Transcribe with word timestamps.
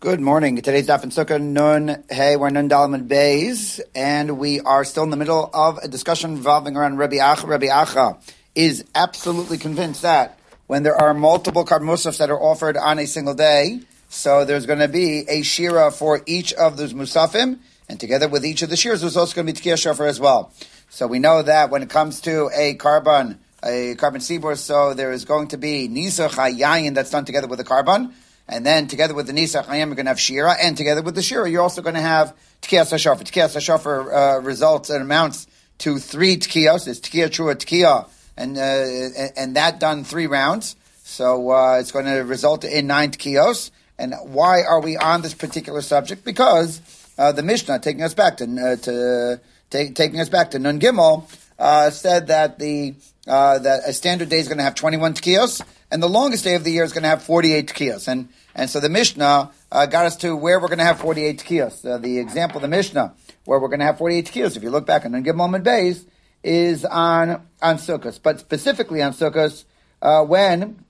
Good 0.00 0.22
morning. 0.22 0.56
Today's 0.56 0.86
Daf 0.86 1.02
and 1.02 1.12
Sukkah 1.12 1.38
Nun 1.38 2.04
Hey, 2.08 2.34
we're 2.34 2.48
Nun 2.48 2.70
Dalman 2.70 3.06
Bays, 3.06 3.82
and 3.94 4.38
we 4.38 4.58
are 4.58 4.82
still 4.82 5.02
in 5.02 5.10
the 5.10 5.16
middle 5.18 5.50
of 5.52 5.76
a 5.76 5.88
discussion 5.88 6.36
revolving 6.36 6.74
around 6.74 6.96
Rabbi 6.96 7.16
Acha. 7.16 7.46
Rabbi 7.46 7.66
Acha 7.66 8.16
is 8.54 8.82
absolutely 8.94 9.58
convinced 9.58 10.00
that 10.00 10.38
when 10.68 10.84
there 10.84 10.96
are 10.96 11.12
multiple 11.12 11.66
korban 11.66 11.82
musafs 11.82 12.16
that 12.16 12.30
are 12.30 12.40
offered 12.40 12.78
on 12.78 12.98
a 12.98 13.06
single 13.06 13.34
day, 13.34 13.80
so 14.08 14.46
there's 14.46 14.64
going 14.64 14.78
to 14.78 14.88
be 14.88 15.28
a 15.28 15.42
shira 15.42 15.90
for 15.90 16.22
each 16.24 16.54
of 16.54 16.78
those 16.78 16.94
musafim, 16.94 17.58
and 17.86 18.00
together 18.00 18.26
with 18.26 18.46
each 18.46 18.62
of 18.62 18.70
the 18.70 18.76
shiras, 18.76 19.02
there's 19.02 19.18
also 19.18 19.34
going 19.34 19.46
to 19.48 19.52
be 19.52 19.60
tkiyah 19.60 19.76
shofar 19.76 20.06
as 20.06 20.18
well. 20.18 20.50
So 20.88 21.08
we 21.08 21.18
know 21.18 21.42
that 21.42 21.68
when 21.68 21.82
it 21.82 21.90
comes 21.90 22.22
to 22.22 22.48
a 22.54 22.74
korban, 22.76 23.36
a 23.62 23.96
korban 23.96 24.22
seaboard, 24.22 24.56
so 24.56 24.94
there 24.94 25.12
is 25.12 25.26
going 25.26 25.48
to 25.48 25.58
be 25.58 25.88
nisa 25.88 26.30
chayayin 26.30 26.94
that's 26.94 27.10
done 27.10 27.26
together 27.26 27.48
with 27.48 27.60
a 27.60 27.64
korban. 27.64 28.14
And 28.48 28.66
then 28.66 28.88
together 28.88 29.14
with 29.14 29.26
the 29.26 29.32
Nisach 29.32 29.66
Hayim, 29.66 29.86
you're 29.86 29.94
going 29.94 30.06
to 30.06 30.10
have 30.10 30.20
Shira, 30.20 30.56
and 30.60 30.76
together 30.76 31.02
with 31.02 31.14
the 31.14 31.22
Shira, 31.22 31.48
you're 31.48 31.62
also 31.62 31.82
going 31.82 31.94
to 31.94 32.00
have 32.00 32.36
Tkiyas 32.62 32.92
HaShofar. 32.92 33.22
Tkiyas 33.22 33.56
HaShofar 33.56 34.38
uh, 34.38 34.40
results 34.40 34.90
and 34.90 35.02
amounts 35.02 35.46
to 35.78 35.98
three 35.98 36.36
Tkiyos. 36.36 36.88
It's 36.88 37.00
Tkiyah 37.00 37.28
Trua 37.28 37.54
Tkiyah, 37.54 38.08
and, 38.36 38.58
uh, 38.58 39.30
and 39.36 39.56
that 39.56 39.78
done 39.78 40.04
three 40.04 40.26
rounds. 40.26 40.76
So 41.04 41.50
uh, 41.50 41.78
it's 41.80 41.92
going 41.92 42.06
to 42.06 42.20
result 42.20 42.64
in 42.64 42.86
nine 42.86 43.12
Tkiyos. 43.12 43.70
And 43.98 44.14
why 44.24 44.62
are 44.62 44.80
we 44.80 44.96
on 44.96 45.22
this 45.22 45.34
particular 45.34 45.82
subject? 45.82 46.24
Because 46.24 46.80
uh, 47.18 47.32
the 47.32 47.42
Mishnah, 47.42 47.80
taking 47.80 48.02
us 48.02 48.14
back 48.14 48.38
to, 48.38 48.44
uh, 48.44 48.76
to 48.76 49.40
take, 49.68 49.94
taking 49.94 50.20
us 50.20 50.28
back 50.28 50.52
to 50.52 50.58
Nun 50.58 50.80
Gimel, 50.80 51.24
uh, 51.58 51.90
said 51.90 52.28
that 52.28 52.58
the 52.58 52.94
that 53.26 53.82
a 53.86 53.92
standard 53.92 54.28
day 54.28 54.38
is 54.38 54.48
going 54.48 54.58
to 54.58 54.64
have 54.64 54.74
21 54.74 55.14
tkiyos, 55.14 55.62
and 55.90 56.02
the 56.02 56.08
longest 56.08 56.44
day 56.44 56.54
of 56.54 56.64
the 56.64 56.70
year 56.70 56.84
is 56.84 56.92
going 56.92 57.02
to 57.02 57.08
have 57.08 57.22
48 57.22 57.66
tkiyos. 57.68 58.08
And 58.08 58.28
and 58.54 58.68
so 58.68 58.80
the 58.80 58.88
Mishnah 58.88 59.50
uh, 59.70 59.86
got 59.86 60.06
us 60.06 60.16
to 60.16 60.36
where 60.36 60.60
we're 60.60 60.68
going 60.68 60.78
to 60.78 60.84
have 60.84 61.00
48 61.00 61.38
tkiyos. 61.38 61.88
Uh, 61.88 61.98
the 61.98 62.18
example 62.18 62.58
of 62.58 62.62
the 62.62 62.68
Mishnah, 62.68 63.14
where 63.44 63.58
we're 63.58 63.68
going 63.68 63.80
to 63.80 63.86
have 63.86 63.98
48 63.98 64.26
tkiyos, 64.26 64.56
if 64.56 64.62
you 64.62 64.70
look 64.70 64.86
back 64.86 65.04
on 65.04 65.12
the 65.12 65.18
Gimel 65.18 65.62
Bays, 65.62 66.06
is 66.42 66.84
on, 66.84 67.46
on 67.62 67.76
Sukkot. 67.76 68.20
But 68.22 68.40
specifically 68.40 69.02
on 69.02 69.12
Sukkot, 69.12 69.64
uh, 70.02 70.24
when 70.24 70.84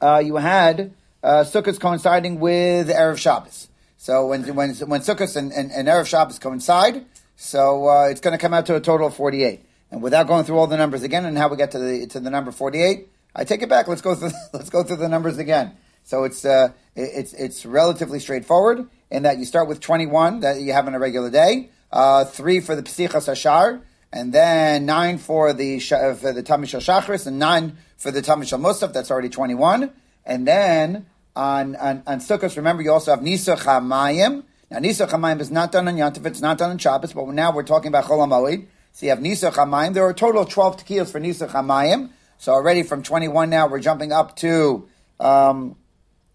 uh, 0.00 0.22
you 0.24 0.36
had 0.36 0.94
uh, 1.22 1.44
Sukkot 1.44 1.78
coinciding 1.80 2.40
with 2.40 2.88
Erev 2.88 3.18
Shabbos. 3.18 3.68
So 3.96 4.28
when, 4.28 4.42
when, 4.54 4.74
when 4.74 5.00
Sukkot 5.00 5.36
and, 5.36 5.52
and, 5.52 5.70
and 5.72 5.88
Erev 5.88 6.06
Shabbos 6.06 6.38
coincide, 6.38 7.04
so 7.36 7.88
uh, 7.88 8.08
it's 8.08 8.20
going 8.20 8.32
to 8.32 8.38
come 8.38 8.54
out 8.54 8.66
to 8.66 8.76
a 8.76 8.80
total 8.80 9.08
of 9.08 9.14
48. 9.14 9.64
And 9.90 10.02
without 10.02 10.26
going 10.26 10.44
through 10.44 10.58
all 10.58 10.66
the 10.66 10.76
numbers 10.76 11.02
again 11.02 11.24
and 11.24 11.36
how 11.36 11.48
we 11.48 11.56
get 11.56 11.70
to 11.72 11.78
the, 11.78 12.06
to 12.08 12.20
the 12.20 12.30
number 12.30 12.52
48, 12.52 13.08
I 13.38 13.44
take 13.44 13.62
it 13.62 13.68
back. 13.68 13.86
Let's 13.86 14.02
go 14.02 14.16
through, 14.16 14.32
let's 14.52 14.68
go 14.68 14.82
through 14.82 14.96
the 14.96 15.08
numbers 15.08 15.38
again. 15.38 15.76
So 16.02 16.24
it's 16.24 16.44
uh, 16.44 16.72
it's 16.96 17.32
it's 17.34 17.64
relatively 17.64 18.18
straightforward 18.18 18.88
in 19.10 19.22
that 19.22 19.38
you 19.38 19.44
start 19.44 19.68
with 19.68 19.78
21 19.78 20.40
that 20.40 20.60
you 20.60 20.72
have 20.72 20.88
on 20.88 20.94
a 20.94 20.98
regular 20.98 21.30
day, 21.30 21.70
uh, 21.92 22.24
three 22.24 22.58
for 22.58 22.74
the 22.74 22.82
Psichas 22.82 23.28
Hashar, 23.28 23.80
and 24.12 24.32
then 24.32 24.86
nine 24.86 25.18
for 25.18 25.52
the 25.52 25.76
uh, 25.76 26.14
for 26.14 26.32
the 26.32 26.42
Tamish 26.42 26.74
Shachris, 26.76 27.28
and 27.28 27.38
nine 27.38 27.76
for 27.96 28.10
the 28.10 28.22
Tamish 28.22 28.58
Musaf. 28.58 28.92
That's 28.92 29.10
already 29.10 29.28
21. 29.28 29.92
And 30.26 30.48
then 30.48 31.06
on 31.36 31.76
on, 31.76 32.02
on 32.06 32.20
remember 32.56 32.82
you 32.82 32.90
also 32.90 33.12
have 33.12 33.22
Nisa 33.22 33.54
Chamayim. 33.54 34.42
Now 34.68 34.78
Nisa 34.80 35.06
Chamayim 35.06 35.40
is 35.40 35.52
not 35.52 35.70
done 35.70 35.86
on 35.86 35.94
Yantif, 35.94 36.26
it's 36.26 36.40
not 36.40 36.58
done 36.58 36.70
on 36.70 36.78
Shabbos, 36.78 37.12
but 37.12 37.28
now 37.28 37.52
we're 37.52 37.62
talking 37.62 37.88
about 37.88 38.06
Chol 38.06 38.26
HaMoed. 38.26 38.66
So 38.92 39.06
you 39.06 39.10
have 39.10 39.22
Nisa 39.22 39.52
Chamayim. 39.52 39.94
There 39.94 40.04
are 40.04 40.10
a 40.10 40.14
total 40.14 40.42
of 40.42 40.48
12 40.48 40.84
tekilas 40.84 41.12
for 41.12 41.20
Nisa 41.20 41.46
Chamayim. 41.46 42.10
So 42.38 42.52
already 42.52 42.84
from 42.84 43.02
21 43.02 43.50
now, 43.50 43.66
we're 43.68 43.80
jumping 43.80 44.12
up 44.12 44.36
to 44.36 44.88
um, 45.20 45.76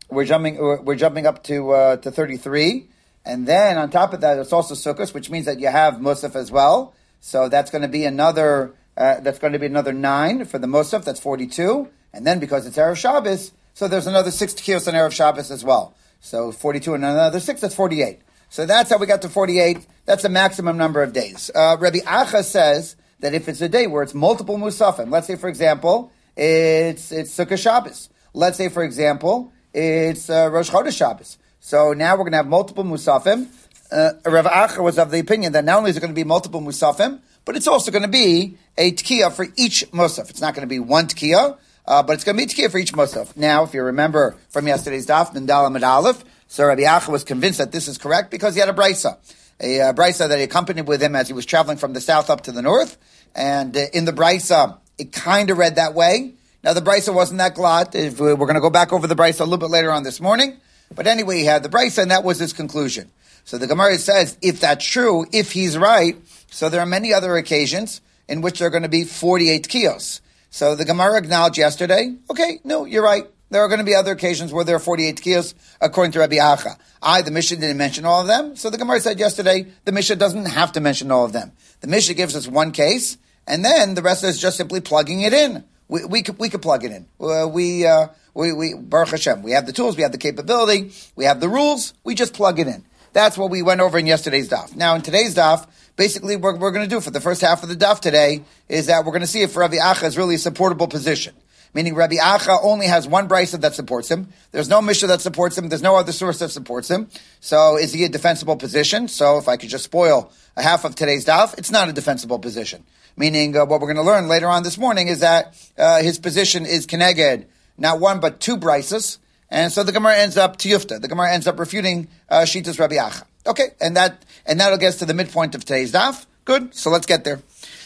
we're 0.10 0.26
jumping 0.26 0.58
we're 0.58 0.96
jumping 0.96 1.26
up 1.26 1.44
to 1.46 1.72
uh, 1.72 1.98
to 1.98 2.12
33, 2.12 2.88
and 3.26 3.48
then 3.48 3.78
on 3.78 3.90
top 3.90 4.14
of 4.14 4.22
that, 4.22 4.38
it's 4.38 4.54
also 4.54 4.76
Sukkot, 4.76 5.14
which 5.14 5.30
means 5.30 5.46
that 5.46 5.60
you 5.60 5.68
have 5.68 5.96
Musaf 5.96 6.36
as 6.36 6.52
well. 6.52 6.94
So 7.22 7.48
that's 7.48 7.72
going 7.72 7.84
to 7.84 7.88
be 7.88 8.04
another 8.04 8.76
uh, 8.98 9.22
that's 9.22 9.40
going 9.40 9.54
to 9.54 9.60
be 9.60 9.66
another 9.66 9.94
nine 9.94 10.46
for 10.46 10.60
the 10.60 10.68
Musaf. 10.68 11.06
That's 11.06 11.22
42, 11.22 11.88
and 12.14 12.28
then 12.28 12.40
because 12.40 12.68
it's 12.68 12.78
erev 12.78 12.98
Shabbos, 12.98 13.54
so 13.74 13.88
there's 13.88 14.08
another 14.08 14.30
six 14.30 14.54
kilos 14.54 14.88
on 14.88 14.94
erev 14.94 15.14
Shabbos 15.14 15.52
as 15.52 15.64
well. 15.64 15.96
So 16.20 16.52
42 16.52 16.94
and 16.94 17.06
another 17.06 17.40
six. 17.40 17.62
That's 17.62 17.76
48. 17.76 18.22
So 18.50 18.66
that's 18.66 18.90
how 18.90 18.98
we 18.98 19.08
got 19.08 19.22
to 19.24 19.30
48. 19.30 19.86
That's 20.06 20.24
the 20.24 20.30
maximum 20.30 20.78
number 20.78 21.02
of 21.02 21.12
days. 21.12 21.50
Uh, 21.54 21.76
Rabbi 21.80 22.00
Acha 22.00 22.44
says 22.44 22.96
that 23.24 23.34
if 23.34 23.48
it's 23.48 23.62
a 23.62 23.70
day 23.70 23.88
where 23.88 24.04
it's 24.04 24.14
multiple 24.14 24.58
Musafim, 24.58 25.10
let's 25.10 25.28
say 25.28 25.38
for 25.38 25.48
example, 25.48 26.12
it's 26.36 27.12
it's 27.12 27.36
Sukkot 27.36 27.58
Shabbos. 27.58 28.10
Let's 28.34 28.58
say 28.58 28.68
for 28.68 28.84
example 28.84 29.54
it's 29.74 30.30
uh, 30.30 30.50
Rosh 30.52 30.70
Chodesh 30.70 30.98
Shabbos. 30.98 31.38
So 31.62 31.94
now 31.94 32.16
we're 32.16 32.24
going 32.24 32.34
to 32.34 32.38
have 32.38 32.48
multiple 32.48 32.84
Musafim. 32.84 33.48
Uh, 33.90 34.12
Rav 34.26 34.46
Acha 34.46 34.84
was 34.84 35.00
of 35.00 35.10
the 35.10 35.20
opinion 35.20 35.54
that 35.54 35.64
not 35.64 35.78
only 35.78 35.92
is 35.92 35.98
it 35.98 36.02
going 36.02 36.12
to 36.12 36.16
be 36.16 36.26
multiple 36.26 36.60
Musafim, 36.60 37.22
but 37.46 37.56
it's 37.56 37.68
also 37.68 37.92
going 37.92 38.04
to 38.04 38.10
be 38.10 38.58
a 38.78 38.92
Tkiya 38.92 39.32
for 39.32 39.48
each 39.56 39.90
Musaf. 39.92 40.30
It's 40.30 40.42
not 40.42 40.54
going 40.54 40.68
to 40.68 40.70
be 40.70 40.80
one 40.80 41.08
Tkiya, 41.08 41.58
uh, 41.86 42.04
but 42.04 42.14
it's 42.14 42.26
going 42.26 42.38
to 42.38 42.46
be 42.46 42.54
Tkiya 42.54 42.70
for 42.70 42.78
each 42.78 42.92
Musaf. 42.92 43.38
Now, 43.38 43.64
if 43.64 43.74
you 43.74 43.84
remember 43.84 44.36
from 44.50 44.68
yesterday's 44.68 45.08
Daf, 45.08 45.34
Nandala 45.34 45.72
Mid 45.72 46.26
so 46.48 46.66
Rabbi 46.66 46.82
Acha 46.82 47.08
was 47.08 47.24
convinced 47.24 47.60
that 47.60 47.72
this 47.72 47.88
is 47.88 47.98
correct 47.98 48.32
because 48.32 48.54
he 48.54 48.60
had 48.60 48.70
a 48.70 48.74
Brisa. 48.74 49.18
A 49.64 49.82
uh, 49.82 49.94
Brisa 49.94 50.28
that 50.30 50.38
he 50.38 50.44
accompanied 50.44 50.88
with 50.88 51.02
him 51.02 51.16
as 51.16 51.28
he 51.28 51.34
was 51.34 51.46
traveling 51.46 51.78
from 51.78 51.94
the 51.94 52.02
south 52.02 52.30
up 52.30 52.42
to 52.42 52.52
the 52.52 52.62
north. 52.62 52.98
And 53.34 53.76
uh, 53.76 53.86
in 53.94 54.06
the 54.06 54.12
Brisa, 54.12 54.78
it 54.98 55.12
kind 55.12 55.50
of 55.50 55.58
read 55.58 55.78
that 55.78 55.94
way. 55.94 56.34
Now 56.64 56.74
the 56.74 56.82
Brisa 56.82 57.14
wasn't 57.14 57.40
that 57.40 57.56
glot. 57.56 57.96
If 57.96 58.20
we're 58.20 58.36
going 58.36 58.56
to 58.56 58.62
go 58.62 58.70
back 58.70 58.94
over 58.94 59.08
the 59.08 59.16
Brisa 59.16 59.40
a 59.40 59.44
little 59.46 59.58
bit 59.58 59.70
later 59.70 59.92
on 59.92 60.04
this 60.04 60.20
morning. 60.22 60.58
But 60.94 61.08
anyway, 61.08 61.40
he 61.40 61.46
had 61.46 61.64
the 61.64 61.70
Brisa 61.70 62.02
and 62.02 62.12
that 62.12 62.24
was 62.24 62.40
his 62.40 62.54
conclusion. 62.54 63.10
So 63.46 63.58
the 63.58 63.68
Gemara 63.68 63.98
says, 63.98 64.38
if 64.42 64.60
that's 64.60 64.86
true, 64.86 65.26
if 65.32 65.52
he's 65.52 65.78
right, 65.78 66.16
so 66.50 66.70
there 66.70 66.80
are 66.82 66.86
many 66.86 67.14
other 67.14 67.36
occasions 67.36 68.02
in 68.28 68.42
which 68.42 68.60
there 68.60 68.68
are 68.68 68.72
going 68.72 68.84
to 68.84 68.90
be 68.90 69.04
48 69.04 69.68
kios. 69.68 70.22
So 70.50 70.76
the 70.76 70.86
Gemara 70.86 71.18
acknowledged 71.18 71.58
yesterday, 71.58 72.16
okay, 72.30 72.60
no, 72.64 72.86
you're 72.86 73.04
right. 73.04 73.28
There 73.54 73.62
are 73.62 73.68
going 73.68 73.82
to 73.82 73.86
be 73.86 73.94
other 73.94 74.14
occasions 74.14 74.52
where 74.52 74.64
there 74.64 74.76
are 74.76 74.80
48 74.80 75.18
kios, 75.18 75.54
according 75.80 76.14
to 76.14 76.20
Rabbi 76.20 76.38
Acha. 76.38 76.76
I, 77.04 77.22
the 77.22 77.30
Mishnah, 77.30 77.58
didn't 77.58 77.78
mention 77.78 78.04
all 78.04 78.22
of 78.22 78.26
them. 78.26 78.56
So 78.56 78.72
the 78.72 78.80
Gemara 78.80 79.00
said 79.00 79.20
yesterday, 79.20 79.68
the 79.86 79.92
Mishnah 79.92 80.16
doesn't 80.16 80.48
have 80.48 80.72
to 80.72 80.80
mention 80.80 81.12
all 81.12 81.24
of 81.24 81.34
them. 81.34 81.52
The 81.82 81.86
Mishnah 81.86 82.16
gives 82.16 82.36
us 82.36 82.48
one 82.48 82.72
case, 82.72 83.16
and 83.46 83.64
then 83.64 83.94
the 83.94 84.02
rest 84.02 84.24
is 84.24 84.42
just 84.42 84.58
simply 84.58 84.82
plugging 84.82 85.22
it 85.22 85.34
in. 85.34 85.64
We, 85.88 86.04
we 86.04 86.24
could 86.24 86.40
we 86.40 86.50
could 86.50 86.64
plug 86.64 86.84
it 86.84 86.92
in. 86.92 87.06
Uh, 87.22 87.48
we 87.48 87.86
uh, 87.86 88.08
we 88.34 88.54
we 88.54 88.74
Baruch 88.74 89.10
Hashem. 89.10 89.44
We 89.44 89.52
have 89.52 89.68
the 89.68 89.72
tools. 89.72 89.98
We 89.98 90.02
have 90.02 90.14
the 90.14 90.18
capability. 90.18 90.92
We 91.16 91.26
have 91.26 91.40
the 91.40 91.48
rules. 91.48 91.94
We 92.04 92.16
just 92.16 92.34
plug 92.34 92.58
it 92.58 92.66
in. 92.66 92.84
That's 93.12 93.38
what 93.38 93.52
we 93.52 93.62
went 93.62 93.82
over 93.82 94.00
in 94.00 94.08
yesterday's 94.08 94.50
daf. 94.50 94.76
Now 94.76 94.96
in 94.96 95.04
today's 95.04 95.36
daf, 95.36 95.68
basically 95.96 96.38
what 96.38 96.58
we're 96.58 96.72
going 96.72 96.90
to 96.90 96.96
do 96.96 97.00
for 97.00 97.12
the 97.12 97.22
first 97.22 97.42
half 97.42 97.62
of 97.62 97.70
the 97.70 97.76
daf 97.76 98.00
today 98.00 98.46
is 98.68 98.88
that 98.88 99.06
we're 99.06 99.12
going 99.12 99.22
to 99.22 99.28
see 99.28 99.44
if 99.44 99.56
Rabbi 99.56 99.76
Acha 99.76 100.06
is 100.06 100.18
really 100.18 100.36
a 100.36 100.40
supportable 100.40 100.88
position. 100.88 101.36
Meaning 101.74 101.96
Rabbi 101.96 102.16
Acha 102.16 102.60
only 102.62 102.86
has 102.86 103.08
one 103.08 103.28
brisa 103.28 103.60
that 103.62 103.74
supports 103.74 104.10
him. 104.10 104.28
There's 104.52 104.70
no 104.70 104.82
Mishnah 104.82 105.08
that 105.08 105.22
supports 105.22 105.58
him. 105.58 105.70
There's 105.70 105.82
no 105.82 105.96
other 105.96 106.12
source 106.12 106.40
that 106.40 106.50
supports 106.50 106.90
him. 106.90 107.10
So 107.40 107.78
is 107.78 107.94
he 107.94 108.04
a 108.04 108.10
defensible 108.10 108.58
position? 108.58 109.08
So 109.08 109.38
if 109.38 109.48
I 109.48 109.58
could 109.58 109.70
just 109.70 109.86
spoil 109.86 110.32
a 110.56 110.62
half 110.62 110.86
of 110.86 110.96
today's 110.96 111.26
daf, 111.26 111.58
it's 111.58 111.72
not 111.72 111.90
a 111.90 111.94
defensible 111.94 112.38
position. 112.38 112.84
Meaning, 113.16 113.56
uh, 113.56 113.66
what 113.66 113.80
we're 113.80 113.94
going 113.94 113.98
to 113.98 114.04
learn 114.04 114.28
later 114.28 114.48
on 114.48 114.64
this 114.64 114.78
morning 114.78 115.08
is 115.08 115.20
that 115.20 115.56
uh, 115.78 116.02
his 116.02 116.18
position 116.18 116.66
is 116.66 116.88
keneged, 116.88 117.46
not 117.78 118.00
one 118.00 118.20
but 118.20 118.40
two 118.40 118.58
brises, 118.58 119.20
and 119.50 119.72
so 119.72 119.84
the 119.84 119.92
Gemara 119.92 120.18
ends 120.18 120.36
up 120.36 120.58
tiyufta. 120.58 121.00
The 121.00 121.08
Gemara 121.08 121.32
ends 121.32 121.46
up 121.46 121.60
refuting 121.60 122.08
uh, 122.28 122.42
Shitas 122.42 122.80
Rabbi 122.80 122.96
Acha. 122.96 123.24
Okay, 123.46 123.70
and 123.80 123.96
that 123.98 124.24
and 124.48 124.60
that'll 124.60 124.80
get 124.80 124.90
us 124.90 124.98
to 124.98 125.06
the 125.06 125.14
midpoint 125.14 125.54
of 125.54 125.64
today's 125.64 125.92
daf. 125.92 126.26
Good. 126.46 126.74
So 126.74 126.90
let's 126.90 127.06
get 127.06 127.24
there. 127.24 127.40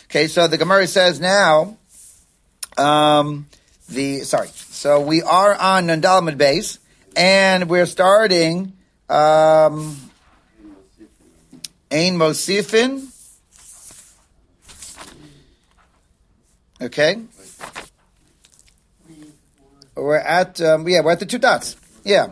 Okay, 0.06 0.28
so 0.28 0.48
the 0.48 0.58
Gemara 0.58 0.88
says 0.88 1.20
now, 1.20 1.78
um, 2.78 3.48
the 3.90 4.22
sorry. 4.22 4.50
So 4.54 5.02
we 5.02 5.22
are 5.22 5.56
on 5.56 5.88
Nandalmud 5.88 6.38
base, 6.38 6.80
and 7.16 7.70
we're 7.70 7.86
starting 7.86 8.74
um, 9.10 9.98
Ein 11.92 12.18
Mosifin. 12.18 13.08
Okay. 16.82 17.22
We're 19.96 20.18
at 20.18 20.62
um, 20.62 20.88
yeah, 20.88 21.02
we're 21.02 21.12
at 21.12 21.20
the 21.20 21.26
two 21.26 21.40
dots. 21.40 21.76
Yeah. 22.04 22.28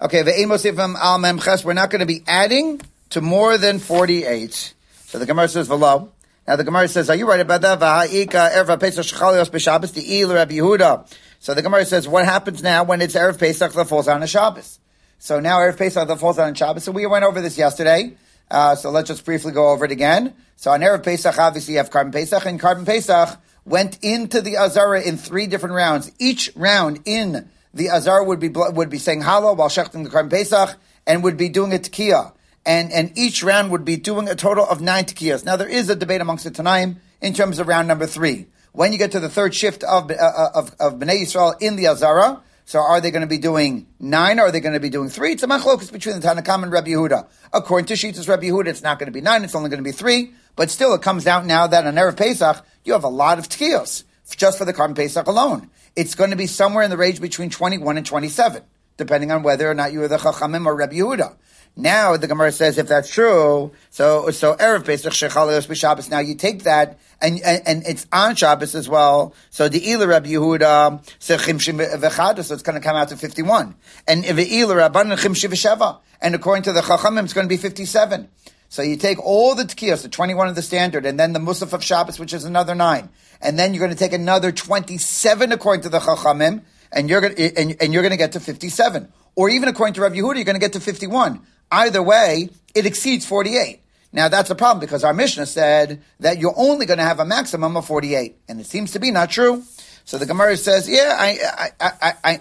Okay. 0.00 0.22
The 0.22 0.32
Mosifim 0.32 0.96
al 0.96 1.18
memches. 1.18 1.64
We're 1.64 1.72
not 1.72 1.90
going 1.90 2.00
to 2.00 2.06
be 2.06 2.22
adding 2.26 2.80
to 3.10 3.20
more 3.20 3.56
than 3.56 3.78
forty-eight. 3.78 4.74
So 5.06 5.18
the 5.18 5.26
Gemara 5.26 5.48
says 5.48 5.68
v'lo. 5.68 6.10
Now 6.50 6.56
the 6.56 6.64
Gemara 6.64 6.88
says, 6.88 7.08
are 7.08 7.14
you 7.14 7.28
right 7.28 7.38
about 7.38 7.60
that? 7.60 7.78
V'ha'ika 7.78 8.50
erva 8.50 8.80
pesach 8.80 9.06
shechalios 9.06 9.50
b'Shabbos 9.50 9.92
di'il 9.94 10.34
Rabbi 10.34 10.54
Yehuda. 10.54 11.08
So 11.38 11.54
the 11.54 11.62
Gemara 11.62 11.84
says, 11.84 12.08
what 12.08 12.24
happens 12.24 12.60
now 12.60 12.82
when 12.82 13.00
it's 13.00 13.14
erev 13.14 13.38
pesach 13.38 13.72
that 13.72 13.86
falls 13.86 14.08
on 14.08 14.20
a 14.20 14.26
Shabbos? 14.26 14.80
So 15.20 15.38
now 15.38 15.58
erev 15.58 15.78
pesach 15.78 16.08
that 16.08 16.18
falls 16.18 16.40
on 16.40 16.50
a 16.50 16.54
Shabbos. 16.56 16.82
So 16.82 16.90
we 16.90 17.06
went 17.06 17.24
over 17.24 17.40
this 17.40 17.56
yesterday. 17.56 18.16
Uh, 18.50 18.74
so 18.74 18.90
let's 18.90 19.06
just 19.06 19.24
briefly 19.24 19.52
go 19.52 19.68
over 19.68 19.84
it 19.84 19.92
again. 19.92 20.34
So 20.56 20.72
on 20.72 20.80
erev 20.80 21.04
pesach, 21.04 21.38
obviously 21.38 21.74
you 21.74 21.78
have 21.78 21.90
korban 21.90 22.10
pesach, 22.12 22.44
and 22.44 22.60
korban 22.60 22.84
pesach 22.84 23.38
went 23.64 24.00
into 24.02 24.40
the 24.40 24.56
Azara 24.56 25.02
in 25.02 25.18
three 25.18 25.46
different 25.46 25.76
rounds. 25.76 26.10
Each 26.18 26.50
round 26.56 27.02
in 27.04 27.48
the 27.72 27.90
Azar 27.90 28.24
would 28.24 28.40
be 28.40 28.48
would 28.48 28.90
be 28.90 28.98
saying 28.98 29.22
Hallel 29.22 29.56
while 29.56 29.68
shechting 29.68 30.02
the 30.02 30.10
Karban 30.10 30.28
Pesach 30.28 30.76
and 31.06 31.22
would 31.22 31.36
be 31.36 31.48
doing 31.48 31.72
a 31.72 31.78
Tekiah. 31.78 32.32
And, 32.66 32.92
and 32.92 33.16
each 33.16 33.42
round 33.42 33.70
would 33.70 33.84
be 33.84 33.96
doing 33.96 34.28
a 34.28 34.34
total 34.34 34.66
of 34.66 34.80
nine 34.80 35.04
Tekiyahs. 35.04 35.44
Now 35.44 35.56
there 35.56 35.68
is 35.68 35.88
a 35.88 35.96
debate 35.96 36.20
amongst 36.20 36.44
the 36.44 36.50
Tanaim 36.50 36.96
in 37.20 37.32
terms 37.32 37.58
of 37.58 37.68
round 37.68 37.88
number 37.88 38.06
three. 38.06 38.46
When 38.72 38.92
you 38.92 38.98
get 38.98 39.12
to 39.12 39.20
the 39.20 39.28
third 39.28 39.54
shift 39.54 39.82
of, 39.82 40.10
uh, 40.10 40.14
uh 40.14 40.50
of, 40.54 40.74
of 40.78 40.98
Bnei 40.98 41.22
Yisrael 41.22 41.60
in 41.60 41.76
the 41.76 41.88
Azara, 41.88 42.42
so 42.70 42.78
are 42.78 43.00
they 43.00 43.10
going 43.10 43.22
to 43.22 43.26
be 43.26 43.38
doing 43.38 43.88
nine 43.98 44.38
or 44.38 44.44
are 44.44 44.52
they 44.52 44.60
going 44.60 44.74
to 44.74 44.80
be 44.80 44.90
doing 44.90 45.08
three? 45.08 45.32
It's 45.32 45.42
a 45.42 45.48
machlokus 45.48 45.90
between 45.90 46.20
the 46.20 46.26
Tanakam 46.26 46.62
and 46.62 46.70
Rabbi 46.70 46.90
Yehuda. 46.90 47.28
According 47.52 47.86
to 47.86 47.94
Shitas 47.94 48.28
Rabbi 48.28 48.44
Yehuda, 48.44 48.68
it's 48.68 48.82
not 48.82 49.00
going 49.00 49.08
to 49.08 49.12
be 49.12 49.20
nine, 49.20 49.42
it's 49.42 49.56
only 49.56 49.70
going 49.70 49.82
to 49.82 49.88
be 49.88 49.90
three. 49.90 50.34
But 50.54 50.70
still, 50.70 50.94
it 50.94 51.02
comes 51.02 51.26
out 51.26 51.46
now 51.46 51.66
that 51.66 51.84
on 51.86 51.94
Erev 51.94 52.16
Pesach, 52.16 52.64
you 52.84 52.92
have 52.92 53.02
a 53.02 53.08
lot 53.08 53.40
of 53.40 53.48
tekiyos 53.48 54.04
just 54.36 54.58
for 54.58 54.64
the 54.64 54.72
Karban 54.72 54.94
Pesach 54.94 55.26
alone. 55.26 55.70
It's 55.96 56.14
going 56.14 56.30
to 56.30 56.36
be 56.36 56.46
somewhere 56.46 56.84
in 56.84 56.90
the 56.90 56.96
range 56.96 57.20
between 57.20 57.50
21 57.50 57.96
and 57.96 58.06
27, 58.06 58.62
depending 58.96 59.32
on 59.32 59.42
whether 59.42 59.68
or 59.68 59.74
not 59.74 59.92
you 59.92 60.02
are 60.02 60.08
the 60.08 60.18
Chachamim 60.18 60.66
or 60.66 60.76
Rabbi 60.76 60.94
Yehuda. 60.94 61.36
Now 61.76 62.16
the 62.16 62.26
Gemara 62.26 62.52
says 62.52 62.78
if 62.78 62.88
that's 62.88 63.08
true, 63.08 63.72
so 63.90 64.30
so 64.30 64.54
erev 64.54 64.84
Pesach 64.84 65.12
shechalios 65.12 65.66
b'Shabbos. 65.66 66.10
Now 66.10 66.18
you 66.18 66.34
take 66.34 66.64
that 66.64 66.98
and, 67.22 67.40
and, 67.42 67.62
and 67.66 67.82
it's 67.86 68.06
on 68.12 68.34
Shabbos 68.34 68.74
as 68.74 68.88
well. 68.88 69.34
So 69.50 69.68
the 69.68 69.90
Ila 69.90 70.06
Rabbi 70.08 70.30
Yehuda 70.30 71.02
sechimshim 71.18 71.80
v'chada, 71.98 72.44
so 72.44 72.54
it's 72.54 72.62
going 72.62 72.80
to 72.80 72.86
come 72.86 72.96
out 72.96 73.08
to 73.08 73.16
fifty 73.16 73.42
one. 73.42 73.76
And 74.06 74.24
Ila 74.24 74.34
Rabban 74.36 75.16
chimshim 75.16 75.50
v'sheva, 75.50 76.00
and 76.20 76.34
according 76.34 76.64
to 76.64 76.72
the 76.72 76.80
Chachamim, 76.80 77.24
it's 77.24 77.32
going 77.32 77.46
to 77.46 77.48
be 77.48 77.56
fifty 77.56 77.84
seven. 77.84 78.28
So 78.68 78.82
you 78.82 78.96
take 78.96 79.18
all 79.18 79.56
the 79.56 79.64
tkiyos, 79.64 80.02
the 80.02 80.08
21 80.08 80.46
of 80.46 80.54
the 80.54 80.62
standard, 80.62 81.04
and 81.04 81.18
then 81.18 81.32
the 81.32 81.40
Musaf 81.40 81.72
of 81.72 81.82
Shabbos, 81.82 82.20
which 82.20 82.32
is 82.32 82.44
another 82.44 82.76
nine. 82.76 83.08
And 83.42 83.58
then 83.58 83.74
you're 83.74 83.80
going 83.80 83.90
to 83.90 83.98
take 83.98 84.12
another 84.12 84.52
27 84.52 85.50
according 85.50 85.82
to 85.82 85.88
the 85.88 85.98
Chachamim, 85.98 86.62
and 86.92 87.10
you're 87.10 87.20
going 87.20 87.34
to, 87.34 87.56
and, 87.56 87.76
and 87.80 87.92
you're 87.92 88.02
going 88.02 88.12
to 88.12 88.16
get 88.16 88.30
to 88.32 88.40
57. 88.40 89.12
Or 89.34 89.48
even 89.48 89.68
according 89.68 89.94
to 89.94 90.02
Rabbi 90.02 90.14
Yehuda, 90.14 90.36
you're 90.36 90.44
going 90.44 90.54
to 90.54 90.60
get 90.60 90.74
to 90.74 90.80
51. 90.80 91.40
Either 91.70 92.02
way, 92.02 92.50
it 92.74 92.86
exceeds 92.86 93.26
48. 93.26 93.80
Now 94.12 94.28
that's 94.28 94.50
a 94.50 94.54
problem 94.54 94.80
because 94.80 95.04
our 95.04 95.14
Mishnah 95.14 95.46
said 95.46 96.02
that 96.20 96.38
you're 96.38 96.54
only 96.56 96.86
going 96.86 96.98
to 96.98 97.04
have 97.04 97.20
a 97.20 97.24
maximum 97.24 97.76
of 97.76 97.86
48. 97.86 98.36
And 98.48 98.60
it 98.60 98.66
seems 98.66 98.92
to 98.92 98.98
be 98.98 99.10
not 99.10 99.30
true. 99.30 99.62
So 100.04 100.18
the 100.18 100.26
Gemara 100.26 100.56
says, 100.56 100.88
yeah, 100.88 101.16
I, 101.18 101.38
I, 101.58 101.70
I, 101.80 101.92
I, 102.24 102.40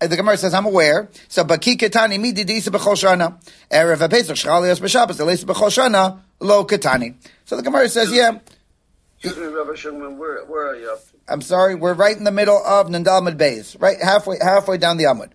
I 0.00 0.06
the 0.06 0.16
Gemara 0.16 0.36
says, 0.36 0.54
I'm 0.54 0.66
aware. 0.66 1.08
So, 1.26 1.44
baki 1.44 1.76
ketani 1.76 2.20
mi 2.20 2.32
didisa 2.32 2.68
b'chol 2.68 2.94
shana. 2.94 3.42
Erev 3.70 3.98
ha-pesach 3.98 4.36
b'shabbos, 4.36 5.18
elisa 5.18 5.44
b'chol 5.44 5.70
shana, 5.70 6.20
lo 6.38 6.64
ketani. 6.64 7.14
So 7.44 7.56
the 7.56 7.62
Gemara 7.62 7.88
says, 7.88 8.12
yeah. 8.12 8.38
Excuse 9.20 9.36
me, 9.36 9.52
Rabbi 9.52 9.70
Shulman, 9.70 10.16
where, 10.16 10.44
where 10.44 10.68
are 10.68 10.76
you 10.76 10.90
up 10.90 11.00
to? 11.08 11.16
I'm 11.28 11.42
sorry, 11.42 11.74
we're 11.74 11.94
right 11.94 12.16
in 12.16 12.24
the 12.24 12.32
middle 12.32 12.58
of 12.58 12.88
Nandalmud 12.88 13.36
Bays, 13.36 13.76
right 13.78 13.96
halfway, 14.02 14.36
halfway 14.40 14.78
down 14.78 14.96
the 14.96 15.04
Amud. 15.04 15.30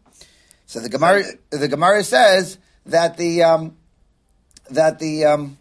So 0.65 0.79
the 0.81 0.89
Gemara, 0.89 1.23
the 1.49 1.67
Gemara 1.67 2.03
says 2.03 2.57
that 2.87 3.17
the 3.17 3.43
um, 3.43 3.77
that 4.69 4.99
the 4.99 5.25
um, 5.25 5.57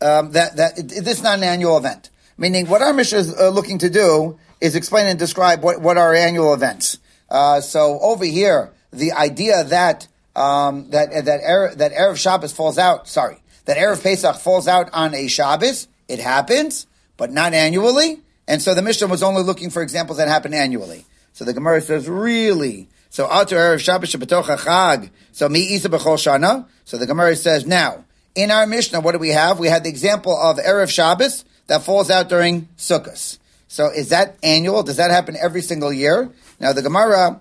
um, 0.00 0.32
that 0.32 0.56
that 0.56 0.78
it, 0.78 0.88
this 0.88 1.18
is 1.18 1.22
not 1.22 1.38
an 1.38 1.44
annual 1.44 1.76
event. 1.76 2.10
Meaning, 2.36 2.66
what 2.66 2.82
our 2.82 2.92
Mishnah 2.92 3.18
is 3.18 3.38
uh, 3.38 3.50
looking 3.50 3.78
to 3.78 3.90
do 3.90 4.38
is 4.60 4.74
explain 4.74 5.06
and 5.06 5.18
describe 5.18 5.62
what, 5.62 5.80
what 5.80 5.98
are 5.98 6.14
annual 6.14 6.54
events. 6.54 6.98
Uh, 7.28 7.60
so 7.60 7.98
over 8.00 8.24
here, 8.24 8.72
the 8.92 9.12
idea 9.12 9.64
that 9.64 10.08
um, 10.34 10.90
that 10.90 11.24
that 11.24 11.40
Erev, 11.42 11.76
that 11.76 11.92
erev 11.92 12.16
Shabbos 12.16 12.52
falls 12.52 12.78
out. 12.78 13.08
Sorry, 13.08 13.42
that 13.66 13.76
erev 13.76 14.02
Pesach 14.02 14.36
falls 14.36 14.66
out 14.66 14.90
on 14.92 15.14
a 15.14 15.28
Shabbos. 15.28 15.88
It 16.08 16.18
happens, 16.18 16.86
but 17.16 17.30
not 17.30 17.54
annually. 17.54 18.20
And 18.48 18.60
so 18.60 18.74
the 18.74 18.82
Mishnah 18.82 19.06
was 19.06 19.22
only 19.22 19.42
looking 19.42 19.70
for 19.70 19.82
examples 19.82 20.18
that 20.18 20.28
happen 20.28 20.52
annually. 20.52 21.06
So 21.32 21.44
the 21.44 21.54
Gemara 21.54 21.80
says, 21.80 22.08
really, 22.08 22.88
so 23.12 23.28
Atar 23.28 23.58
Erev 23.58 23.78
Shabbos 23.78 24.10
Shabbatocha 24.10 24.56
Chag. 24.56 25.10
So 25.32 25.46
Mi 25.46 25.60
Isa 25.60 25.90
B'chol 25.90 26.16
Shana. 26.16 26.66
So 26.86 26.96
the 26.96 27.06
Gemara 27.06 27.36
says 27.36 27.66
now 27.66 28.06
in 28.34 28.50
our 28.50 28.66
Mishnah, 28.66 29.00
what 29.00 29.12
do 29.12 29.18
we 29.18 29.28
have? 29.28 29.58
We 29.58 29.68
had 29.68 29.84
the 29.84 29.90
example 29.90 30.34
of 30.34 30.56
Erev 30.56 30.88
Shabbos 30.88 31.44
that 31.66 31.82
falls 31.82 32.10
out 32.10 32.30
during 32.30 32.68
Sukkot. 32.78 33.36
So 33.68 33.90
is 33.90 34.08
that 34.08 34.38
annual? 34.42 34.82
Does 34.82 34.96
that 34.96 35.10
happen 35.10 35.36
every 35.36 35.60
single 35.60 35.92
year? 35.92 36.30
Now 36.58 36.72
the 36.72 36.80
Gemara, 36.80 37.38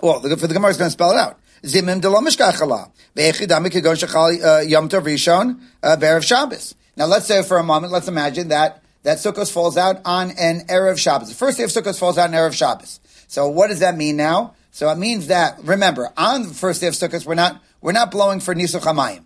well, 0.00 0.20
for 0.20 0.46
the 0.46 0.54
Gemara 0.54 0.70
is 0.70 0.76
going 0.76 0.86
to 0.86 0.92
spell 0.92 1.10
it 1.10 1.16
out. 1.16 1.40
Zimim 1.64 2.00
de 2.00 2.08
lo 2.08 2.20
mishkachala. 2.20 2.92
Ve'echidami 3.16 3.70
kigon 3.70 3.96
shechal 3.96 4.44
uh, 4.44 4.60
yom 4.60 4.88
tov 4.88 5.02
rishon 5.02 5.60
uh, 5.82 5.96
be'erev 5.96 6.22
Shabbos. 6.22 6.76
Now 6.96 7.06
let's 7.06 7.26
say 7.26 7.42
for 7.42 7.58
a 7.58 7.64
moment, 7.64 7.92
let's 7.92 8.06
imagine 8.06 8.46
that 8.48 8.84
that 9.02 9.18
Sukkot 9.18 9.50
falls 9.50 9.76
out 9.76 10.00
on 10.04 10.30
an 10.38 10.66
Erev 10.68 10.98
Shabbos. 10.98 11.30
The 11.30 11.34
first 11.34 11.58
day 11.58 11.64
of 11.64 11.70
Sukkot 11.70 11.98
falls 11.98 12.16
out 12.16 12.28
on 12.28 12.34
Erev 12.34 12.52
Shabbos. 12.52 13.00
So 13.26 13.48
what 13.48 13.70
does 13.70 13.80
that 13.80 13.96
mean 13.96 14.16
now? 14.16 14.54
So 14.78 14.88
it 14.90 14.96
means 14.96 15.26
that 15.26 15.58
remember 15.64 16.08
on 16.16 16.46
the 16.46 16.54
first 16.54 16.80
day 16.80 16.86
of 16.86 16.94
Sukkot 16.94 17.26
we're 17.26 17.34
not 17.34 17.60
we're 17.80 17.90
not 17.90 18.12
blowing 18.12 18.38
for 18.38 18.54
Nisuch 18.54 18.82
Hamayim. 18.82 19.24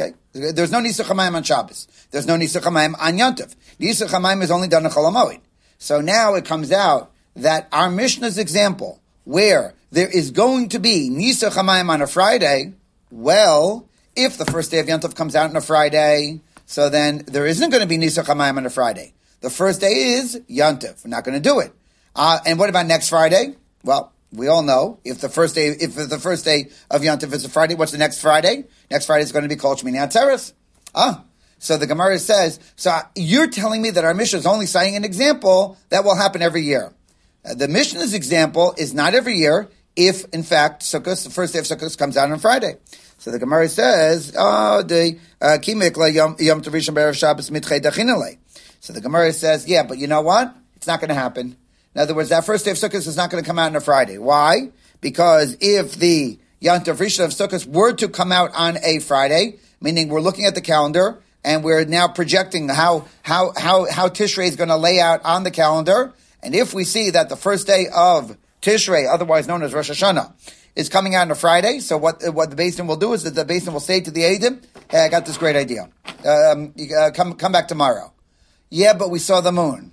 Okay, 0.00 0.14
there's 0.32 0.70
no 0.70 0.78
Nisuch 0.78 1.06
Hamayim 1.06 1.34
on 1.34 1.42
Shabbos. 1.42 1.88
There's 2.12 2.28
no 2.28 2.36
Nisuch 2.36 2.60
Hamayim 2.60 2.94
on 3.00 3.18
Yontif. 3.18 3.56
Nisuch 3.80 4.10
Hamayim 4.10 4.40
is 4.40 4.52
only 4.52 4.68
done 4.68 4.84
in 4.84 4.92
Cholamoid. 4.92 5.40
So 5.78 6.00
now 6.00 6.34
it 6.34 6.44
comes 6.44 6.70
out 6.70 7.10
that 7.34 7.66
our 7.72 7.90
Mishnah's 7.90 8.38
example, 8.38 9.00
where 9.24 9.74
there 9.90 10.06
is 10.06 10.30
going 10.30 10.68
to 10.68 10.78
be 10.78 11.10
Nisuch 11.10 11.56
Hamayim 11.56 11.88
on 11.88 12.00
a 12.00 12.06
Friday, 12.06 12.74
well, 13.10 13.88
if 14.14 14.38
the 14.38 14.46
first 14.46 14.70
day 14.70 14.78
of 14.78 14.86
Yontif 14.86 15.16
comes 15.16 15.34
out 15.34 15.50
on 15.50 15.56
a 15.56 15.60
Friday, 15.60 16.40
so 16.66 16.88
then 16.88 17.24
there 17.26 17.48
isn't 17.48 17.70
going 17.70 17.82
to 17.82 17.88
be 17.88 17.98
Nisuch 17.98 18.26
Hamayim 18.26 18.58
on 18.58 18.64
a 18.64 18.70
Friday. 18.70 19.14
The 19.40 19.50
first 19.50 19.80
day 19.80 20.14
is 20.14 20.40
Yontif. 20.48 21.04
We're 21.04 21.10
not 21.10 21.24
going 21.24 21.34
to 21.34 21.40
do 21.40 21.58
it. 21.58 21.72
Uh, 22.14 22.38
and 22.46 22.60
what 22.60 22.70
about 22.70 22.86
next 22.86 23.08
Friday? 23.08 23.56
Well, 23.82 24.13
we 24.34 24.48
all 24.48 24.62
know 24.62 25.00
if 25.04 25.20
the 25.20 25.28
first 25.28 25.54
day, 25.54 25.68
if 25.68 25.94
the 25.94 26.18
first 26.18 26.44
day 26.44 26.70
of 26.90 27.02
Yontif 27.02 27.32
is 27.32 27.44
a 27.44 27.48
Friday, 27.48 27.74
what's 27.74 27.92
the 27.92 27.98
next 27.98 28.20
Friday? 28.20 28.64
Next 28.90 29.06
Friday 29.06 29.22
is 29.22 29.32
going 29.32 29.44
to 29.44 29.48
be 29.48 29.56
called 29.56 29.78
Shmini 29.78 29.96
Atzeres. 29.96 30.52
Ah, 30.94 31.24
so 31.58 31.76
the 31.76 31.86
Gemara 31.86 32.18
says, 32.18 32.60
so 32.76 32.98
you're 33.16 33.46
telling 33.46 33.80
me 33.80 33.90
that 33.90 34.04
our 34.04 34.14
Mishnah 34.14 34.40
is 34.40 34.46
only 34.46 34.66
citing 34.66 34.96
an 34.96 35.04
example 35.04 35.78
that 35.88 36.04
will 36.04 36.16
happen 36.16 36.42
every 36.42 36.62
year. 36.62 36.92
Uh, 37.44 37.54
the 37.54 37.68
Mishnah's 37.68 38.14
example 38.14 38.74
is 38.76 38.92
not 38.92 39.14
every 39.14 39.34
year 39.36 39.68
if, 39.96 40.24
in 40.34 40.42
fact, 40.42 40.82
Sukkot, 40.82 41.22
the 41.24 41.30
first 41.30 41.52
day 41.52 41.60
of 41.60 41.64
Sukkot 41.64 41.96
comes 41.96 42.16
out 42.16 42.30
on 42.30 42.38
Friday. 42.38 42.76
So 43.18 43.30
the 43.30 43.38
Gemara 43.38 43.68
says, 43.68 44.34
oh, 44.36 44.82
the 44.82 45.18
uh, 45.40 45.58
Kimik 45.60 45.96
la 45.96 46.06
Yom 46.06 46.34
Be'erev 46.34 47.14
Shabbos 47.14 47.50
Dachinale. 47.50 48.38
So 48.80 48.92
the 48.92 49.00
Gemara 49.00 49.32
says, 49.32 49.66
yeah, 49.66 49.84
but 49.84 49.98
you 49.98 50.06
know 50.06 50.20
what? 50.20 50.54
It's 50.76 50.86
not 50.86 51.00
going 51.00 51.08
to 51.08 51.14
happen. 51.14 51.56
In 51.94 52.00
other 52.00 52.14
words, 52.14 52.30
that 52.30 52.44
first 52.44 52.64
day 52.64 52.72
of 52.72 52.76
Sukkot 52.76 53.06
is 53.06 53.16
not 53.16 53.30
going 53.30 53.42
to 53.42 53.46
come 53.46 53.58
out 53.58 53.66
on 53.66 53.76
a 53.76 53.80
Friday. 53.80 54.18
Why? 54.18 54.70
Because 55.00 55.56
if 55.60 55.94
the 55.94 56.38
Yantav 56.60 56.96
Rishon 56.96 57.24
of 57.24 57.30
Sukkot 57.30 57.66
were 57.66 57.92
to 57.92 58.08
come 58.08 58.32
out 58.32 58.50
on 58.54 58.78
a 58.82 58.98
Friday, 58.98 59.58
meaning 59.80 60.08
we're 60.08 60.20
looking 60.20 60.46
at 60.46 60.54
the 60.54 60.60
calendar 60.60 61.22
and 61.44 61.62
we're 61.62 61.84
now 61.84 62.08
projecting 62.08 62.68
how 62.68 63.06
how 63.22 63.52
how 63.56 63.90
how 63.90 64.08
Tishrei 64.08 64.48
is 64.48 64.56
going 64.56 64.70
to 64.70 64.76
lay 64.76 64.98
out 64.98 65.24
on 65.24 65.44
the 65.44 65.50
calendar, 65.50 66.12
and 66.42 66.54
if 66.54 66.74
we 66.74 66.84
see 66.84 67.10
that 67.10 67.28
the 67.28 67.36
first 67.36 67.66
day 67.66 67.86
of 67.94 68.36
Tishrei, 68.62 69.06
otherwise 69.08 69.46
known 69.46 69.62
as 69.62 69.74
Rosh 69.74 69.90
Hashanah, 69.90 70.32
is 70.74 70.88
coming 70.88 71.14
out 71.14 71.22
on 71.22 71.30
a 71.30 71.34
Friday, 71.34 71.80
so 71.80 71.98
what 71.98 72.22
what 72.32 72.50
the 72.50 72.56
beis 72.56 72.76
din 72.76 72.86
will 72.86 72.96
do 72.96 73.12
is 73.12 73.22
that 73.24 73.34
the 73.34 73.44
beis 73.44 73.64
din 73.64 73.72
will 73.72 73.80
say 73.80 74.00
to 74.00 74.10
the 74.10 74.22
Adim, 74.22 74.64
"Hey, 74.90 75.04
I 75.04 75.08
got 75.08 75.26
this 75.26 75.36
great 75.36 75.54
idea. 75.54 75.90
Um, 76.24 76.74
uh, 76.98 77.10
come 77.14 77.34
come 77.34 77.52
back 77.52 77.68
tomorrow." 77.68 78.12
Yeah, 78.70 78.94
but 78.94 79.10
we 79.10 79.18
saw 79.18 79.40
the 79.40 79.52
moon. 79.52 79.92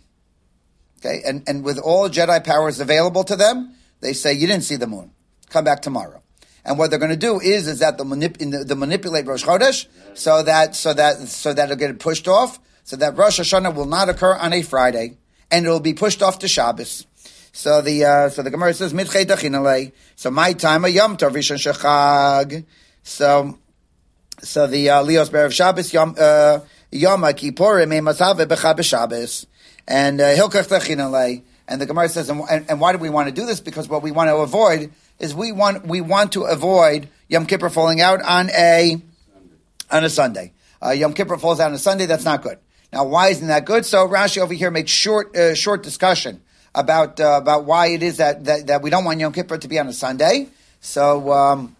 Okay, 1.03 1.21
and, 1.25 1.43
and 1.47 1.63
with 1.63 1.79
all 1.79 2.09
Jedi 2.09 2.43
powers 2.43 2.79
available 2.79 3.23
to 3.23 3.35
them, 3.35 3.73
they 4.01 4.13
say, 4.13 4.33
you 4.33 4.45
didn't 4.45 4.63
see 4.63 4.75
the 4.75 4.85
moon. 4.85 5.11
Come 5.49 5.63
back 5.63 5.81
tomorrow. 5.81 6.21
And 6.63 6.77
what 6.77 6.91
they're 6.91 6.99
going 6.99 7.11
to 7.11 7.17
do 7.17 7.39
is, 7.39 7.67
is 7.67 7.79
that 7.79 7.97
the, 7.97 8.03
manip, 8.03 8.37
the, 8.37 8.63
the 8.63 8.75
manipulate 8.75 9.25
Rosh 9.25 9.43
Chodesh 9.43 9.87
so 10.13 10.43
that, 10.43 10.75
so 10.75 10.93
that, 10.93 11.17
so 11.27 11.53
that 11.53 11.65
it'll 11.65 11.77
get 11.77 11.97
pushed 11.97 12.27
off, 12.27 12.59
so 12.83 12.95
that 12.97 13.17
Rosh 13.17 13.39
Hashanah 13.39 13.73
will 13.73 13.87
not 13.87 14.09
occur 14.09 14.35
on 14.35 14.53
a 14.53 14.61
Friday, 14.61 15.17
and 15.49 15.65
it'll 15.65 15.79
be 15.79 15.95
pushed 15.95 16.21
off 16.21 16.37
to 16.39 16.47
Shabbos. 16.47 17.07
So 17.51 17.81
the, 17.81 18.05
uh, 18.05 18.29
so 18.29 18.43
the 18.43 18.51
Gemara 18.51 18.75
says, 18.75 18.93
Mitchei 18.93 19.25
Dachinale. 19.25 19.91
So 20.15 20.29
my 20.29 20.53
time, 20.53 20.85
a 20.85 20.87
Yom 20.87 21.17
Tov 21.17 21.31
Rishon 21.31 21.57
Shechag. 21.57 22.63
So, 23.01 23.57
so 24.43 24.67
the, 24.67 24.89
uh, 24.91 25.01
Leos 25.01 25.29
Berev 25.29 25.51
Shabbos, 25.51 25.91
Yom, 25.93 26.15
uh, 26.19 26.59
Yom 26.91 27.21
Kippurim, 27.21 27.89
Masave 28.03 28.45
Becha 28.45 28.83
Shabbos 28.83 29.47
and 29.87 30.21
uh, 30.21 30.35
Hilkach. 30.35 31.43
And 31.67 31.79
the 31.79 31.85
Gemara 31.85 32.09
says, 32.09 32.29
and, 32.29 32.41
and, 32.69 32.81
why 32.81 32.91
do 32.91 32.97
we 32.97 33.09
want 33.09 33.29
to 33.29 33.33
do 33.33 33.45
this? 33.45 33.61
Because 33.61 33.87
what 33.87 34.03
we 34.03 34.11
want 34.11 34.29
to 34.29 34.35
avoid 34.37 34.91
is 35.19 35.33
we 35.33 35.53
want 35.53 35.85
we 35.85 36.01
want 36.01 36.33
to 36.33 36.43
avoid 36.43 37.07
Yom 37.29 37.45
Kippur 37.45 37.69
falling 37.69 38.01
out 38.01 38.21
on 38.21 38.49
a 38.49 39.01
on 39.89 40.03
a 40.03 40.09
Sunday. 40.09 40.51
Uh, 40.83 40.89
Yom 40.89 41.13
Kippur 41.13 41.37
falls 41.37 41.59
out 41.59 41.67
on 41.67 41.73
a 41.73 41.79
Sunday. 41.79 42.07
That's 42.07 42.25
not 42.25 42.41
good. 42.41 42.57
Now, 42.91 43.05
why 43.05 43.29
isn't 43.29 43.47
that 43.47 43.63
good? 43.63 43.85
So 43.85 44.05
Rashi 44.07 44.39
over 44.39 44.53
here 44.53 44.69
makes 44.69 44.91
short 44.91 45.35
uh, 45.35 45.55
short 45.55 45.83
discussion 45.83 46.41
about 46.75 47.19
uh, 47.19 47.39
about 47.41 47.63
why 47.65 47.87
it 47.87 48.03
is 48.03 48.17
that, 48.17 48.43
that, 48.45 48.67
that 48.67 48.81
we 48.81 48.89
don't 48.89 49.05
want 49.05 49.19
Yom 49.19 49.31
Kippur 49.31 49.57
to 49.57 49.67
be 49.67 49.79
on 49.79 49.87
a 49.87 49.93
Sunday. 49.93 50.49
So 50.81 51.31
um, 51.31 51.75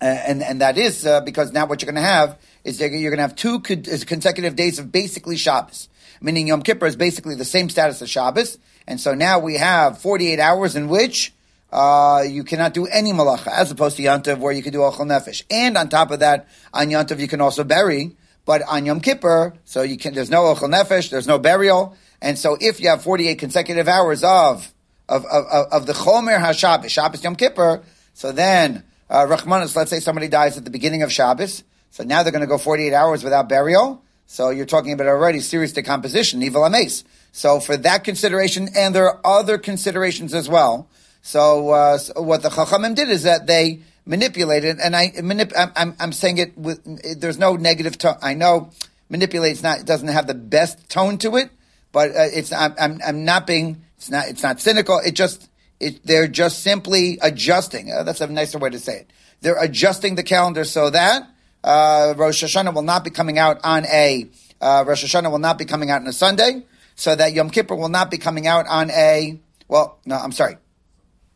and 0.00 0.42
and 0.42 0.60
that 0.60 0.78
is 0.78 1.04
uh, 1.04 1.20
because 1.20 1.52
now 1.52 1.66
what 1.66 1.82
you're 1.82 1.92
going 1.92 2.02
to 2.02 2.08
have 2.08 2.38
is 2.62 2.80
you're 2.80 2.88
going 2.88 3.16
to 3.16 3.22
have 3.22 3.36
two 3.36 3.60
consecutive 3.60 4.56
days 4.56 4.78
of 4.78 4.90
basically 4.90 5.36
Shabbos 5.36 5.88
meaning 6.24 6.48
Yom 6.48 6.62
Kippur 6.62 6.86
is 6.86 6.96
basically 6.96 7.34
the 7.34 7.44
same 7.44 7.68
status 7.68 8.00
as 8.00 8.08
Shabbos. 8.08 8.56
And 8.86 8.98
so 8.98 9.14
now 9.14 9.38
we 9.38 9.58
have 9.58 9.98
48 9.98 10.40
hours 10.40 10.74
in 10.74 10.88
which 10.88 11.34
uh, 11.70 12.22
you 12.26 12.44
cannot 12.44 12.72
do 12.72 12.86
any 12.86 13.12
malacha, 13.12 13.48
as 13.48 13.70
opposed 13.70 13.98
to 13.98 14.02
Yantav 14.02 14.38
where 14.38 14.52
you 14.52 14.62
can 14.62 14.72
do 14.72 14.78
Ochel 14.78 15.06
Nefesh. 15.06 15.42
And 15.50 15.76
on 15.76 15.90
top 15.90 16.10
of 16.10 16.20
that, 16.20 16.48
on 16.72 16.88
Yantav 16.88 17.20
you 17.20 17.28
can 17.28 17.42
also 17.42 17.62
bury, 17.62 18.16
but 18.46 18.62
on 18.62 18.86
Yom 18.86 19.00
Kippur, 19.00 19.54
so 19.64 19.82
you 19.82 19.98
can, 19.98 20.14
there's 20.14 20.30
no 20.30 20.44
Ochel 20.44 20.72
Nefesh, 20.72 21.10
there's 21.10 21.26
no 21.26 21.38
burial, 21.38 21.94
and 22.22 22.38
so 22.38 22.56
if 22.58 22.80
you 22.80 22.88
have 22.88 23.02
48 23.02 23.38
consecutive 23.38 23.86
hours 23.86 24.24
of, 24.24 24.72
of, 25.08 25.26
of, 25.26 25.66
of 25.72 25.86
the 25.86 25.92
Chomer 25.92 26.38
HaShabbos, 26.38 26.88
Shabbos 26.88 27.22
Yom 27.22 27.36
Kippur, 27.36 27.82
so 28.14 28.32
then, 28.32 28.84
uh, 29.10 29.26
let's 29.26 29.90
say 29.90 30.00
somebody 30.00 30.28
dies 30.28 30.56
at 30.56 30.64
the 30.64 30.70
beginning 30.70 31.02
of 31.02 31.12
Shabbos, 31.12 31.64
so 31.90 32.02
now 32.02 32.22
they're 32.22 32.32
going 32.32 32.40
to 32.40 32.46
go 32.46 32.56
48 32.56 32.94
hours 32.94 33.24
without 33.24 33.48
burial, 33.48 34.03
so 34.26 34.50
you're 34.50 34.66
talking 34.66 34.92
about 34.92 35.06
already 35.06 35.40
serious 35.40 35.72
decomposition, 35.72 36.42
evil 36.42 36.62
amace. 36.62 37.04
So 37.32 37.60
for 37.60 37.76
that 37.78 38.04
consideration, 38.04 38.68
and 38.76 38.94
there 38.94 39.08
are 39.08 39.20
other 39.24 39.58
considerations 39.58 40.34
as 40.34 40.48
well, 40.48 40.88
so, 41.26 41.70
uh, 41.70 41.98
so 41.98 42.20
what 42.20 42.42
the 42.42 42.50
Chachamim 42.50 42.94
did 42.94 43.08
is 43.08 43.22
that 43.22 43.46
they 43.46 43.80
manipulated, 44.04 44.78
and 44.78 44.94
I 44.94 45.08
manip- 45.08 45.54
I'm, 45.56 45.72
I'm, 45.74 45.96
I'm 45.98 46.12
saying 46.12 46.36
it 46.36 46.56
with 46.58 47.18
there's 47.18 47.38
no 47.38 47.56
negative 47.56 47.96
tone. 47.96 48.16
I 48.20 48.34
know 48.34 48.70
manipulates 49.08 49.62
not 49.62 49.86
doesn't 49.86 50.08
have 50.08 50.26
the 50.26 50.34
best 50.34 50.88
tone 50.90 51.16
to 51.18 51.36
it, 51.36 51.50
but 51.92 52.10
uh, 52.10 52.28
it's 52.32 52.52
I'm, 52.52 52.74
I'm 52.78 53.00
I'm 53.06 53.24
not 53.24 53.46
being 53.46 53.82
it's 53.96 54.10
not 54.10 54.28
it's 54.28 54.42
not 54.42 54.60
cynical. 54.60 54.98
It 54.98 55.12
just 55.12 55.48
it 55.80 56.04
they're 56.06 56.28
just 56.28 56.62
simply 56.62 57.18
adjusting. 57.22 57.90
Uh, 57.90 58.02
that's 58.02 58.20
a 58.20 58.26
nicer 58.26 58.58
way 58.58 58.68
to 58.68 58.78
say 58.78 58.98
it. 58.98 59.10
They're 59.40 59.60
adjusting 59.60 60.16
the 60.16 60.22
calendar 60.22 60.64
so 60.64 60.90
that 60.90 61.26
uh, 61.64 62.14
Rosh 62.16 62.44
Hashanah 62.44 62.72
will 62.72 62.82
not 62.82 63.02
be 63.02 63.10
coming 63.10 63.38
out 63.38 63.58
on 63.64 63.84
a 63.86 64.28
uh, 64.60 64.84
Rosh 64.86 65.04
Hashanah 65.04 65.30
will 65.30 65.38
not 65.38 65.58
be 65.58 65.64
coming 65.64 65.90
out 65.90 66.00
on 66.00 66.06
a 66.06 66.12
Sunday, 66.12 66.62
so 66.94 67.14
that 67.14 67.32
Yom 67.32 67.50
Kippur 67.50 67.74
will 67.74 67.88
not 67.88 68.10
be 68.10 68.18
coming 68.18 68.46
out 68.46 68.66
on 68.68 68.90
a 68.90 69.40
well. 69.68 69.98
No, 70.06 70.16
I'm 70.16 70.32
sorry. 70.32 70.56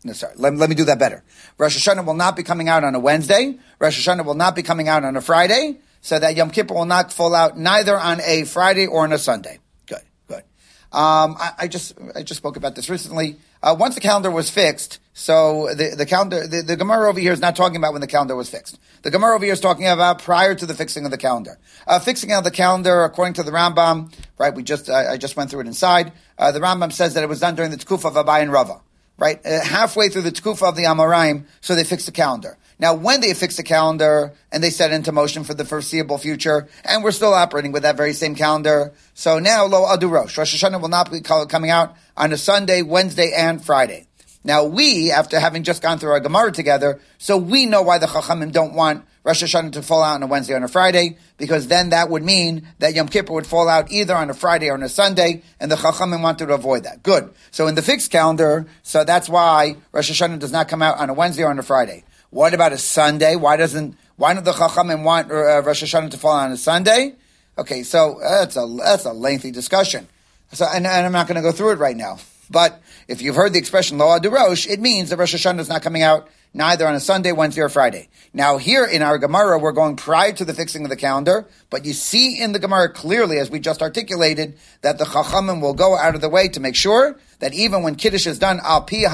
No, 0.05 0.13
sorry. 0.13 0.35
Let, 0.37 0.55
let 0.55 0.69
me 0.71 0.77
do 0.77 0.85
that 0.85 0.99
better. 0.99 1.25
Rosh 1.59 1.77
Hashanah 1.77 2.07
will 2.07 2.15
not 2.15 2.37
be 2.37 2.43
coming 2.43 2.69
out 2.69 2.85
on 2.85 2.95
a 2.95 3.01
Wednesday. 3.01 3.59
Rosh 3.79 4.07
Hashanah 4.07 4.25
will 4.25 4.35
not 4.35 4.55
be 4.55 4.63
coming 4.63 4.89
out 4.89 5.05
on 5.05 5.17
a 5.17 5.21
Friday. 5.21 5.79
So 6.01 6.19
that 6.19 6.37
Yom 6.37 6.51
Kippur 6.51 6.75
will 6.75 6.85
not 6.85 7.13
fall 7.13 7.35
out 7.35 7.59
neither 7.59 7.99
on 7.99 8.21
a 8.21 8.45
Friday 8.45 8.87
or 8.87 9.03
on 9.03 9.13
a 9.13 9.19
Sunday. 9.19 9.59
Good, 9.87 10.03
good. 10.29 10.45
Um, 10.93 11.37
I, 11.39 11.53
I, 11.59 11.69
just 11.69 11.99
I 12.15 12.23
just 12.23 12.39
spoke 12.39 12.57
about 12.57 12.77
this 12.77 12.89
recently. 12.89 13.37
Uh, 13.63 13.75
once 13.79 13.95
the 13.95 14.01
calendar 14.01 14.31
was 14.31 14.51
fixed, 14.51 15.01
so 15.13 15.69
the, 15.75 15.95
the 15.97 16.07
calendar, 16.07 16.47
the, 16.47 16.63
the 16.63 16.77
Gemara 16.77 17.09
over 17.09 17.19
here 17.19 17.33
is 17.33 17.41
not 17.41 17.57
talking 17.57 17.77
about 17.77 17.93
when 17.93 18.01
the 18.01 18.07
calendar 18.07 18.37
was 18.37 18.49
fixed. 18.49 18.79
The 19.03 19.11
Gemara 19.11 19.35
over 19.35 19.45
here 19.45 19.53
is 19.53 19.61
talking 19.61 19.87
about 19.87 20.23
prior 20.23 20.55
to 20.55 20.65
the 20.65 20.75
fixing 20.75 21.05
of 21.05 21.11
the 21.11 21.19
calendar. 21.19 21.59
Uh, 21.87 21.99
fixing 21.99 22.33
of 22.33 22.45
the 22.45 22.51
calendar, 22.51 23.03
according 23.03 23.35
to 23.35 23.43
the 23.43 23.51
Rambam, 23.51 24.13
right? 24.39 24.55
We 24.55 24.63
just 24.63 24.89
I, 24.89 25.15
I 25.15 25.17
just 25.17 25.37
went 25.37 25.51
through 25.51 25.61
it 25.61 25.67
inside. 25.67 26.13
Uh, 26.39 26.53
the 26.53 26.61
Rambam 26.61 26.93
says 26.93 27.15
that 27.15 27.25
it 27.25 27.29
was 27.29 27.41
done 27.41 27.57
during 27.57 27.73
the 27.73 27.77
Tkuf 27.77 28.05
of 28.05 28.15
Abai 28.15 28.43
and 28.43 28.53
Rava 28.53 28.81
right? 29.19 29.45
Uh, 29.45 29.63
halfway 29.63 30.09
through 30.09 30.23
the 30.23 30.33
Tkufa 30.33 30.69
of 30.69 30.77
the 30.77 30.85
Amoraim, 30.85 31.45
so 31.61 31.75
they 31.75 31.85
fixed 31.85 32.07
the 32.07 32.13
calendar. 32.13 32.57
Now, 32.81 32.95
when 32.95 33.21
they 33.21 33.35
fixed 33.35 33.57
the 33.57 33.65
calendar 33.65 34.35
and 34.53 34.63
they 34.63 34.71
set 34.71 34.93
into 34.93 35.11
motion 35.11 35.43
for 35.43 35.53
the 35.53 35.65
foreseeable 35.65 36.19
future, 36.19 36.69
and 36.85 37.03
we're 37.03 37.11
still 37.11 37.35
operating 37.35 37.73
with 37.73 37.83
that 37.83 37.97
very 37.97 38.13
same 38.13 38.37
calendar, 38.37 38.93
so 39.15 39.41
now 39.41 39.67
Lo 39.67 39.85
Adu 39.85 40.09
Rosh, 40.09 40.39
Rosh 40.39 40.63
Hashanah 40.63 40.81
will 40.81 40.89
not 40.89 41.11
be 41.11 41.21
coming 41.21 41.71
out 41.71 41.97
on 42.17 42.33
a 42.33 42.37
Sunday, 42.37 42.83
Wednesday, 42.83 43.33
and 43.37 43.65
Friday. 43.65 44.07
Now 44.45 44.65
we, 44.65 45.11
after 45.11 45.41
having 45.41 45.65
just 45.65 45.83
gone 45.83 45.99
through 45.99 46.13
our 46.13 46.21
Gemara 46.21 46.53
together, 46.53 47.01
so 47.19 47.37
we 47.37 47.67
know 47.67 47.83
why 47.83 47.99
the 47.99 48.07
Chachamim 48.07 48.53
don't 48.53 48.75
want 48.75 49.05
Rosh 49.25 49.43
Hashanah 49.43 49.73
to 49.73 49.83
fall 49.83 50.03
out 50.03 50.15
on 50.15 50.23
a 50.23 50.27
Wednesday 50.29 50.55
or 50.55 50.57
on 50.57 50.63
a 50.63 50.69
Friday, 50.69 51.19
because 51.37 51.67
then 51.67 51.91
that 51.91 52.09
would 52.09 52.23
mean 52.23 52.67
that 52.79 52.95
Yom 52.95 53.09
Kippur 53.09 53.33
would 53.33 53.47
fall 53.47 53.69
out 53.69 53.91
either 53.91 54.15
on 54.15 54.31
a 54.31 54.35
Friday 54.35 54.71
or 54.71 54.75
on 54.75 54.83
a 54.85 54.89
Sunday, 54.89 55.43
and 55.59 55.71
the 55.71 55.77
Chachamim 55.77 56.23
wanted 56.23 56.47
to 56.47 56.55
avoid 56.55 56.85
that. 56.85 57.03
Good. 57.03 57.35
So 57.51 57.67
in 57.67 57.75
the 57.75 57.83
fixed 57.83 58.13
calendar, 58.13 58.67
so 58.85 59.03
that's 59.03 59.29
why 59.29 59.77
Rosh 59.93 60.11
Hashanah 60.11 60.39
does 60.39 60.53
not 60.53 60.69
come 60.69 60.81
out 60.81 60.99
on 60.99 61.11
a 61.11 61.15
Wednesday 61.15 61.43
or 61.43 61.51
on 61.51 61.59
a 61.59 61.63
Friday. 61.65 62.05
What 62.31 62.55
about 62.55 62.73
a 62.73 62.79
Sunday? 62.79 63.37
Why 63.37 63.57
doesn't, 63.57 63.97
why 64.17 64.35
don't 64.35 64.45
the 64.45 64.53
Chachamim 64.53 65.03
want 65.03 65.31
uh, 65.31 65.63
Rosh 65.63 65.83
Hashanah 65.83 66.11
to 66.11 66.19
fall 66.19 66.33
on 66.33 66.53
a 66.53 66.57
Sunday? 66.57 67.15
Okay, 67.57 67.83
so 67.83 68.21
that's 68.23 68.57
a, 68.57 68.67
that's 68.79 69.05
a 69.05 69.13
lengthy 69.13 69.51
discussion. 69.51 70.07
So, 70.53 70.67
and, 70.67 70.87
and 70.87 71.07
I'm 71.07 71.13
not 71.13 71.27
going 71.27 71.37
to 71.37 71.43
go 71.43 71.53
through 71.53 71.73
it 71.73 71.79
right 71.79 71.97
now. 71.97 72.19
But 72.51 72.81
if 73.09 73.21
you've 73.21 73.37
heard 73.37 73.53
the 73.53 73.59
expression 73.59 73.99
Lo 73.99 74.19
Rosh, 74.19 74.67
it 74.67 74.81
means 74.81 75.11
that 75.11 75.19
Rosh 75.19 75.35
Hashanah 75.35 75.61
is 75.61 75.69
not 75.69 75.83
coming 75.83 76.03
out 76.03 76.29
neither 76.55 76.87
on 76.87 76.95
a 76.95 77.01
Sunday, 77.01 77.33
Wednesday, 77.33 77.61
or 77.61 77.69
Friday. 77.69 78.09
Now, 78.33 78.57
here 78.57 78.85
in 78.85 79.03
our 79.03 79.19
Gemara, 79.19 79.59
we're 79.59 79.73
going 79.73 79.97
prior 79.97 80.33
to 80.33 80.45
the 80.45 80.55
fixing 80.55 80.85
of 80.85 80.91
the 80.91 80.97
calendar, 80.97 81.47
but 81.71 81.85
you 81.85 81.93
see 81.93 82.41
in 82.41 82.53
the 82.53 82.59
Gemara 82.59 82.91
clearly, 82.91 83.39
as 83.39 83.51
we 83.51 83.61
just 83.61 83.83
articulated, 83.83 84.59
that 84.81 84.99
the 84.99 85.05
Chachamim 85.05 85.61
will 85.61 85.75
go 85.75 85.97
out 85.97 86.15
of 86.15 86.21
the 86.21 86.29
way 86.29 86.49
to 86.49 86.61
make 86.61 86.77
sure 86.77 87.19
that 87.41 87.53
even 87.53 87.83
when 87.83 87.95
Kiddush 87.95 88.27
is 88.27 88.39
done, 88.39 88.61
al 88.63 88.83
pi 88.83 89.05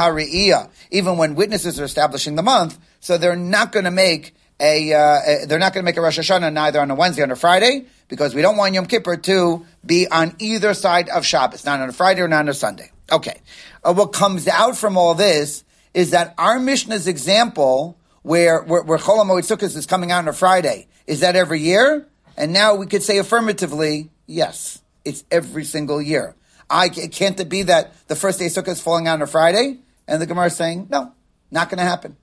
even 0.91 1.17
when 1.17 1.35
witnesses 1.35 1.81
are 1.81 1.85
establishing 1.85 2.37
the 2.37 2.43
month, 2.43 2.79
so 3.05 3.19
they're 3.19 3.37
not 3.37 3.71
going 3.71 3.85
to 3.85 3.91
make 3.91 4.35
a, 4.59 4.95
uh, 4.95 5.19
a, 5.27 5.47
they're 5.47 5.59
not 5.59 5.75
going 5.75 5.83
to 5.83 5.85
make 5.85 5.99
a 5.99 6.01
Rosh 6.01 6.19
Hashanah 6.19 6.51
neither 6.51 6.81
on 6.81 6.91
a 6.91 6.95
Wednesday 6.95 7.21
or 7.21 7.27
on 7.27 7.31
a 7.33 7.37
Friday, 7.37 7.85
because 8.09 8.35
we 8.35 8.41
don't 8.41 8.57
want 8.57 8.73
Yom 8.73 8.87
Kippur 8.87 9.19
to 9.19 9.67
be 9.85 10.09
on 10.09 10.35
either 10.39 10.73
side 10.73 11.11
of 11.11 11.27
Shabbos, 11.27 11.67
not 11.67 11.81
on 11.81 11.91
a 11.91 11.93
Friday 11.93 12.23
or 12.23 12.29
not 12.29 12.41
on 12.41 12.49
a 12.49 12.55
Sunday. 12.55 12.91
Okay. 13.13 13.43
Uh, 13.85 13.93
what 13.93 14.15
comes 14.15 14.49
out 14.49 14.79
from 14.79 14.97
all 14.97 15.15
this 15.15 15.65
is 15.93 16.13
that 16.13 16.33
our 16.39 16.59
Mishnah's 16.59 17.07
example, 17.07 17.99
where 18.23 18.63
where, 18.63 18.83
where 18.83 18.97
Chol 18.97 19.27
Sukkot 19.43 19.77
is 19.77 19.85
coming 19.85 20.11
out 20.11 20.21
on 20.21 20.29
a 20.29 20.33
Friday, 20.33 20.89
is 21.07 21.21
that 21.21 21.37
every 21.37 21.61
year? 21.61 22.09
And 22.39 22.55
now 22.55 22.75
we 22.75 22.87
could 22.87 23.03
say 23.03 23.19
affirmatively, 23.19 24.11
yes, 24.27 24.81
it's 25.05 25.25
every 25.31 25.65
single 25.65 26.01
year. 26.01 26.37
I 26.71 26.89
can't 26.89 27.39
it 27.39 27.51
be 27.51 27.65
that 27.65 27.93
the 28.09 28.17
first 28.17 28.39
day 28.39 28.47
of 28.47 28.53
Sukkot 28.53 28.69
is 28.69 28.81
falling 28.81 29.09
out 29.09 29.17
on 29.17 29.23
a 29.23 29.27
Friday, 29.27 29.81
and 30.09 30.23
the 30.23 30.27
Gemara 30.27 30.47
is 30.47 30.57
saying 30.57 30.87
no, 30.89 31.13
not 31.51 31.69
going 31.69 31.79
to 31.79 31.85
happen 31.85 32.17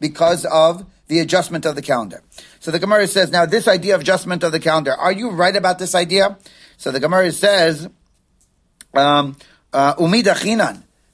because 0.00 0.44
of 0.44 0.86
the 1.08 1.20
adjustment 1.20 1.64
of 1.64 1.74
the 1.74 1.82
calendar. 1.82 2.22
So 2.60 2.70
the 2.70 2.78
Gemara 2.78 3.06
says 3.06 3.30
now 3.30 3.46
this 3.46 3.66
idea 3.66 3.94
of 3.94 4.02
adjustment 4.02 4.42
of 4.42 4.52
the 4.52 4.60
calendar. 4.60 4.92
Are 4.92 5.12
you 5.12 5.30
right 5.30 5.56
about 5.56 5.78
this 5.78 5.94
idea? 5.94 6.38
So 6.76 6.90
the 6.90 7.00
Gemara 7.00 7.32
says. 7.32 7.88
Um, 8.94 9.36
uh. 9.72 9.94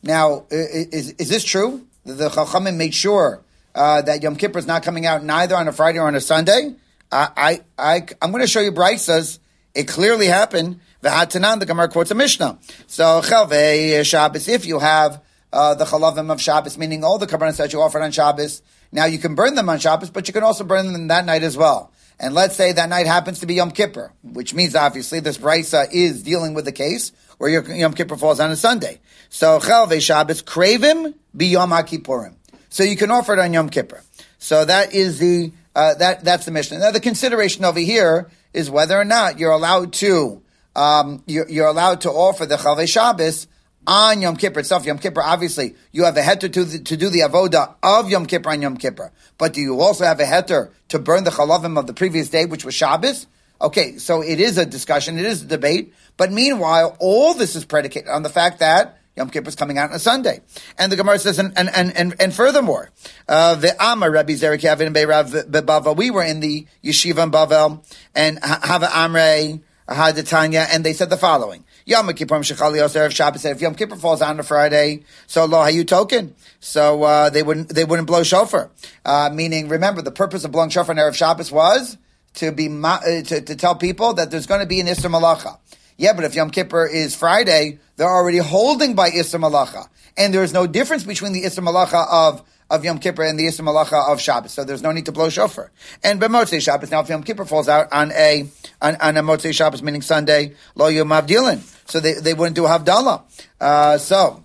Now, 0.03 0.45
is, 0.50 1.11
is 1.12 1.29
this 1.29 1.45
true? 1.45 1.87
The 2.05 2.29
Chachamim 2.29 2.76
made 2.76 2.95
sure 2.95 3.43
uh, 3.75 4.03
that 4.03 4.23
Yom 4.23 4.37
Kippur 4.37 4.59
is 4.59 4.67
not 4.67 4.83
coming 4.83 5.07
out 5.07 5.25
neither 5.25 5.57
on 5.57 5.67
a 5.67 5.73
Friday 5.73 5.99
or 5.99 6.07
on 6.07 6.14
a 6.14 6.21
Sunday. 6.21 6.75
I, 7.11 7.61
I, 7.79 7.97
I, 7.97 8.07
am 8.23 8.31
going 8.31 8.43
to 8.43 8.47
show 8.47 8.61
you 8.61 8.73
Bryce 8.73 9.03
says 9.03 9.41
It 9.75 9.88
clearly 9.88 10.26
happened. 10.26 10.81
V'hatanan, 11.03 11.61
the 11.61 11.67
Gemara 11.67 11.88
quotes 11.88 12.11
a 12.11 12.14
Mishnah. 12.14 12.59
So, 12.87 13.23
Chelvei 13.23 14.05
Shabbos, 14.05 14.49
if 14.49 14.67
you 14.67 14.79
have 14.79 15.23
uh, 15.54 15.75
the 15.75 15.84
chalavim 15.84 16.32
of 16.32 16.40
Shabbos, 16.40 16.76
meaning 16.76 17.04
all 17.04 17.16
the 17.16 17.28
karbanos 17.28 17.58
that 17.58 17.73
you 17.73 17.80
offered 17.80 18.02
on 18.02 18.11
Shabbos, 18.11 18.61
now 18.90 19.04
you 19.04 19.18
can 19.18 19.37
burn 19.37 19.54
them 19.54 19.68
on 19.68 19.78
Shabbos, 19.78 20.11
but 20.11 20.26
you 20.26 20.34
can 20.34 20.42
also 20.42 20.64
burn 20.64 20.92
them 20.92 21.06
that 21.08 21.25
night 21.25 21.44
as 21.44 21.56
well. 21.56 21.92
And 22.18 22.34
let's 22.34 22.56
say 22.56 22.73
that 22.73 22.88
night 22.88 23.06
happens 23.06 23.38
to 23.38 23.46
be 23.46 23.54
Yom 23.54 23.70
Kippur, 23.70 24.12
which 24.23 24.52
means 24.52 24.75
obviously 24.75 25.20
this 25.20 25.38
brisa 25.38 25.88
is 25.92 26.25
dealing 26.25 26.54
with 26.54 26.64
the 26.64 26.73
case 26.73 27.12
where 27.38 27.50
your 27.50 27.62
Yom 27.73 27.94
Kippur 27.94 28.16
falls 28.16 28.40
on 28.40 28.50
a 28.50 28.56
Sunday. 28.56 29.00
So 29.28 29.61
Chelve 29.61 30.02
Shabbos 30.02 30.42
kravim 30.42 31.14
biyom 31.37 31.70
HaKippurim. 31.70 32.34
So 32.68 32.82
you 32.82 32.96
can 32.96 33.12
offer 33.12 33.34
it 33.34 33.38
on 33.38 33.52
Yom 33.52 33.68
Kippur. 33.68 34.02
So 34.38 34.64
that 34.64 34.92
is 34.92 35.20
the 35.20 35.52
uh, 35.76 35.94
that 35.94 36.25
that's 36.25 36.46
the 36.46 36.50
mission. 36.50 36.80
Now 36.80 36.90
the 36.90 37.00
consideration 37.00 37.64
over 37.64 37.80
here 37.80 38.28
is 38.52 38.70
whether 38.70 38.99
or 38.99 39.04
not 39.04 39.38
you're 39.38 39.52
allowed 39.52 39.92
to 39.94 40.42
um, 40.76 41.23
you're, 41.26 41.49
you're, 41.49 41.68
allowed 41.68 42.00
to 42.00 42.11
offer 42.11 42.46
the 42.46 42.56
Chalvei 42.56 42.88
Shabbos 42.88 43.46
on 43.87 44.23
Yom 44.23 44.37
Kippur 44.37 44.61
itself. 44.61 44.87
Yom 44.87 44.99
Kippur, 44.99 45.23
obviously, 45.23 45.75
you 45.93 46.05
have 46.05 46.17
a 46.17 46.23
heter 46.23 46.53
to, 46.53 46.83
to 46.83 46.97
do 46.97 47.09
the 47.09 47.21
avoda 47.21 47.75
of 47.83 48.11
Yom 48.11 48.26
Kippur 48.26 48.50
on 48.50 48.62
Yom 48.62 48.76
Kippur. 48.76 49.12
But 49.38 49.53
do 49.53 49.61
you 49.61 49.81
also 49.81 50.05
have 50.05 50.21
a 50.21 50.25
heter 50.25 50.71
to 50.88 50.99
burn 50.99 51.25
the 51.25 51.31
chalavim 51.31 51.79
of 51.79 51.87
the 51.87 51.95
previous 51.95 52.29
day, 52.29 52.47
which 52.47 52.64
was 52.64 52.75
Shabbos? 52.75 53.26
Okay, 53.61 53.99
so 53.99 54.23
it 54.23 54.41
is 54.41 54.59
a 54.59 54.67
discussion, 54.67 55.19
it 55.19 55.25
is 55.25 55.43
a 55.43 55.47
debate. 55.47 55.95
But 56.17 56.33
meanwhile, 56.33 56.97
all 57.00 57.35
this 57.35 57.57
is 57.57 57.64
predicated 57.64 58.09
on 58.09 58.23
the 58.23 58.29
fact 58.29 58.59
that 58.61 58.99
Yom 59.17 59.31
Kippur 59.31 59.49
is 59.49 59.55
coming 59.55 59.79
out 59.79 59.91
on 59.91 59.97
a 59.97 60.00
Sunday. 60.00 60.41
And 60.76 60.91
the 60.91 60.97
Gemara 60.97 61.19
says, 61.19 61.38
and, 61.38 61.53
and, 61.57 61.69
and, 61.71 62.14
and, 62.19 62.35
furthermore, 62.35 62.91
uh, 63.29 63.55
the 63.55 63.75
Amar 63.81 64.11
Rabbi 64.11 64.33
Zerik 64.33 64.61
Yavin 64.61 64.93
Beirav 64.93 65.50
Bebava, 65.50 65.97
we 65.97 66.11
were 66.11 66.25
in 66.25 66.41
the 66.41 66.67
yeshiva 66.83 67.23
in 67.23 67.31
Bavel, 67.31 67.85
and 68.14 68.41
Hava 68.43 68.87
Amre, 68.87 69.61
Hadetanya, 69.88 70.67
and 70.71 70.85
they 70.85 70.93
said 70.93 71.11
the 71.11 71.17
following. 71.17 71.64
Yom 71.87 72.12
Kippur 72.14 72.38
Shechali 72.41 72.79
Yoser 72.79 73.11
Shabbos 73.11 73.43
said 73.43 73.57
if 73.57 73.61
Yom 73.61 73.75
Kippur 73.75 73.97
falls 73.97 74.23
on 74.23 74.41
a 74.41 74.43
Friday, 74.43 75.03
so 75.26 75.45
lo 75.45 75.59
hayu 75.59 75.87
token. 75.87 76.35
So 76.61 77.03
uh, 77.03 77.31
they 77.31 77.43
wouldn't 77.43 77.69
they 77.69 77.85
wouldn't 77.85 78.07
blow 78.07 78.23
shofar. 78.23 78.71
Uh, 79.05 79.31
meaning, 79.33 79.69
remember 79.69 80.00
the 80.00 80.11
purpose 80.11 80.45
of 80.45 80.53
blowing 80.53 80.71
shofar 80.71 80.95
on 80.95 80.97
erev 80.97 81.14
Shabbos 81.14 81.53
was 81.53 81.99
to 82.35 82.53
be 82.53 82.69
uh, 82.83 83.00
to, 83.00 83.41
to 83.41 83.57
tell 83.57 83.75
people 83.75 84.14
that 84.14 84.31
there's 84.31 84.47
going 84.47 84.61
to 84.61 84.67
be 84.67 84.81
an 84.81 84.87
Isra 84.87 85.11
Malacha. 85.11 85.59
Yeah, 85.97 86.13
but 86.15 86.25
if 86.25 86.35
Yom 86.35 86.51
Kippur 86.51 86.87
is 86.87 87.15
Friday, 87.15 87.79
they're 87.97 88.09
already 88.09 88.39
holding 88.39 88.95
by 88.95 89.11
Isra 89.11 89.41
Malacha, 89.41 89.89
and 90.17 90.35
there 90.35 90.43
is 90.43 90.53
no 90.53 90.67
difference 90.67 91.05
between 91.05 91.33
the 91.33 91.45
Isra 91.45 91.65
Malacha 91.65 92.07
of 92.11 92.43
of 92.71 92.85
Yom 92.85 92.99
Kippur 92.99 93.23
and 93.23 93.39
the 93.39 93.45
Yisra 93.45 93.61
Malacha 93.61 94.11
of 94.11 94.21
Shabbos. 94.21 94.53
So 94.53 94.65
there's 94.65 94.83
no 94.83 94.91
need 94.91 95.05
to 95.05 95.13
blow 95.13 95.29
shofar. 95.29 95.71
And 96.03 96.19
b'motzei 96.21 96.63
Shabbos, 96.63 96.91
now 96.91 97.01
if 97.01 97.09
Yom 97.11 97.23
Kippur 97.23 97.45
falls 97.45 97.69
out 97.69 97.93
on 97.93 98.11
a, 98.13 98.49
on, 98.81 98.97
on 98.97 99.17
a 99.19 99.23
motzei 99.23 99.55
Shabbos, 99.55 99.83
meaning 99.83 100.01
Sunday, 100.01 100.55
lo 100.75 100.89
yom 100.89 101.11
avdilin. 101.11 101.61
So 101.89 102.01
they, 102.01 102.15
they 102.15 102.33
wouldn't 102.33 102.57
do 102.57 102.63
Havdalah. 102.63 103.23
Uh, 103.61 103.99
so, 103.99 104.45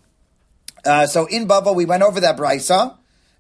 Uh, 0.86 1.06
so 1.06 1.26
in 1.28 1.46
Bava, 1.48 1.76
we 1.76 1.86
went 1.86 2.04
over 2.04 2.22
that 2.22 2.38
brisa, 2.38 2.96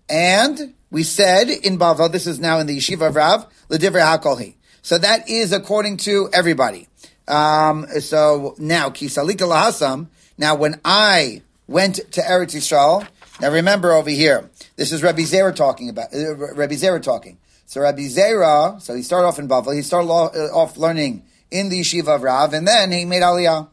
and 0.10 0.74
we 0.92 1.04
said 1.04 1.50
in 1.50 1.78
Bava, 1.78 2.12
this 2.12 2.28
is 2.28 2.38
now 2.38 2.60
in 2.60 2.68
the 2.68 2.78
Yeshiva 2.78 3.08
of 3.08 3.16
Rav, 3.16 3.48
L'divrei 3.70 4.04
HaKolhi. 4.04 4.56
So 4.82 4.98
that 4.98 5.30
is 5.30 5.54
according 5.54 5.98
to 5.98 6.30
everybody. 6.34 6.89
Um, 7.30 7.86
so 8.00 8.56
now, 8.58 8.90
Kisalika 8.90 9.48
Lahasam, 9.48 10.08
now 10.38 10.56
when 10.56 10.82
I 10.84 11.44
went 11.68 11.96
to 12.14 12.22
Eretz 12.22 12.56
Yisrael, 12.56 13.08
now 13.40 13.52
remember 13.52 13.94
over 13.94 14.10
here, 14.10 14.50
this 14.76 14.92
is 14.92 15.04
Rabbi 15.04 15.22
Zera 15.22 15.56
talking 15.56 15.90
about, 15.90 16.14
uh, 16.14 16.36
Rabbi 16.36 16.74
Zera 16.74 17.02
talking. 17.02 17.38
So 17.68 17.82
Rabbi 17.82 18.08
Zera, 18.08 18.82
so 18.82 18.96
he 18.96 19.04
started 19.04 19.28
off 19.28 19.38
in 19.38 19.48
Bavel, 19.48 19.76
he 19.76 19.84
started 19.84 20.10
uh, 20.10 20.58
off 20.58 20.76
learning 20.76 21.24
in 21.52 21.70
the 21.70 21.82
Yeshiva 21.82 22.16
of 22.16 22.24
Rav, 22.24 22.54
and 22.54 22.68
then 22.68 22.92
he 22.92 23.06
made 23.06 23.22
Aliyah. 23.22 23.68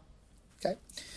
Okay? 0.59 0.77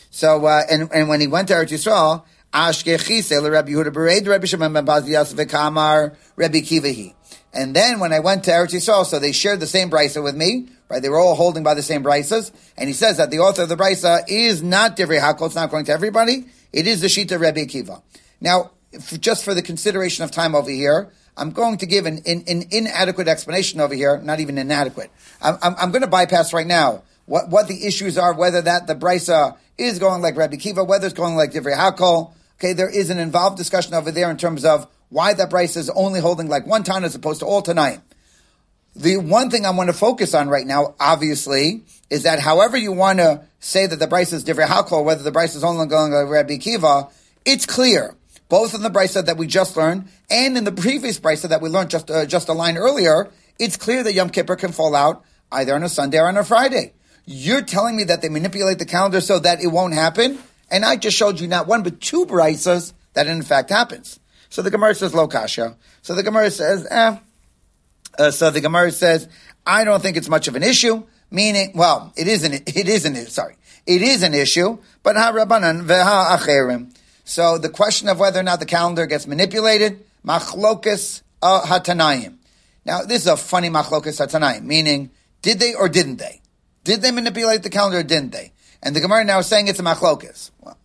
So, 0.10 0.46
uh, 0.46 0.62
and, 0.72 0.90
and 0.94 1.10
when 1.10 1.20
he 1.20 1.28
went 1.28 1.50
to 1.50 1.56
Eretz 1.56 1.72
Yisrael, 1.72 2.24
Ashkechise, 2.54 3.52
Rabbi 3.52 3.72
Yehuda 3.72 3.92
Bered, 3.92 4.28
Rabbi 4.28 4.46
Shimon 4.46 4.72
ben 4.72 4.86
Rabbi 4.86 6.60
Kivahi. 6.62 7.16
And 7.54 7.76
then 7.76 8.00
when 8.00 8.14
I 8.14 8.20
went 8.20 8.46
to 8.46 8.52
Eretz 8.52 8.70
Yisrael, 8.70 9.06
so 9.06 9.20
they 9.20 9.34
shared 9.34 9.60
the 9.60 9.68
same 9.68 9.90
brisa 9.90 10.24
with 10.24 10.36
me, 10.36 10.70
right? 10.90 11.02
They 11.02 11.10
were 11.10 11.20
all 11.20 11.36
holding 11.36 11.64
by 11.64 11.76
the 11.76 11.84
same 11.84 12.04
brisas. 12.04 12.52
And 12.78 12.90
he 12.90 12.94
says 12.94 13.18
that 13.18 13.32
the 13.32 13.40
author 13.40 13.64
of 13.64 13.70
the 13.70 13.78
brisa 13.78 14.24
is 14.28 14.62
not 14.62 14.98
Divrei 14.98 15.20
Hakol, 15.20 15.46
it's 15.46 15.56
not 15.56 15.70
going 15.70 15.86
to 15.86 15.92
everybody. 15.92 16.46
It 16.74 16.88
is 16.88 17.02
the 17.02 17.08
Shita 17.08 17.40
Rabbi 17.40 17.62
Akiva. 17.62 18.02
Now, 18.42 18.72
just 19.20 19.46
for 19.46 19.54
the 19.54 19.62
consideration 19.62 20.24
of 20.24 20.32
time 20.32 20.56
over 20.56 20.70
here, 20.70 21.12
I'm 21.38 21.52
going 21.52 21.78
to 21.78 21.86
give 21.86 22.06
an, 22.06 22.22
an, 22.26 22.44
an 22.48 22.64
inadequate 22.72 23.28
explanation 23.28 23.80
over 23.80 23.94
here, 23.94 24.18
not 24.18 24.40
even 24.40 24.58
inadequate. 24.58 25.12
I'm, 25.42 25.58
I'm, 25.62 25.76
I'm, 25.78 25.92
going 25.92 26.02
to 26.02 26.08
bypass 26.08 26.54
right 26.54 26.68
now 26.68 27.04
what, 27.26 27.50
what 27.50 27.68
the 27.68 27.86
issues 27.86 28.18
are, 28.18 28.34
whether 28.34 28.62
that 28.62 28.88
the 28.88 28.96
brisa 28.96 29.58
is 29.78 30.00
going 30.00 30.22
like 30.22 30.36
Rabbi 30.36 30.58
Kiva, 30.58 30.84
whether 30.84 31.06
it's 31.06 31.16
going 31.16 31.36
like 31.36 31.52
Divrei 31.52 31.78
Hakol. 31.78 32.34
Okay, 32.60 32.74
there 32.74 32.90
is 32.90 33.10
an 33.10 33.20
involved 33.20 33.58
discussion 33.58 33.94
over 33.94 34.12
there 34.12 34.30
in 34.30 34.36
terms 34.36 34.66
of 34.66 34.88
why 35.10 35.34
that 35.34 35.50
brisa 35.50 35.78
is 35.78 35.90
only 35.92 36.20
holding 36.20 36.50
like 36.50 36.68
one 36.68 36.84
time 36.84 37.06
as 37.06 37.16
opposed 37.16 37.40
to 37.40 37.46
all 37.46 37.62
tonight. 37.62 38.02
The 39.00 39.16
one 39.16 39.50
thing 39.50 39.66
I 39.66 39.70
want 39.70 39.88
to 39.88 39.94
focus 39.94 40.34
on 40.34 40.50
right 40.50 40.68
now, 40.68 40.94
obviously, 41.00 41.84
is 42.10 42.24
that 42.24 42.42
however 42.42 42.76
you 42.76 42.92
want 42.92 43.20
to 43.20 43.46
say 43.62 43.88
that 43.88 43.98
the 43.98 44.08
brisa 44.08 44.34
is 44.34 44.44
different 44.44 44.72
halkol, 44.72 45.06
whether 45.06 45.24
the 45.24 45.32
brisa 45.32 45.56
is 45.56 45.64
only 45.64 45.88
going 45.88 46.12
to 46.12 46.18
Rabbi 46.18 46.58
Kiva, 46.58 47.08
it's 47.46 47.66
clear, 47.66 48.18
both 48.50 48.76
in 48.76 48.82
the 48.82 48.90
brisa 48.90 49.26
that 49.26 49.38
we 49.38 49.48
just 49.48 49.78
learned 49.78 50.10
and 50.30 50.58
in 50.58 50.66
the 50.66 50.74
previous 50.74 51.18
brisa 51.18 51.48
that 51.48 51.62
we 51.62 51.70
learned 51.70 51.90
just, 51.90 52.12
uh, 52.12 52.26
just 52.26 52.50
a 52.50 52.54
line 52.54 52.76
earlier, 52.76 53.30
it's 53.58 53.78
clear 53.78 54.04
that 54.04 54.12
Yom 54.12 54.32
Kippur 54.32 54.58
can 54.58 54.74
fall 54.74 54.94
out 54.94 55.24
either 55.50 55.74
on 55.74 55.84
a 55.84 55.88
Sunday 55.88 56.20
or 56.20 56.28
on 56.28 56.36
a 56.36 56.44
Friday. 56.44 56.92
You're 57.26 57.62
telling 57.62 57.96
me 57.96 58.04
that 58.04 58.22
they 58.22 58.28
manipulate 58.28 58.80
the 58.80 58.86
calendar 58.86 59.22
so 59.22 59.40
that 59.40 59.64
it 59.64 59.68
won't 59.68 59.94
happen? 59.94 60.40
And 60.70 60.84
I 60.84 60.98
just 60.98 61.16
showed 61.16 61.40
you 61.40 61.48
not 61.48 61.68
one, 61.68 61.84
but 61.84 62.02
two 62.02 62.26
brisas 62.26 62.92
that 63.14 63.28
in 63.28 63.44
fact 63.44 63.70
happens. 63.70 64.20
So 64.50 64.62
the 64.62 64.72
Gemara 64.72 64.94
says, 64.94 65.14
lo 65.14 65.30
kasha. 65.30 65.78
So 66.02 66.16
the 66.16 66.24
Gemara 66.24 66.52
says, 66.52 66.86
eh. 66.92 67.16
Uh, 68.18 68.32
so 68.32 68.50
the 68.50 68.62
Gemara 68.62 68.92
says, 68.92 69.28
I 69.66 69.84
don't 69.84 70.02
think 70.02 70.18
it's 70.18 70.30
much 70.30 70.48
of 70.48 70.56
an 70.56 70.64
issue. 70.64 71.04
Meaning, 71.32 71.74
well, 71.76 72.12
it 72.18 72.28
isn't, 72.28 72.54
it 72.54 72.90
isn't, 72.90 73.16
sorry. 73.28 73.56
It 73.86 74.02
is 74.02 74.24
an 74.24 74.34
issue, 74.34 74.80
but 75.04 75.16
ha 75.16 75.32
rabbanan 75.32 75.86
veha 75.86 76.38
acherim. 76.38 76.96
So 77.24 77.60
the 77.60 77.70
question 77.70 78.10
of 78.10 78.20
whether 78.20 78.40
or 78.40 78.44
not 78.44 78.60
the 78.60 78.66
calendar 78.66 79.06
gets 79.06 79.28
manipulated, 79.28 80.04
machlokas 80.26 81.22
uh, 81.42 81.62
hatanayim. 81.62 82.38
Now, 82.86 83.04
this 83.04 83.22
is 83.22 83.28
a 83.28 83.38
funny 83.38 83.70
machlokas 83.70 84.20
hatanayim, 84.20 84.64
meaning, 84.64 85.12
did 85.44 85.60
they 85.60 85.76
or 85.76 85.88
didn't 85.88 86.18
they? 86.18 86.42
Did 86.84 87.02
they 87.02 87.12
manipulate 87.12 87.62
the 87.62 87.70
calendar 87.70 88.00
or 88.00 88.04
didn't 88.04 88.32
they? 88.32 88.52
And 88.82 88.96
the 88.96 89.02
Gemara 89.02 89.24
now 89.24 89.40
is 89.40 89.48
saying 89.48 89.68
it's 89.68 89.80
a 89.80 89.84
machlokas. 89.84 90.50
Well, 90.60 90.78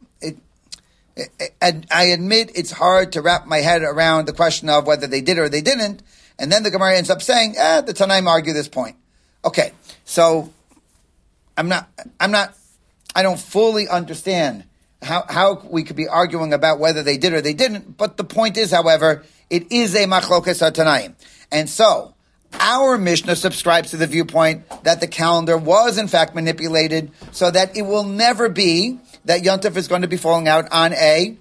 I 1.61 2.05
admit 2.05 2.51
it's 2.55 2.73
hard 2.73 3.13
to 3.13 3.23
wrap 3.23 3.47
my 3.47 3.59
head 3.59 3.83
around 3.83 4.27
the 4.27 4.33
question 4.33 4.69
of 4.69 4.87
whether 4.87 5.07
they 5.07 5.21
did 5.21 5.39
or 5.39 5.49
they 5.49 5.61
didn't. 5.61 6.03
And 6.39 6.51
then 6.51 6.63
the 6.63 6.71
Gemara 6.71 6.97
ends 6.97 7.11
up 7.11 7.23
saying, 7.23 7.55
eh, 7.57 7.83
the 7.83 7.95
Tanaim 7.95 8.27
argue 8.27 8.53
this 8.53 8.69
point. 8.69 8.97
Okay, 9.45 9.73
so 10.05 10.53
I'm 11.57 11.69
not, 11.69 11.89
I'm 12.19 12.31
not, 12.31 12.55
I 13.15 13.23
don't 13.23 13.39
fully 13.39 13.89
understand 13.89 14.65
how, 15.03 15.25
how 15.29 15.63
we 15.71 15.85
could 15.85 15.97
be 15.97 16.09
arguing 16.09 16.53
about 16.53 16.79
whether 16.79 17.03
they 17.03 17.19
did 17.19 17.33
or 17.33 17.41
they 17.41 17.55
didn't. 17.55 17.97
But 17.97 18.17
the 18.17 18.25
point 18.25 18.57
is, 18.57 18.71
however, 18.71 19.23
it 19.51 19.71
is 19.71 19.95
a 19.95 20.07
machlokas 20.07 20.61
Tanaim. 20.73 21.15
And 21.53 21.69
so, 21.69 22.15
our 22.61 22.99
Mishnah 22.99 23.37
subscribes 23.37 23.91
to 23.91 23.97
the 23.97 24.07
viewpoint 24.07 24.65
that 24.85 25.01
the 25.01 25.09
calendar 25.09 25.59
was 25.59 25.99
in 25.99 26.09
fact 26.09 26.35
manipulated 26.35 27.11
so 27.33 27.51
that 27.51 27.77
it 27.77 27.83
will 27.83 28.05
never 28.05 28.49
be 28.49 28.99
that 29.25 29.43
Yontif 29.43 29.77
is 29.77 29.89
going 29.89 30.03
to 30.03 30.09
be 30.09 30.17
falling 30.17 30.49
out 30.49 30.71
on 30.71 30.93
a 30.93 31.37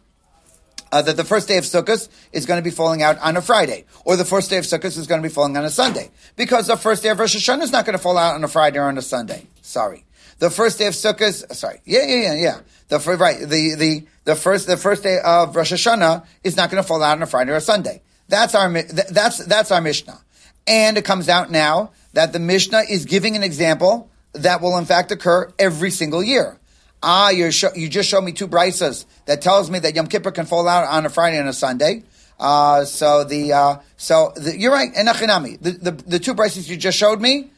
uh, 0.93 1.01
that 1.01 1.17
the 1.17 1.23
first 1.23 1.47
day 1.47 1.57
of 1.57 1.63
Sukkot 1.63 2.07
is 2.31 2.45
going 2.45 2.59
to 2.59 2.63
be 2.63 2.69
falling 2.69 3.01
out 3.01 3.17
on 3.17 3.35
a 3.35 3.41
Friday, 3.41 3.85
or 4.05 4.15
the 4.15 4.23
first 4.23 4.51
day 4.51 4.57
of 4.57 4.63
Sukkot 4.63 4.95
is 4.95 5.07
going 5.07 5.23
to 5.23 5.27
be 5.27 5.33
falling 5.33 5.57
on 5.57 5.65
a 5.65 5.69
Sunday, 5.71 6.11
because 6.35 6.67
the 6.67 6.77
first 6.77 7.01
day 7.01 7.09
of 7.09 7.17
Rosh 7.17 7.35
Hashanah 7.35 7.63
is 7.63 7.71
not 7.71 7.83
going 7.85 7.97
to 7.97 8.03
fall 8.03 8.15
out 8.15 8.35
on 8.35 8.43
a 8.43 8.47
Friday 8.47 8.77
or 8.77 8.83
on 8.83 8.97
a 8.99 9.01
Sunday. 9.01 9.47
Sorry, 9.63 10.05
the 10.37 10.51
first 10.51 10.77
day 10.77 10.85
of 10.85 10.93
Sukkot. 10.93 11.55
Sorry, 11.55 11.81
yeah, 11.83 12.05
yeah, 12.05 12.21
yeah, 12.21 12.35
yeah. 12.35 12.59
The 12.89 12.99
right, 13.17 13.39
the 13.39 13.73
the 13.75 14.05
the 14.25 14.35
first 14.35 14.67
the 14.67 14.77
first 14.77 15.01
day 15.01 15.17
of 15.19 15.55
Rosh 15.55 15.73
Hashanah 15.73 16.25
is 16.43 16.55
not 16.55 16.69
going 16.69 16.81
to 16.81 16.87
fall 16.87 17.01
out 17.01 17.17
on 17.17 17.23
a 17.23 17.25
Friday 17.25 17.51
or 17.51 17.55
a 17.55 17.61
Sunday. 17.61 18.03
That's 18.27 18.53
our 18.53 18.71
that's 18.71 19.43
that's 19.45 19.71
our 19.71 19.81
Mishnah, 19.81 20.21
and 20.67 20.95
it 20.95 21.05
comes 21.05 21.27
out 21.27 21.49
now 21.49 21.89
that 22.13 22.33
the 22.33 22.39
Mishnah 22.39 22.83
is 22.87 23.05
giving 23.05 23.35
an 23.35 23.41
example 23.41 24.11
that 24.33 24.61
will 24.61 24.77
in 24.77 24.85
fact 24.85 25.11
occur 25.11 25.51
every 25.57 25.89
single 25.89 26.21
year. 26.21 26.59
Ah, 27.05 27.31
you 27.31 27.51
you 27.75 27.89
just 27.89 28.07
showed 28.07 28.23
me 28.23 28.31
two 28.31 28.47
brisas 28.47 29.05
that 29.25 29.41
tells 29.41 29.69
me 29.69 29.79
that 29.79 29.93
Yom 29.93 30.07
Kippur 30.07 30.31
can 30.31 30.45
fall 30.45 30.69
out 30.69 30.87
on 30.87 31.05
a 31.05 31.09
Friday 31.09 31.37
and 31.37 31.49
a 31.49 31.53
Sunday. 31.53 32.03
Uh, 32.39 32.85
so 32.85 33.25
the 33.25 33.51
uh, 33.51 33.77
so 33.97 34.31
the, 34.37 34.57
you're 34.57 34.71
right, 34.71 34.93
enachinami. 34.93 35.59
The, 35.61 35.71
the 35.71 35.91
the 35.91 36.19
two 36.19 36.33
brisas 36.33 36.69
you 36.69 36.77
just 36.77 36.97
showed 36.97 37.19
me 37.19 37.49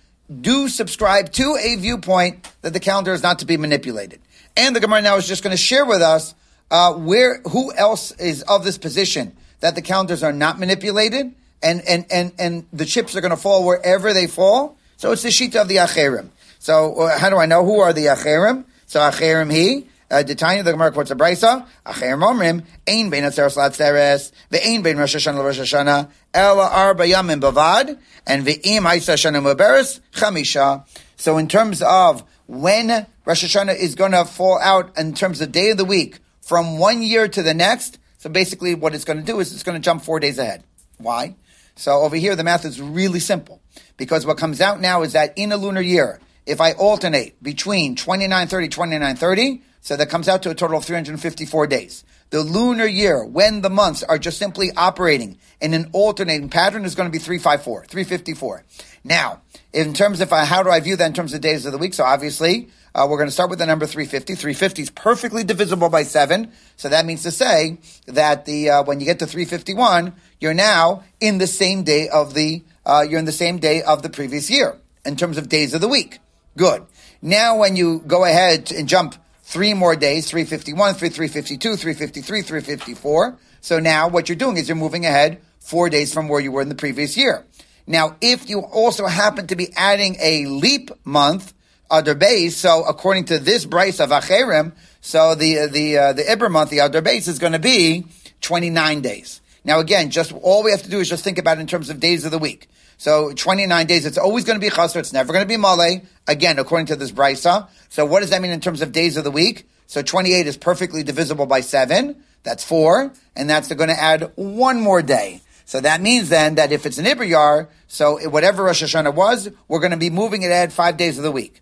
do 0.42 0.68
subscribe 0.68 1.32
to 1.34 1.58
a 1.62 1.76
viewpoint 1.76 2.52
that 2.64 2.74
the 2.74 2.80
calendar 2.80 3.14
is 3.14 3.22
not 3.22 3.40
to 3.40 3.46
be 3.46 3.56
manipulated. 3.56 4.20
And 4.58 4.76
the 4.76 4.80
Gemara 4.80 5.04
now 5.04 5.18
is 5.18 5.28
just 5.28 5.44
going 5.44 5.56
to 5.56 5.62
share 5.62 5.86
with 5.86 6.02
us 6.02 6.34
uh, 6.72 6.94
where 6.94 7.40
who 7.42 7.72
else 7.74 8.12
is 8.14 8.42
of 8.42 8.64
this 8.64 8.80
position 8.80 9.38
that 9.60 9.76
the 9.76 9.82
calendars 9.84 10.24
are 10.24 10.34
not 10.34 10.58
manipulated 10.60 11.36
and 11.62 11.82
and 11.88 12.06
and 12.10 12.34
and 12.40 12.66
the 12.74 12.86
chips 12.86 13.16
are 13.16 13.22
going 13.22 13.30
to 13.30 13.38
fall 13.38 13.64
wherever 13.64 14.12
they 14.12 14.26
fall. 14.26 14.76
So 14.98 15.12
it's 15.12 15.22
the 15.22 15.30
shita 15.30 15.62
of 15.62 15.68
the 15.68 15.78
acherim. 15.78 16.30
So 16.58 16.96
uh, 16.96 17.20
how 17.20 17.30
do 17.30 17.38
I 17.38 17.46
know 17.46 17.64
who 17.64 17.80
are 17.82 17.94
the 17.94 18.06
acherim? 18.06 18.66
So 18.86 19.00
acherim 19.00 19.52
he. 19.52 19.88
Uh, 20.10 20.22
the 20.22 20.36
tiny 20.36 20.62
the 20.62 20.72
Gemara 20.72 20.92
quotes 20.92 21.10
a 21.10 21.16
brisa. 21.16 21.68
Acherim 21.86 22.24
omrim 22.24 22.64
ein 22.88 23.10
bein 23.10 23.24
atzeres 23.24 23.58
latzeres 23.58 24.32
ve'ein 24.52 24.84
bein 24.84 24.98
Rosh 24.98 25.16
Hashanah 25.16 25.44
Rosh 25.44 25.60
Hashanah 25.60 26.10
ela 26.34 26.68
arba 26.68 27.06
yamim 27.06 27.42
bavad 27.42 27.98
and 28.28 28.46
ve'im 28.46 28.84
ha'isa 28.84 29.14
shana 29.14 29.42
muberes 29.42 30.00
chamisha. 30.14 30.86
So 31.16 31.38
in 31.38 31.48
terms 31.48 31.82
of 31.82 32.24
when 32.48 33.08
Rosh 33.26 33.44
Hashanah 33.44 33.76
is 33.76 33.96
going 33.96 34.12
to 34.12 34.26
fall 34.26 34.60
out 34.60 34.98
in 34.98 35.14
terms 35.16 35.42
of 35.42 35.52
day 35.52 35.72
of 35.72 35.78
the 35.78 35.86
week 35.86 36.20
from 36.42 36.78
one 36.78 37.02
year 37.02 37.28
to 37.28 37.42
the 37.42 37.56
next, 37.56 37.98
so 38.20 38.30
basically 38.30 38.76
what 38.76 38.94
it's 38.94 39.06
going 39.06 39.18
to 39.18 39.26
do 39.26 39.40
is 39.40 39.52
it's 39.54 39.64
going 39.64 39.80
to 39.80 39.84
jump 39.84 40.04
four 40.04 40.20
days 40.20 40.38
ahead. 40.38 40.64
Why? 40.98 41.36
So 41.76 41.92
over 41.92 42.16
here 42.16 42.36
the 42.36 42.44
math 42.44 42.64
is 42.64 42.80
really 42.80 43.20
simple 43.20 43.62
because 43.98 44.26
what 44.26 44.38
comes 44.38 44.62
out 44.62 44.80
now 44.80 45.02
is 45.02 45.14
that 45.14 45.34
in 45.36 45.52
a 45.52 45.58
lunar 45.58 45.82
year 45.82 46.20
if 46.46 46.62
I 46.62 46.74
alternate 46.74 47.42
between 47.42 47.96
2930, 47.96 48.68
2930, 48.70 49.62
so 49.82 49.96
that 49.96 50.10
comes 50.10 50.28
out 50.28 50.44
to 50.44 50.50
a 50.50 50.56
total 50.56 50.78
of 50.78 50.86
354 50.86 51.68
days. 51.68 52.04
The 52.32 52.42
lunar 52.42 52.88
year, 52.88 53.24
when 53.24 53.62
the 53.62 53.70
months 53.70 54.02
are 54.02 54.18
just 54.18 54.40
simply 54.40 54.72
operating 54.76 55.38
in 55.62 55.74
an 55.76 55.90
alternating 55.94 56.50
pattern, 56.50 56.86
is 56.86 56.96
going 56.96 57.08
to 57.08 57.12
be 57.12 57.20
354, 57.20 57.86
354. 57.86 58.64
Now, 59.04 59.42
in 59.72 59.94
terms 59.94 60.22
of 60.22 60.34
uh, 60.34 60.44
how 60.44 60.64
do 60.64 60.72
I 60.72 60.80
view 60.80 60.96
that 60.96 61.06
in 61.06 61.14
terms 61.14 61.34
of 61.36 61.42
days 61.42 61.68
of 61.68 61.72
the 61.72 61.78
week? 61.78 61.94
So 61.94 62.04
obviously, 62.04 62.70
uh, 62.96 63.06
we're 63.08 63.18
going 63.18 63.28
to 63.28 63.34
start 63.34 63.52
with 63.52 63.60
the 63.60 63.66
number 63.68 63.86
350. 63.86 64.34
350 64.34 64.82
is 64.82 64.90
perfectly 64.90 65.44
divisible 65.44 65.90
by 65.90 66.02
7. 66.02 66.52
So 66.78 66.90
that 66.90 67.06
means 67.06 67.22
to 67.24 67.32
say 67.32 67.78
that 68.08 68.46
the 68.46 68.70
uh, 68.70 68.84
when 68.84 69.00
you 69.00 69.06
get 69.06 69.20
to 69.20 69.28
351, 69.28 70.14
you're 70.40 70.56
now 70.56 71.04
in 71.20 71.38
the 71.38 71.48
same 71.48 71.84
day 71.84 72.10
of 72.10 72.34
the 72.34 72.64
uh, 72.86 73.06
you're 73.08 73.20
in 73.20 73.26
the 73.26 73.32
same 73.32 73.60
day 73.60 73.84
of 73.84 74.02
the 74.02 74.10
previous 74.10 74.50
year 74.50 74.78
in 75.06 75.16
terms 75.16 75.38
of 75.38 75.48
days 75.48 75.74
of 75.74 75.82
the 75.82 75.88
week. 75.88 76.20
Good. 76.58 76.86
Now, 77.22 77.58
when 77.58 77.76
you 77.76 78.02
go 78.06 78.24
ahead 78.24 78.72
and 78.72 78.88
jump 78.88 79.16
three 79.44 79.74
more 79.74 79.96
days, 79.96 80.30
351, 80.30 80.96
352, 80.96 81.76
353, 81.76 82.42
354. 82.42 83.38
So 83.62 83.80
now 83.80 84.08
what 84.08 84.30
you're 84.30 84.36
doing 84.36 84.58
is 84.58 84.70
you're 84.70 84.76
moving 84.76 85.06
ahead 85.06 85.42
four 85.60 85.90
days 85.90 86.14
from 86.14 86.28
where 86.28 86.40
you 86.40 86.52
were 86.52 86.62
in 86.62 86.70
the 86.70 86.76
previous 86.76 87.18
year. 87.18 87.46
Now, 87.88 88.16
if 88.22 88.50
you 88.50 88.62
also 88.62 89.06
happen 89.06 89.48
to 89.48 89.56
be 89.56 89.70
adding 89.76 90.18
a 90.20 90.46
leap 90.46 90.92
month, 91.04 91.54
other 91.90 92.16
base, 92.16 92.58
so 92.58 92.84
according 92.84 93.26
to 93.26 93.40
this 93.40 93.66
Bryce 93.66 94.00
of 94.00 94.10
Acherim, 94.10 94.74
so 95.02 95.36
the, 95.36 95.68
the, 95.68 95.98
uh, 95.98 96.14
the 96.14 96.24
Ibra 96.24 96.50
month, 96.50 96.72
the 96.72 96.82
other 96.82 97.02
base 97.02 97.28
is 97.28 97.38
going 97.38 97.54
to 97.54 97.60
be 97.60 98.06
29 98.42 99.02
days. 99.02 99.42
Now 99.64 99.80
again, 99.80 100.10
just 100.10 100.32
all 100.32 100.64
we 100.64 100.72
have 100.72 100.84
to 100.84 100.90
do 100.90 101.00
is 101.00 101.10
just 101.10 101.24
think 101.24 101.38
about 101.38 101.58
it 101.58 101.62
in 101.62 101.68
terms 101.68 101.90
of 101.90 102.00
days 102.00 102.26
of 102.26 102.32
the 102.32 102.40
week. 102.40 102.68
So 102.98 103.34
29 103.34 103.88
days, 103.88 104.06
it's 104.06 104.18
always 104.18 104.46
going 104.46 104.60
to 104.60 104.66
be 104.66 104.72
chasr, 104.72 104.98
it's 104.98 105.14
never 105.14 105.34
going 105.34 105.44
to 105.44 105.48
be 105.48 105.58
male, 105.58 106.02
again, 106.28 106.60
according 106.60 106.88
to 106.88 106.96
this 106.96 107.12
brisa. 107.12 107.68
So 107.90 108.06
what 108.06 108.22
does 108.22 108.30
that 108.30 108.42
mean 108.42 108.52
in 108.52 108.62
terms 108.62 108.82
of 108.82 108.92
days 108.92 109.18
of 109.18 109.24
the 109.24 109.32
week? 109.32 109.68
So 109.88 110.02
28 110.02 110.48
is 110.48 110.58
perfectly 110.58 111.04
divisible 111.04 111.46
by 111.46 111.62
7. 111.62 112.16
That's 112.44 112.64
four, 112.64 113.12
and 113.36 113.50
that's 113.50 113.74
going 113.74 113.90
to 113.90 114.00
add 114.00 114.32
one 114.36 114.80
more 114.80 115.02
day. 115.02 115.42
So 115.66 115.82
that 115.82 116.00
means 116.00 116.30
then 116.30 116.56
that 116.56 116.72
if 116.72 116.86
it's 116.86 117.00
an 117.00 117.06
Ibriyar, 117.06 117.68
so 117.88 118.30
whatever 118.30 118.64
Rosh 118.64 118.84
Hashanah 118.84 119.16
was, 119.16 119.50
we're 119.68 119.80
going 119.80 119.92
to 119.92 119.98
be 119.98 120.12
moving 120.12 120.44
it 120.44 120.52
ahead 120.52 120.72
five 120.72 120.96
days 120.96 121.18
of 121.18 121.24
the 121.24 121.32
week. 121.32 121.62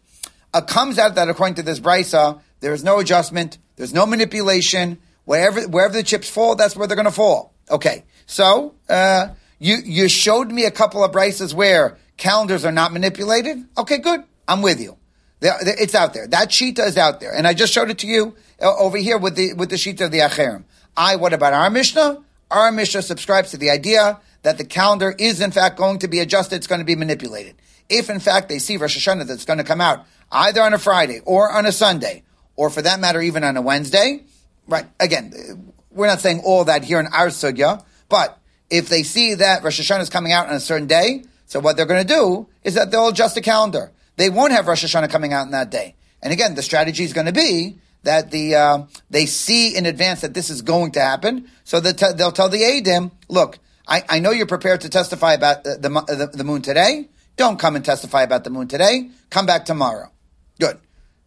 It 0.53 0.67
comes 0.67 0.99
out 0.99 1.15
that 1.15 1.29
according 1.29 1.55
to 1.55 1.63
this 1.63 1.79
brisa, 1.79 2.41
there 2.59 2.73
is 2.73 2.83
no 2.83 2.99
adjustment, 2.99 3.57
there's 3.77 3.93
no 3.93 4.05
manipulation. 4.05 4.99
Wherever 5.25 5.61
wherever 5.69 5.93
the 5.93 6.03
chips 6.03 6.29
fall, 6.29 6.55
that's 6.55 6.75
where 6.75 6.85
they're 6.85 6.97
going 6.97 7.05
to 7.05 7.11
fall. 7.11 7.53
Okay, 7.71 8.03
so 8.25 8.75
uh, 8.89 9.29
you 9.63 9.77
you 9.77 10.09
showed 10.09 10.51
me 10.51 10.65
a 10.65 10.71
couple 10.71 11.03
of 11.03 11.11
brises 11.11 11.53
where 11.53 11.97
calendars 12.17 12.65
are 12.65 12.71
not 12.71 12.91
manipulated. 12.91 13.65
Okay, 13.77 13.97
good. 13.97 14.23
I'm 14.47 14.61
with 14.61 14.81
you. 14.81 14.97
It's 15.41 15.95
out 15.95 16.13
there. 16.13 16.27
That 16.27 16.49
shita 16.49 16.85
is 16.85 16.97
out 16.97 17.19
there, 17.19 17.33
and 17.33 17.47
I 17.47 17.53
just 17.53 17.73
showed 17.73 17.89
it 17.89 17.99
to 17.99 18.07
you 18.07 18.35
uh, 18.61 18.75
over 18.77 18.97
here 18.97 19.17
with 19.17 19.35
the 19.35 19.53
with 19.53 19.69
the 19.69 19.77
shita 19.77 20.05
of 20.05 20.11
the 20.11 20.19
acherim. 20.19 20.65
I. 20.97 21.15
What 21.15 21.33
about 21.33 21.53
our 21.53 21.69
mishnah? 21.69 22.23
Our 22.51 22.71
Mishnah 22.71 23.01
subscribes 23.01 23.49
to 23.51 23.57
the 23.57 23.71
idea 23.71 24.19
that 24.43 24.59
the 24.59 24.63
calendar 24.63 25.15
is 25.17 25.41
in 25.41 25.49
fact 25.49 25.75
going 25.75 25.99
to 25.99 26.07
be 26.07 26.19
adjusted, 26.19 26.57
it's 26.57 26.67
going 26.67 26.81
to 26.81 26.85
be 26.85 26.95
manipulated. 26.95 27.55
If 27.89 28.11
in 28.11 28.19
fact 28.19 28.47
they 28.47 28.59
see 28.59 28.77
Rosh 28.77 28.95
Hashanah 28.95 29.25
that's 29.25 29.45
going 29.45 29.57
to 29.57 29.63
come 29.63 29.81
out 29.81 30.05
either 30.31 30.61
on 30.61 30.73
a 30.73 30.77
Friday 30.77 31.21
or 31.25 31.51
on 31.51 31.65
a 31.65 31.71
Sunday, 31.71 32.23
or 32.55 32.69
for 32.69 32.83
that 32.83 32.99
matter, 32.99 33.21
even 33.21 33.43
on 33.43 33.57
a 33.57 33.61
Wednesday, 33.61 34.23
right? 34.67 34.85
Again, 34.99 35.73
we're 35.89 36.05
not 36.05 36.19
saying 36.19 36.41
all 36.45 36.65
that 36.65 36.83
here 36.83 36.99
in 36.99 37.07
our 37.07 37.27
sugya, 37.27 37.83
but 38.07 38.37
if 38.69 38.89
they 38.89 39.03
see 39.03 39.35
that 39.35 39.63
Rosh 39.63 39.79
Hashanah 39.79 40.01
is 40.01 40.09
coming 40.09 40.31
out 40.31 40.47
on 40.47 40.55
a 40.55 40.59
certain 40.59 40.87
day, 40.87 41.23
so 41.45 41.59
what 41.59 41.77
they're 41.77 41.85
going 41.85 42.05
to 42.05 42.13
do 42.13 42.47
is 42.63 42.73
that 42.75 42.91
they'll 42.91 43.09
adjust 43.09 43.35
the 43.35 43.41
calendar. 43.41 43.91
They 44.15 44.29
won't 44.29 44.51
have 44.51 44.67
Rosh 44.67 44.83
Hashanah 44.83 45.09
coming 45.09 45.33
out 45.33 45.45
in 45.45 45.51
that 45.51 45.69
day. 45.69 45.95
And 46.21 46.31
again, 46.31 46.55
the 46.55 46.61
strategy 46.61 47.03
is 47.03 47.13
going 47.13 47.27
to 47.27 47.33
be 47.33 47.77
that 48.03 48.31
the 48.31 48.55
uh, 48.55 48.83
they 49.09 49.25
see 49.25 49.75
in 49.75 49.85
advance 49.85 50.21
that 50.21 50.33
this 50.33 50.49
is 50.49 50.61
going 50.61 50.91
to 50.91 51.01
happen, 51.01 51.49
so 51.63 51.79
t- 51.81 51.91
they'll 52.15 52.31
tell 52.31 52.49
the 52.49 52.61
Adim, 52.61 53.11
look, 53.29 53.59
I, 53.87 54.03
I 54.07 54.19
know 54.19 54.31
you're 54.31 54.45
prepared 54.45 54.81
to 54.81 54.89
testify 54.89 55.33
about 55.33 55.63
the, 55.63 55.77
the, 55.77 56.29
the, 56.33 56.43
moon 56.43 56.61
today. 56.61 57.09
Don't 57.35 57.59
come 57.59 57.75
and 57.75 57.83
testify 57.83 58.23
about 58.23 58.43
the 58.43 58.49
moon 58.49 58.67
today. 58.67 59.09
Come 59.29 59.45
back 59.45 59.65
tomorrow. 59.65 60.11
Good, 60.59 60.79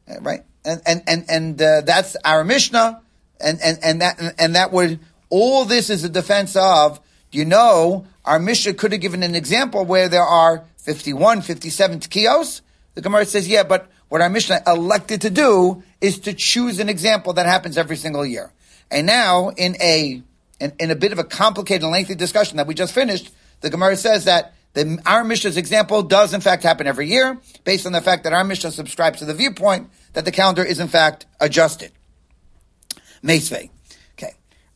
uh, 0.08 0.20
right? 0.20 0.42
And 0.64 0.80
and 0.86 1.02
and 1.06 1.24
and 1.28 1.62
uh, 1.62 1.80
that's 1.82 2.16
our 2.24 2.44
Mishnah, 2.44 3.02
and 3.40 3.60
and 3.62 3.78
and 3.82 4.00
that 4.00 4.34
and 4.38 4.54
that 4.54 4.72
would 4.72 5.00
all 5.28 5.64
this 5.64 5.90
is 5.90 6.04
a 6.04 6.08
defense 6.08 6.56
of. 6.56 7.00
You 7.36 7.44
know, 7.44 8.06
our 8.24 8.38
Mishnah 8.38 8.72
could 8.72 8.92
have 8.92 9.02
given 9.02 9.22
an 9.22 9.34
example 9.34 9.84
where 9.84 10.08
there 10.08 10.22
are 10.22 10.64
51, 10.78 11.42
57 11.42 12.00
tkiyos. 12.00 12.62
The 12.94 13.02
Gemara 13.02 13.26
says, 13.26 13.46
yeah, 13.46 13.62
but 13.62 13.90
what 14.08 14.22
our 14.22 14.30
Mishnah 14.30 14.62
elected 14.66 15.20
to 15.20 15.28
do 15.28 15.82
is 16.00 16.18
to 16.20 16.32
choose 16.32 16.80
an 16.80 16.88
example 16.88 17.34
that 17.34 17.44
happens 17.44 17.76
every 17.76 17.96
single 17.96 18.24
year. 18.24 18.54
And 18.90 19.06
now, 19.06 19.50
in 19.50 19.76
a 19.82 20.22
in, 20.60 20.72
in 20.80 20.90
a 20.90 20.94
bit 20.94 21.12
of 21.12 21.18
a 21.18 21.24
complicated 21.24 21.82
and 21.82 21.92
lengthy 21.92 22.14
discussion 22.14 22.56
that 22.56 22.66
we 22.66 22.72
just 22.72 22.94
finished, 22.94 23.30
the 23.60 23.68
Gemara 23.68 23.96
says 23.96 24.24
that 24.24 24.54
the, 24.72 24.98
our 25.04 25.22
Mishnah's 25.22 25.58
example 25.58 26.02
does 26.02 26.32
in 26.32 26.40
fact 26.40 26.62
happen 26.62 26.86
every 26.86 27.08
year, 27.08 27.38
based 27.64 27.84
on 27.84 27.92
the 27.92 28.00
fact 28.00 28.24
that 28.24 28.32
our 28.32 28.44
Mishnah 28.44 28.70
subscribes 28.70 29.18
to 29.18 29.26
the 29.26 29.34
viewpoint 29.34 29.90
that 30.14 30.24
the 30.24 30.32
calendar 30.32 30.64
is 30.64 30.80
in 30.80 30.88
fact 30.88 31.26
adjusted. 31.38 31.92
Meisvei. 33.22 33.68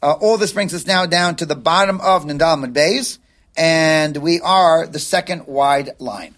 Uh, 0.02 0.12
all 0.12 0.38
this 0.38 0.54
brings 0.54 0.72
us 0.72 0.86
now 0.86 1.04
down 1.04 1.36
to 1.36 1.44
the 1.44 1.54
bottom 1.54 2.00
of 2.00 2.24
Nandalmud 2.24 2.72
Bays, 2.72 3.18
and 3.54 4.16
we 4.16 4.40
are 4.40 4.86
the 4.86 4.98
second 4.98 5.46
wide 5.46 5.90
line. 5.98 6.34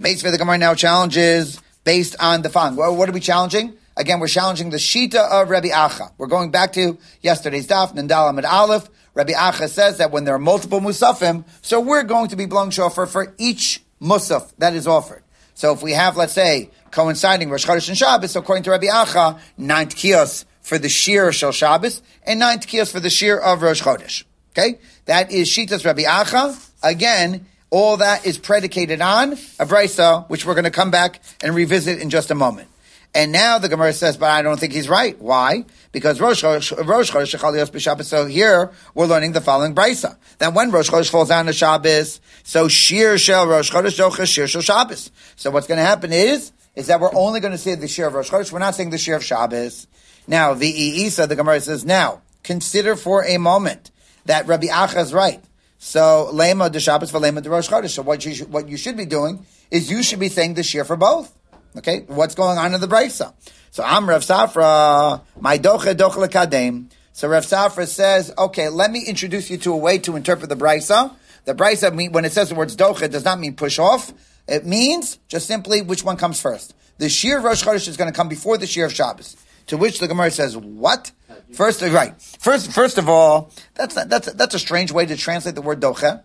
Meisvei, 0.00 0.30
the 0.30 0.38
Gemara 0.38 0.56
now 0.56 0.74
challenges 0.74 1.60
based 1.84 2.16
on 2.18 2.40
the 2.40 2.48
following. 2.48 2.76
Well, 2.76 2.96
what 2.96 3.10
are 3.10 3.12
we 3.12 3.20
challenging? 3.20 3.74
Again, 3.98 4.18
we're 4.18 4.28
challenging 4.28 4.70
the 4.70 4.78
Shita 4.78 5.30
of 5.30 5.50
Rabbi 5.50 5.68
Acha. 5.68 6.10
We're 6.16 6.26
going 6.26 6.50
back 6.50 6.72
to 6.72 6.96
yesterday's 7.20 7.66
daf, 7.66 7.94
Nandal 7.94 8.30
Amid 8.30 8.46
Aleph. 8.46 8.88
Rabbi 9.12 9.32
Acha 9.32 9.68
says 9.68 9.98
that 9.98 10.10
when 10.10 10.24
there 10.24 10.34
are 10.34 10.38
multiple 10.38 10.80
musafim, 10.80 11.44
so 11.60 11.80
we're 11.80 12.04
going 12.04 12.28
to 12.28 12.36
be 12.36 12.46
blowing 12.46 12.70
shofar 12.70 13.04
for 13.04 13.34
each 13.36 13.82
musaf 14.00 14.54
that 14.56 14.72
is 14.72 14.86
offered. 14.86 15.22
So 15.52 15.74
if 15.74 15.82
we 15.82 15.92
have, 15.92 16.16
let's 16.16 16.32
say, 16.32 16.70
coinciding 16.90 17.50
Rosh 17.50 17.66
Chodesh 17.66 17.88
and 17.90 17.98
Shabbos, 17.98 18.36
according 18.36 18.62
to 18.62 18.70
Rabbi 18.70 18.86
Acha, 18.86 19.38
nine 19.58 19.88
kios 19.88 20.46
for 20.62 20.78
the 20.78 20.88
shir 20.88 21.32
Shel 21.32 21.52
Shabbos 21.52 22.02
and 22.24 22.40
nine 22.40 22.58
kios 22.58 22.90
for 22.90 23.00
the 23.00 23.10
shir 23.10 23.38
of 23.38 23.62
Rosh 23.62 23.82
Chodesh. 23.82 24.24
Okay? 24.52 24.78
That 25.04 25.30
is 25.30 25.48
Shitas 25.48 25.84
Rabbi 25.84 26.02
Acha. 26.02 26.70
Again, 26.82 27.46
all 27.70 27.98
that 27.98 28.26
is 28.26 28.38
predicated 28.38 29.00
on 29.00 29.32
a 29.32 29.66
brisa, 29.66 30.28
which 30.28 30.44
we're 30.44 30.54
going 30.54 30.64
to 30.64 30.70
come 30.70 30.90
back 30.90 31.20
and 31.42 31.54
revisit 31.54 32.00
in 32.00 32.10
just 32.10 32.30
a 32.30 32.34
moment. 32.34 32.68
And 33.14 33.30
now 33.30 33.58
the 33.58 33.68
Gemara 33.68 33.92
says, 33.92 34.16
but 34.16 34.30
I 34.30 34.40
don't 34.40 34.58
think 34.58 34.72
he's 34.72 34.88
right. 34.88 35.20
Why? 35.20 35.66
Because 35.90 36.20
Rosh 36.20 36.42
Chodesh 36.42 38.04
So 38.04 38.26
here 38.26 38.72
we're 38.94 39.06
learning 39.06 39.32
the 39.32 39.40
following 39.40 39.74
brisa. 39.74 40.16
That 40.38 40.54
when 40.54 40.70
Rosh 40.70 40.88
Chodesh 40.88 41.10
falls 41.10 41.28
down 41.28 41.46
to 41.46 41.52
Shabbos, 41.52 42.20
so 42.42 42.68
Shir 42.68 43.18
Shel 43.18 43.46
Rosh 43.46 43.70
Chodesh 43.70 43.98
Docha 43.98 44.26
Shir 44.26 44.46
Shel 44.46 44.62
Shabbos. 44.62 45.10
So 45.36 45.50
what's 45.50 45.66
going 45.66 45.78
to 45.78 45.84
happen 45.84 46.12
is, 46.12 46.52
is 46.74 46.86
that 46.86 47.00
we're 47.00 47.14
only 47.14 47.40
going 47.40 47.52
to 47.52 47.58
see 47.58 47.74
the 47.74 47.88
Shir 47.88 48.06
of 48.06 48.14
Rosh 48.14 48.30
Chodesh. 48.30 48.50
We're 48.50 48.60
not 48.60 48.74
saying 48.74 48.90
the 48.90 48.98
Shir 48.98 49.16
of 49.16 49.24
Shabbos. 49.24 49.86
Now, 50.26 50.54
the 50.54 50.68
Isa, 50.68 51.26
the 51.26 51.36
Gemara 51.36 51.60
says, 51.60 51.84
now, 51.84 52.22
consider 52.42 52.96
for 52.96 53.24
a 53.24 53.38
moment 53.38 53.90
that 54.24 54.46
Rabbi 54.46 54.66
Acha 54.66 55.02
is 55.02 55.12
right. 55.12 55.42
So, 55.78 56.30
Lema 56.32 56.70
de 56.70 56.78
Shabbos 56.78 57.10
for 57.10 57.18
Lema 57.18 57.42
de 57.42 57.50
Rosh 57.50 57.68
Chodesh. 57.68 57.90
So 57.90 58.02
what 58.02 58.24
you, 58.24 58.34
should, 58.34 58.52
what 58.52 58.68
you 58.68 58.76
should 58.76 58.96
be 58.96 59.06
doing 59.06 59.44
is 59.70 59.90
you 59.90 60.02
should 60.02 60.20
be 60.20 60.28
saying 60.28 60.54
the 60.54 60.62
Shir 60.62 60.84
for 60.84 60.96
both. 60.96 61.36
Okay, 61.76 62.04
what's 62.06 62.34
going 62.34 62.58
on 62.58 62.74
in 62.74 62.80
the 62.80 62.86
brisa? 62.86 63.32
So 63.70 63.82
I'm 63.82 64.06
Rav 64.06 64.20
Safra, 64.20 65.22
my 65.40 65.58
doche 65.58 65.94
doche 65.94 66.28
lekadem. 66.28 66.90
So 67.14 67.28
Rav 67.28 67.44
Safra 67.44 67.88
says, 67.88 68.30
okay, 68.36 68.68
let 68.68 68.90
me 68.90 69.02
introduce 69.06 69.48
you 69.48 69.56
to 69.58 69.72
a 69.72 69.76
way 69.76 69.98
to 70.00 70.14
interpret 70.14 70.50
the 70.50 70.56
brisa. 70.56 71.14
The 71.46 71.54
brisa, 71.54 72.12
when 72.12 72.26
it 72.26 72.32
says 72.32 72.50
the 72.50 72.54
words 72.54 72.76
doche, 72.76 73.10
does 73.10 73.24
not 73.24 73.40
mean 73.40 73.56
push 73.56 73.78
off. 73.78 74.12
It 74.46 74.66
means 74.66 75.18
just 75.28 75.46
simply 75.46 75.80
which 75.80 76.04
one 76.04 76.18
comes 76.18 76.38
first. 76.38 76.74
The 76.98 77.08
shir 77.08 77.38
of 77.38 77.44
Rosh 77.44 77.64
Chodesh 77.64 77.88
is 77.88 77.96
going 77.96 78.12
to 78.12 78.16
come 78.16 78.28
before 78.28 78.58
the 78.58 78.66
shir 78.66 78.84
of 78.84 78.92
Shabbos. 78.92 79.36
To 79.68 79.76
which 79.76 80.00
the 80.00 80.08
Gemara 80.08 80.30
says, 80.30 80.56
what? 80.56 81.12
First, 81.54 81.82
uh, 81.82 81.90
right. 81.90 82.20
First, 82.40 82.72
first 82.72 82.98
of 82.98 83.08
all, 83.08 83.52
that's 83.74 83.94
that's 83.94 84.32
that's 84.32 84.54
a 84.54 84.58
strange 84.58 84.90
way 84.90 85.06
to 85.06 85.16
translate 85.16 85.54
the 85.54 85.62
word 85.62 85.80
doche. 85.80 86.22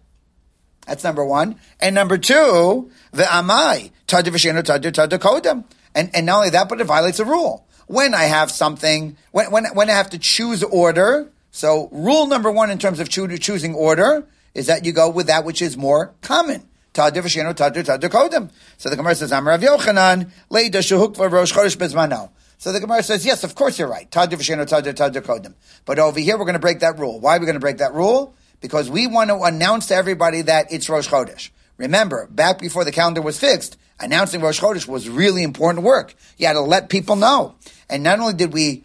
That's 0.85 1.03
number 1.03 1.23
one. 1.23 1.57
And 1.81 1.93
number 1.93 2.17
two, 2.17 2.89
the 3.11 3.23
amai, 3.23 3.91
tadir 4.07 4.31
v'shenu 4.31 4.63
tadir 4.63 4.91
tadir 4.91 5.19
kodem. 5.19 5.65
And, 5.93 6.09
and 6.15 6.25
not 6.25 6.37
only 6.37 6.49
that, 6.51 6.69
but 6.69 6.79
it 6.79 6.85
violates 6.85 7.19
a 7.19 7.25
rule. 7.25 7.67
When 7.87 8.13
I 8.13 8.23
have 8.23 8.51
something, 8.51 9.17
when, 9.31 9.51
when, 9.51 9.65
when 9.73 9.89
I 9.89 9.93
have 9.93 10.09
to 10.11 10.17
choose 10.17 10.63
order, 10.63 11.29
so 11.51 11.89
rule 11.91 12.27
number 12.27 12.51
one 12.51 12.71
in 12.71 12.77
terms 12.77 12.99
of 12.99 13.09
choosing 13.09 13.75
order 13.75 14.25
is 14.53 14.67
that 14.67 14.85
you 14.85 14.93
go 14.93 15.09
with 15.09 15.27
that 15.27 15.43
which 15.43 15.61
is 15.61 15.75
more 15.75 16.13
common. 16.21 16.65
Tadir 16.93 17.21
v'shenu 17.21 17.53
tadir 17.53 17.83
tadir 17.83 18.09
kodem. 18.09 18.49
So 18.77 18.89
the 18.89 18.95
Gemara 18.95 19.15
says, 19.15 19.33
Amar 19.33 19.53
Rav 19.53 19.61
Yochanan, 19.61 20.31
leida 20.49 20.79
shehukva 20.79 21.29
rosh 21.29 21.51
chodesh 21.51 21.75
bezmano. 21.75 22.29
So 22.57 22.71
the 22.71 22.79
Gemara 22.79 23.03
says, 23.03 23.25
yes, 23.25 23.43
of 23.43 23.55
course 23.55 23.77
you're 23.77 23.87
right. 23.87 24.09
Tadir 24.09 24.37
v'shenu 24.37 24.65
tadir 24.65 24.93
tadir 24.93 25.21
kodem. 25.21 25.53
But 25.85 25.99
over 25.99 26.19
here, 26.19 26.37
we're 26.37 26.45
going 26.45 26.53
to 26.53 26.59
break 26.59 26.79
that 26.79 26.97
rule. 26.97 27.19
Why 27.19 27.37
are 27.37 27.39
we 27.39 27.45
going 27.45 27.55
to 27.55 27.59
break 27.59 27.77
that 27.77 27.93
rule? 27.93 28.35
because 28.61 28.89
we 28.89 29.07
want 29.07 29.29
to 29.29 29.41
announce 29.43 29.87
to 29.87 29.95
everybody 29.95 30.41
that 30.43 30.71
it's 30.71 30.89
Rosh 30.89 31.07
Chodesh. 31.07 31.49
Remember, 31.77 32.27
back 32.27 32.59
before 32.59 32.83
the 32.83 32.91
calendar 32.91 33.21
was 33.21 33.39
fixed, 33.39 33.77
announcing 33.99 34.41
Rosh 34.41 34.59
Chodesh 34.59 34.87
was 34.87 35.07
really 35.07 35.43
important 35.43 35.85
work. 35.85 36.15
You 36.37 36.47
had 36.47 36.53
to 36.53 36.61
let 36.61 36.89
people 36.89 37.15
know. 37.15 37.55
And 37.89 38.03
not 38.03 38.19
only 38.19 38.33
did 38.33 38.51
we 38.51 38.83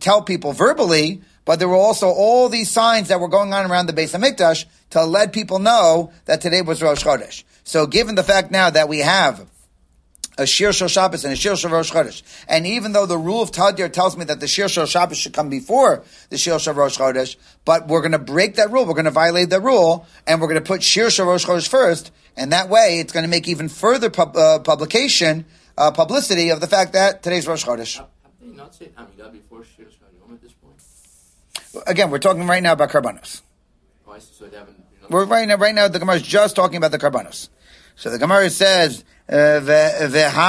tell 0.00 0.22
people 0.22 0.52
verbally, 0.52 1.22
but 1.44 1.58
there 1.58 1.68
were 1.68 1.76
also 1.76 2.08
all 2.08 2.48
these 2.48 2.70
signs 2.70 3.08
that 3.08 3.20
were 3.20 3.28
going 3.28 3.52
on 3.52 3.70
around 3.70 3.86
the 3.86 3.92
Beis 3.92 4.18
Hamikdash 4.18 4.64
to 4.90 5.04
let 5.04 5.32
people 5.32 5.58
know 5.58 6.12
that 6.24 6.40
today 6.40 6.62
was 6.62 6.82
Rosh 6.82 7.04
Chodesh. 7.04 7.44
So 7.64 7.86
given 7.86 8.14
the 8.14 8.22
fact 8.22 8.50
now 8.50 8.70
that 8.70 8.88
we 8.88 9.00
have 9.00 9.46
a 10.40 10.46
Shir 10.46 10.72
Shal 10.72 10.88
Shabbos 10.88 11.24
and 11.24 11.34
a 11.34 11.36
Shir 11.36 11.54
Shal 11.54 11.70
Rosh 11.70 11.92
Chodesh. 11.92 12.22
And 12.48 12.66
even 12.66 12.92
though 12.92 13.04
the 13.04 13.18
rule 13.18 13.42
of 13.42 13.52
Tadir 13.52 13.92
tells 13.92 14.16
me 14.16 14.24
that 14.24 14.40
the 14.40 14.48
Shir 14.48 14.68
Shal 14.68 14.86
Shabbos 14.86 15.18
should 15.18 15.34
come 15.34 15.50
before 15.50 16.02
the 16.30 16.38
Shir 16.38 16.58
Shal 16.58 16.72
Rosh 16.72 16.96
Chodesh, 16.96 17.36
but 17.66 17.88
we're 17.88 18.00
going 18.00 18.12
to 18.12 18.18
break 18.18 18.56
that 18.56 18.70
rule. 18.72 18.86
We're 18.86 18.94
going 18.94 19.04
to 19.04 19.10
violate 19.10 19.50
that 19.50 19.60
rule, 19.60 20.06
and 20.26 20.40
we're 20.40 20.48
going 20.48 20.62
to 20.62 20.66
put 20.66 20.82
Shir 20.82 21.10
Shal 21.10 21.26
Rosh 21.26 21.44
Chodesh 21.44 21.68
first. 21.68 22.10
And 22.36 22.52
that 22.52 22.70
way, 22.70 23.00
it's 23.00 23.12
going 23.12 23.24
to 23.24 23.28
make 23.28 23.48
even 23.48 23.68
further 23.68 24.08
pub, 24.08 24.34
uh, 24.34 24.60
publication, 24.60 25.44
uh, 25.76 25.90
publicity 25.90 26.48
of 26.48 26.60
the 26.60 26.66
fact 26.66 26.94
that 26.94 27.22
today's 27.22 27.46
Rosh 27.46 27.66
Chodesh. 27.66 27.98
Have 27.98 28.08
they 28.40 28.48
not 28.56 28.74
said 28.74 28.96
Hamidah 28.96 29.30
before 29.30 29.62
Shir 29.62 29.84
Shal 29.90 30.32
at 30.32 30.40
this 30.40 30.52
point? 30.52 31.84
Again, 31.86 32.10
we're 32.10 32.18
talking 32.18 32.46
right 32.46 32.62
now 32.62 32.72
about 32.72 32.88
Karbanos. 32.88 33.42
Oh, 34.08 34.16
so 34.18 34.48
we're 35.10 35.26
right 35.26 35.46
now, 35.46 35.56
right 35.56 35.74
now, 35.74 35.88
the 35.88 35.98
Gemara 35.98 36.16
is 36.16 36.22
just 36.22 36.56
talking 36.56 36.76
about 36.76 36.92
the 36.92 36.98
Karbanos. 36.98 37.48
So 37.96 38.08
the 38.08 38.18
Gemara 38.18 38.48
says, 38.48 39.04
Kera 39.30 40.44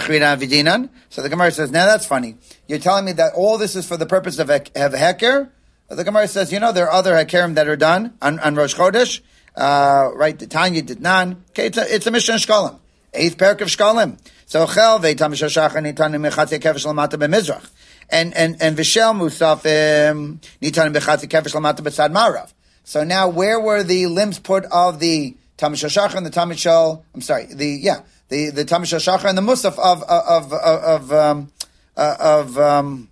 chridan. 0.00 0.88
So 1.10 1.22
the 1.22 1.28
Gemara 1.28 1.50
says, 1.50 1.70
now 1.70 1.86
that's 1.86 2.06
funny. 2.06 2.36
You're 2.66 2.78
telling 2.78 3.04
me 3.04 3.12
that 3.12 3.34
all 3.34 3.58
this 3.58 3.76
is 3.76 3.86
for 3.86 3.96
the 3.96 4.06
purpose 4.06 4.38
of, 4.38 4.50
of 4.50 4.62
heker? 4.72 5.50
The 5.88 6.04
Gemara 6.04 6.28
says, 6.28 6.52
you 6.52 6.60
know, 6.60 6.72
there 6.72 6.86
are 6.86 6.92
other 6.92 7.12
hekerim 7.12 7.54
that 7.54 7.68
are 7.68 7.76
done 7.76 8.14
on, 8.22 8.38
on 8.40 8.54
Rosh 8.54 8.74
Chodesh. 8.74 9.20
Uh, 9.54 10.10
right, 10.14 10.38
the 10.38 10.46
Tanya 10.46 10.82
did 10.82 11.00
none. 11.00 11.44
Okay, 11.50 11.66
it's 11.66 11.78
a, 11.78 11.94
it's 11.94 12.06
a 12.06 12.10
Mishnah. 12.10 12.80
Eighth 13.12 13.36
parak 13.36 13.60
of 13.60 13.68
Shkalim. 13.68 14.18
So 14.46 14.66
chel 14.66 14.98
ve'tam 14.98 15.32
shashach 15.32 15.70
anitan 15.70 16.14
mechatze 16.16 16.58
kevish 16.58 16.84
lamata 16.84 17.16
b'mizrach. 17.16 17.64
and 18.10 18.34
and 18.34 18.60
and 18.60 18.76
vishel 18.76 19.14
musafim 19.14 20.38
nitanim 20.60 20.94
bechatzi 20.94 21.28
kevish 21.28 21.54
lamata 21.54 21.80
b'tzad 21.80 22.12
marav. 22.12 22.52
So 22.82 23.04
now, 23.04 23.28
where 23.28 23.58
were 23.58 23.82
the 23.82 24.06
limbs 24.06 24.38
put 24.38 24.64
of 24.66 24.98
the 24.98 25.36
tamid 25.58 25.74
shachar 25.74 26.14
and 26.14 26.26
the 26.26 26.30
tamid 26.30 26.58
shal? 26.58 27.04
I'm 27.14 27.20
sorry, 27.20 27.46
the 27.46 27.66
yeah, 27.66 28.00
the 28.28 28.50
the 28.50 28.64
tamid 28.64 28.86
shachar 28.86 29.24
and 29.28 29.36
the 29.36 29.42
musaf 29.42 29.78
of 29.78 30.02
of 30.02 30.52
of 30.52 30.52
of 30.52 31.12
um, 31.12 31.52
uh, 31.96 32.16
of 32.20 32.58
um, 32.58 33.08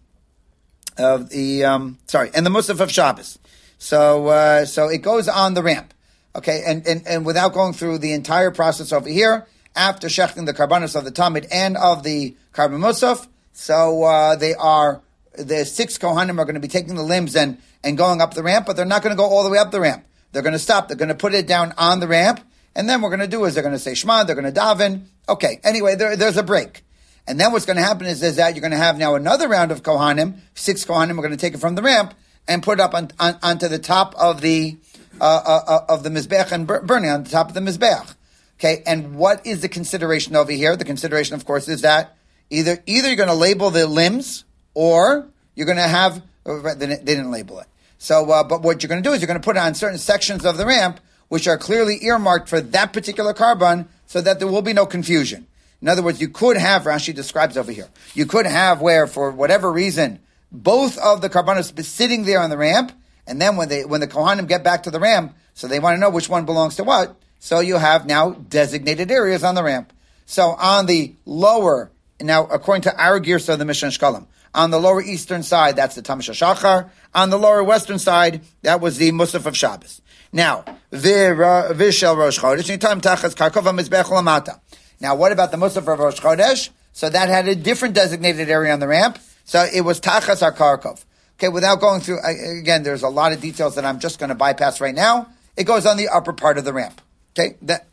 of 0.98 1.30
the 1.30 1.64
um, 1.64 1.98
sorry, 2.06 2.30
and 2.34 2.44
the 2.44 2.50
musaf 2.50 2.80
of 2.80 2.90
Shabbos. 2.90 3.38
So 3.78 4.28
uh, 4.28 4.64
so 4.64 4.88
it 4.88 4.98
goes 4.98 5.28
on 5.28 5.54
the 5.54 5.62
ramp. 5.62 5.94
Okay, 6.34 6.62
and, 6.66 6.86
and, 6.86 7.06
and 7.06 7.26
without 7.26 7.52
going 7.52 7.74
through 7.74 7.98
the 7.98 8.14
entire 8.14 8.50
process 8.50 8.90
over 8.90 9.08
here, 9.08 9.46
after 9.76 10.08
shechting 10.08 10.46
the 10.46 10.54
karbanos 10.54 10.96
of 10.96 11.04
the 11.04 11.12
tamid 11.12 11.46
and 11.52 11.76
of 11.76 12.04
the 12.04 12.34
korban 12.54 12.78
musaf, 12.78 13.26
so 13.52 14.02
uh, 14.04 14.34
they 14.36 14.54
are 14.54 15.02
the 15.34 15.64
six 15.64 15.98
kohanim 15.98 16.38
are 16.38 16.44
going 16.44 16.54
to 16.54 16.60
be 16.60 16.68
taking 16.68 16.94
the 16.94 17.02
limbs 17.02 17.36
and 17.36 17.58
and 17.84 17.98
going 17.98 18.20
up 18.20 18.34
the 18.34 18.42
ramp, 18.42 18.66
but 18.66 18.76
they're 18.76 18.86
not 18.86 19.02
going 19.02 19.14
to 19.14 19.16
go 19.16 19.24
all 19.24 19.44
the 19.44 19.50
way 19.50 19.58
up 19.58 19.70
the 19.70 19.80
ramp. 19.80 20.04
They're 20.32 20.42
going 20.42 20.54
to 20.54 20.58
stop. 20.58 20.88
They're 20.88 20.96
going 20.96 21.08
to 21.08 21.14
put 21.14 21.34
it 21.34 21.46
down 21.46 21.72
on 21.78 22.00
the 22.00 22.08
ramp, 22.08 22.40
and 22.74 22.88
then 22.88 23.02
we're 23.02 23.10
going 23.10 23.20
to 23.20 23.26
do 23.26 23.44
is 23.44 23.54
they're 23.54 23.62
going 23.62 23.74
to 23.74 23.78
say 23.78 23.94
Shema. 23.94 24.24
They're 24.24 24.34
going 24.34 24.52
to 24.52 24.60
daven. 24.60 25.04
Okay. 25.28 25.60
Anyway, 25.62 25.94
there, 25.94 26.16
there's 26.16 26.36
a 26.36 26.42
break. 26.42 26.82
And 27.26 27.38
then 27.38 27.52
what's 27.52 27.66
going 27.66 27.76
to 27.76 27.82
happen 27.82 28.06
is, 28.06 28.22
is 28.22 28.36
that 28.36 28.54
you're 28.54 28.60
going 28.62 28.72
to 28.72 28.76
have 28.76 28.98
now 28.98 29.14
another 29.14 29.48
round 29.48 29.70
of 29.70 29.82
Kohanim, 29.82 30.38
six 30.54 30.84
Kohanim 30.84 31.12
are 31.12 31.22
going 31.22 31.30
to 31.30 31.36
take 31.36 31.54
it 31.54 31.58
from 31.58 31.76
the 31.76 31.82
ramp 31.82 32.14
and 32.48 32.62
put 32.62 32.78
it 32.78 32.82
up 32.82 32.94
on, 32.94 33.10
on, 33.20 33.38
onto 33.42 33.68
the 33.68 33.78
top 33.78 34.14
of 34.16 34.40
the, 34.40 34.76
uh, 35.20 35.24
uh, 35.44 35.84
of 35.88 36.02
the 36.02 36.10
Mizbeach 36.10 36.50
and 36.50 36.66
burning 36.66 37.10
on 37.10 37.22
the 37.22 37.30
top 37.30 37.48
of 37.48 37.54
the 37.54 37.60
Mizbeach. 37.60 38.14
Okay. 38.58 38.82
And 38.86 39.14
what 39.14 39.46
is 39.46 39.60
the 39.60 39.68
consideration 39.68 40.34
over 40.34 40.50
here? 40.50 40.74
The 40.76 40.84
consideration, 40.84 41.34
of 41.34 41.44
course, 41.44 41.68
is 41.68 41.82
that 41.82 42.16
either, 42.50 42.78
either 42.86 43.08
you're 43.08 43.16
going 43.16 43.28
to 43.28 43.34
label 43.34 43.70
the 43.70 43.86
limbs 43.86 44.44
or 44.74 45.28
you're 45.54 45.66
going 45.66 45.78
to 45.78 45.82
have, 45.82 46.22
they 46.44 46.86
didn't 46.86 47.30
label 47.30 47.60
it. 47.60 47.66
So, 48.02 48.28
uh, 48.32 48.42
but 48.42 48.62
what 48.62 48.82
you're 48.82 48.88
going 48.88 49.00
to 49.00 49.08
do 49.08 49.12
is 49.12 49.20
you're 49.20 49.28
going 49.28 49.40
to 49.40 49.44
put 49.44 49.54
it 49.54 49.60
on 49.60 49.76
certain 49.76 49.96
sections 49.96 50.44
of 50.44 50.56
the 50.56 50.66
ramp, 50.66 50.98
which 51.28 51.46
are 51.46 51.56
clearly 51.56 52.00
earmarked 52.02 52.48
for 52.48 52.60
that 52.60 52.92
particular 52.92 53.32
korban, 53.32 53.86
so 54.06 54.20
that 54.20 54.40
there 54.40 54.48
will 54.48 54.60
be 54.60 54.72
no 54.72 54.86
confusion. 54.86 55.46
In 55.80 55.86
other 55.86 56.02
words, 56.02 56.20
you 56.20 56.28
could 56.28 56.56
have, 56.56 56.82
Rashi 56.82 57.14
describes 57.14 57.56
over 57.56 57.70
here, 57.70 57.88
you 58.12 58.26
could 58.26 58.44
have 58.44 58.80
where, 58.80 59.06
for 59.06 59.30
whatever 59.30 59.70
reason, 59.70 60.18
both 60.50 60.98
of 60.98 61.20
the 61.20 61.30
carbonos 61.30 61.72
be 61.72 61.84
sitting 61.84 62.24
there 62.24 62.40
on 62.40 62.50
the 62.50 62.58
ramp, 62.58 62.90
and 63.24 63.40
then 63.40 63.54
when 63.54 63.68
they, 63.68 63.84
when 63.84 64.00
the 64.00 64.08
Kohanim 64.08 64.48
get 64.48 64.64
back 64.64 64.82
to 64.82 64.90
the 64.90 64.98
ramp, 64.98 65.36
so 65.54 65.68
they 65.68 65.78
want 65.78 65.94
to 65.94 66.00
know 66.00 66.10
which 66.10 66.28
one 66.28 66.44
belongs 66.44 66.74
to 66.76 66.84
what, 66.84 67.14
so 67.38 67.60
you 67.60 67.76
have 67.76 68.04
now 68.04 68.30
designated 68.32 69.12
areas 69.12 69.44
on 69.44 69.54
the 69.54 69.62
ramp. 69.62 69.92
So 70.26 70.48
on 70.48 70.86
the 70.86 71.14
lower, 71.24 71.92
now 72.20 72.46
according 72.46 72.82
to 72.82 73.00
our 73.00 73.20
gear, 73.20 73.38
so 73.38 73.54
the 73.54 73.64
Mishnah 73.64 73.90
Shkalim, 73.90 74.26
on 74.54 74.70
the 74.70 74.78
lower 74.78 75.02
eastern 75.02 75.42
side, 75.42 75.76
that's 75.76 75.94
the 75.94 76.02
Tamisha 76.02 76.32
Shachar. 76.32 76.90
On 77.14 77.30
the 77.30 77.38
lower 77.38 77.62
western 77.64 77.98
side, 77.98 78.42
that 78.62 78.80
was 78.80 78.98
the 78.98 79.10
Musaf 79.12 79.46
of 79.46 79.56
Shabbos. 79.56 80.02
Now, 80.32 80.64
uh, 80.66 80.74
Vishel 80.92 82.16
Rosh 82.16 82.38
Chodesh, 82.38 82.68
anytime 82.68 83.00
Tachas 83.00 83.34
Mizbech 83.34 84.04
Lamata. 84.04 84.60
Now, 85.00 85.14
what 85.14 85.32
about 85.32 85.50
the 85.50 85.56
Musaf 85.56 85.92
of 85.92 85.98
Rosh 85.98 86.20
Chodesh? 86.20 86.70
So 86.92 87.08
that 87.08 87.28
had 87.28 87.48
a 87.48 87.54
different 87.54 87.94
designated 87.94 88.48
area 88.48 88.72
on 88.72 88.80
the 88.80 88.88
ramp. 88.88 89.18
So 89.44 89.66
it 89.72 89.82
was 89.82 90.00
Tachas 90.00 90.40
Karkov. 90.56 91.04
Okay, 91.38 91.48
without 91.48 91.80
going 91.80 92.00
through, 92.00 92.20
again, 92.60 92.82
there's 92.82 93.02
a 93.02 93.08
lot 93.08 93.32
of 93.32 93.40
details 93.40 93.74
that 93.74 93.84
I'm 93.84 93.98
just 93.98 94.18
going 94.18 94.28
to 94.28 94.34
bypass 94.34 94.80
right 94.80 94.94
now. 94.94 95.28
It 95.56 95.64
goes 95.64 95.86
on 95.86 95.96
the 95.96 96.08
upper 96.08 96.32
part 96.32 96.56
of 96.56 96.64
the 96.64 96.72
ramp. 96.72 97.00
Okay, 97.32 97.56
that, 97.62 97.86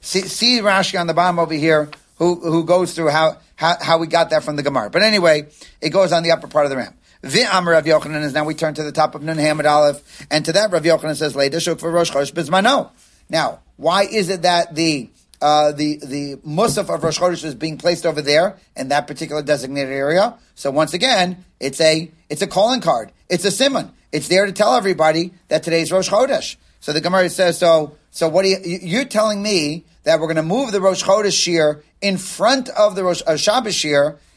see, 0.00 0.22
see 0.22 0.58
Rashi 0.60 0.98
on 0.98 1.06
the 1.06 1.14
bottom 1.14 1.38
over 1.38 1.54
here, 1.54 1.90
who, 2.16 2.36
who 2.36 2.64
goes 2.64 2.94
through 2.94 3.10
how, 3.10 3.38
how, 3.62 3.76
how 3.80 3.98
we 3.98 4.08
got 4.08 4.30
that 4.30 4.42
from 4.42 4.56
the 4.56 4.62
Gemara. 4.64 4.90
But 4.90 5.02
anyway, 5.02 5.48
it 5.80 5.90
goes 5.90 6.12
on 6.12 6.24
the 6.24 6.32
upper 6.32 6.48
part 6.48 6.66
of 6.66 6.70
the 6.70 6.76
ramp. 6.76 6.96
V'am 7.22 7.64
Rav 7.64 7.84
Yochanan 7.84 8.24
is 8.24 8.34
now 8.34 8.44
we 8.44 8.54
turn 8.54 8.74
to 8.74 8.82
the 8.82 8.90
top 8.90 9.14
of 9.14 9.22
Nun 9.22 9.38
Hamid 9.38 9.66
Aleph, 9.66 10.26
and 10.32 10.44
to 10.44 10.52
that 10.52 10.72
Rav 10.72 10.82
Yochanan 10.82 11.14
says, 11.14 11.34
Leidashuk 11.34 11.78
for 11.78 11.88
Rosh 11.88 12.10
Chodesh 12.10 12.32
Bizmano. 12.32 12.90
Now, 13.30 13.60
why 13.76 14.02
is 14.02 14.30
it 14.30 14.42
that 14.42 14.74
the 14.74 15.08
uh, 15.40 15.70
the 15.70 15.98
the 15.98 16.36
musaf 16.44 16.92
of 16.92 17.04
Rosh 17.04 17.20
Chodesh 17.20 17.44
is 17.44 17.54
being 17.54 17.78
placed 17.78 18.04
over 18.04 18.20
there 18.20 18.58
in 18.76 18.88
that 18.88 19.06
particular 19.06 19.42
designated 19.42 19.92
area? 19.92 20.36
So 20.56 20.72
once 20.72 20.92
again, 20.92 21.44
it's 21.60 21.80
a 21.80 22.10
it's 22.28 22.42
a 22.42 22.48
calling 22.48 22.80
card. 22.80 23.12
It's 23.28 23.44
a 23.44 23.52
simon. 23.52 23.92
It's 24.10 24.26
there 24.26 24.44
to 24.44 24.52
tell 24.52 24.74
everybody 24.74 25.32
that 25.48 25.62
today's 25.62 25.92
Rosh 25.92 26.10
Chodesh. 26.10 26.56
So 26.80 26.92
the 26.92 27.00
Gemara 27.00 27.30
says, 27.30 27.58
so 27.58 27.96
so 28.10 28.28
what 28.28 28.44
are 28.44 28.48
you, 28.48 28.58
you're 28.82 29.04
telling 29.04 29.40
me 29.40 29.84
that 30.04 30.20
we're 30.20 30.26
going 30.26 30.36
to 30.36 30.42
move 30.42 30.72
the 30.72 30.80
Rosh 30.80 31.02
Chodesh 31.02 31.40
shir 31.40 31.82
in 32.00 32.18
front 32.18 32.68
of 32.70 32.96
the 32.96 33.04
Rosh 33.04 33.22
uh, 33.26 33.36
Shabbos 33.36 33.84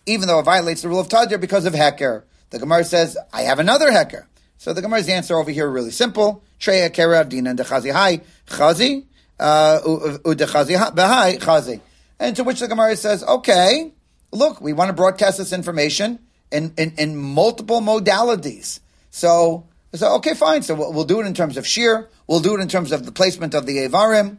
even 0.06 0.28
though 0.28 0.40
it 0.40 0.44
violates 0.44 0.82
the 0.82 0.90
rule 0.90 1.00
of 1.00 1.08
Tadir 1.08 1.40
because 1.40 1.66
of 1.66 1.74
Heker. 1.74 2.24
The 2.52 2.60
Gemara 2.60 2.84
says, 2.84 3.18
I 3.34 3.44
have 3.44 3.60
another 3.60 3.90
Heker. 3.90 4.26
So 4.58 4.74
the 4.74 4.82
Gemara's 4.82 5.10
answer 5.10 5.36
over 5.36 5.52
here 5.52 5.70
really 5.70 5.92
simple. 5.92 6.44
Trey 6.60 6.88
Heker 6.88 7.24
Avdina 7.24 7.50
and 7.50 7.60
Dechazi 7.60 7.92
Hai 7.92 8.22
Chazi, 8.48 9.06
uh, 9.40 9.80
Udechazi 9.82 10.78
Bahai 10.94 11.40
Chazi. 11.40 11.82
And 12.20 12.36
to 12.36 12.44
which 12.44 12.60
the 12.60 12.68
Gemara 12.68 12.96
says, 12.96 13.24
okay, 13.24 13.92
look, 14.32 14.62
we 14.62 14.74
want 14.74 14.90
to 14.90 14.94
broadcast 14.94 15.38
this 15.38 15.52
information 15.52 16.20
in, 16.52 16.74
in, 16.78 16.94
in 16.98 17.18
multiple 17.18 17.82
modalities. 17.82 18.80
So, 19.10 19.68
so 19.94 20.16
okay, 20.16 20.34
fine. 20.34 20.62
So 20.62 20.76
we'll, 20.76 20.94
we'll, 20.94 21.06
do 21.06 21.20
it 21.20 21.26
in 21.26 21.34
terms 21.34 21.58
of 21.58 21.68
shir. 21.68 22.08
We'll 22.28 22.40
do 22.40 22.56
it 22.56 22.62
in 22.62 22.68
terms 22.68 22.92
of 22.92 23.06
the 23.06 23.12
placement 23.12 23.54
of 23.54 23.66
the 23.66 23.78
Evarim. 23.78 24.38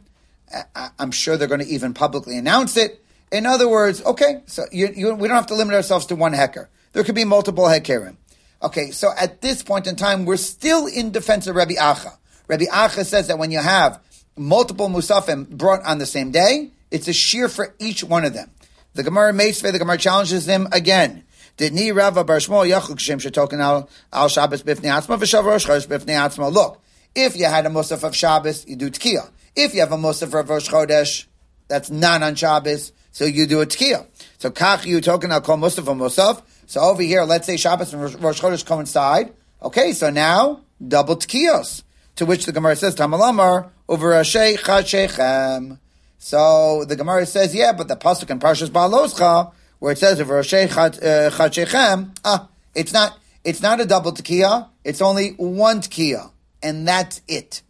I'm 0.99 1.11
sure 1.11 1.37
they're 1.37 1.49
going 1.49 1.61
to 1.61 1.67
even 1.67 1.95
publicly 1.95 2.39
announce 2.39 2.77
it. 2.77 3.03
In 3.33 3.47
other 3.47 3.69
words, 3.69 4.03
okay, 4.05 4.43
so 4.47 4.65
you, 4.71 4.89
you, 4.95 5.15
we 5.15 5.27
don't 5.29 5.37
have 5.37 5.49
to 5.49 5.55
limit 5.55 5.75
ourselves 5.75 6.07
to 6.07 6.17
one 6.17 6.33
heker. 6.33 6.69
There 6.93 7.03
could 7.05 7.15
be 7.15 7.25
multiple 7.25 7.65
hekerim. 7.65 8.17
Okay, 8.63 8.91
so 8.91 9.13
at 9.19 9.43
this 9.43 9.63
point 9.63 9.87
in 9.87 9.97
time, 9.97 10.25
we're 10.25 10.37
still 10.37 10.87
in 10.87 11.11
defense 11.11 11.47
of 11.47 11.57
Rabbi 11.57 11.75
Acha. 11.75 12.17
Rabbi 12.49 12.65
Acha 12.65 13.05
says 13.05 13.27
that 13.29 13.39
when 13.39 13.51
you 13.51 13.59
have 13.59 14.01
multiple 14.37 14.89
musafim 14.89 15.49
brought 15.49 15.85
on 15.85 15.99
the 15.99 16.07
same 16.07 16.31
day, 16.31 16.71
it's 16.91 17.09
a 17.09 17.13
shir 17.13 17.49
for 17.49 17.75
each 17.79 18.05
one 18.05 18.25
of 18.25 18.33
them. 18.33 18.51
The 18.95 19.03
Gemara 19.03 19.33
Meisvei, 19.33 19.73
the 19.73 19.79
Gemara 19.79 19.99
challenges 19.99 20.47
them 20.47 20.69
again. 20.73 21.25
Did 21.57 21.75
ni 21.75 21.91
Rava 21.91 22.25
Bar 22.25 22.39
Yachuk 22.39 22.99
Shem 22.99 23.19
Shetoken 23.19 23.61
al 23.61 23.89
al 24.13 24.29
Shabbos 24.29 24.63
bifnei 24.63 24.91
atzma 24.91 25.19
v'shav 25.19 25.45
Rosh 25.45 25.67
bifnei 25.67 26.17
atzma. 26.17 26.53
Look, 26.53 26.83
if 27.15 27.37
you 27.37 27.47
had 27.47 27.67
a 27.67 27.69
musaf 27.71 28.05
of 28.05 28.15
Shabbos, 28.15 28.67
you 28.67 28.77
do 28.77 28.91
tkiya. 28.91 29.29
If 29.57 29.75
you 29.75 29.81
have 29.81 29.91
a 29.91 29.97
musaf 29.97 30.39
of 30.39 30.51
Rosh 30.51 30.69
Chodesh, 30.69 31.25
that's 31.67 31.91
not 31.91 32.23
on 32.23 32.35
Shabbos, 32.35 32.93
so 33.11 33.25
you 33.25 33.47
do 33.47 33.63
a 33.63 33.67
tkiya. 33.67 34.07
So 34.39 34.51
kach 34.51 34.85
you 34.85 35.01
token 35.01 35.33
al 35.33 35.41
kol 35.41 35.57
musaf 35.57 35.89
a 35.89 35.95
musaf. 35.95 36.43
So 36.67 36.81
over 36.81 37.03
here, 37.03 37.23
let's 37.25 37.47
say 37.47 37.57
Shabbos 37.57 37.95
and 37.95 38.03
Rosh 38.23 38.41
Chodesh 38.41 38.67
coincide. 38.67 39.33
Okay, 39.63 39.93
so 39.93 40.11
now 40.11 40.61
double 40.87 41.17
tkiyos. 41.17 41.83
To 42.17 42.27
which 42.27 42.45
the 42.45 42.53
Gemara 42.53 42.77
says, 42.77 42.95
Tamalamar 42.95 43.71
over 43.89 44.13
Ashay 44.13 44.59
Chachechem. 44.59 45.79
So 46.19 46.85
the 46.85 46.97
Gemara 46.97 47.27
says, 47.27 47.55
yeah, 47.55 47.73
but 47.73 47.89
the 47.89 47.97
pasuk 47.97 48.31
in 48.31 48.39
Parshas 48.39 48.69
Baaloscha, 48.69 49.53
where 49.79 49.93
it 49.93 49.99
says 49.99 50.21
over 50.21 50.41
Ashay 50.41 50.69
Chachechem, 50.69 52.17
ah, 52.25 52.49
it's 52.75 52.93
not. 52.93 53.19
It's 53.45 53.63
not 53.63 53.81
a 53.81 53.87
double 53.87 54.13
tekiah. 54.13 54.69
It's 54.83 55.01
only 55.01 55.31
one 55.31 55.81
tekiah, 55.81 56.33
and 56.65 56.89
that's 56.89 57.23
it. 57.29 57.63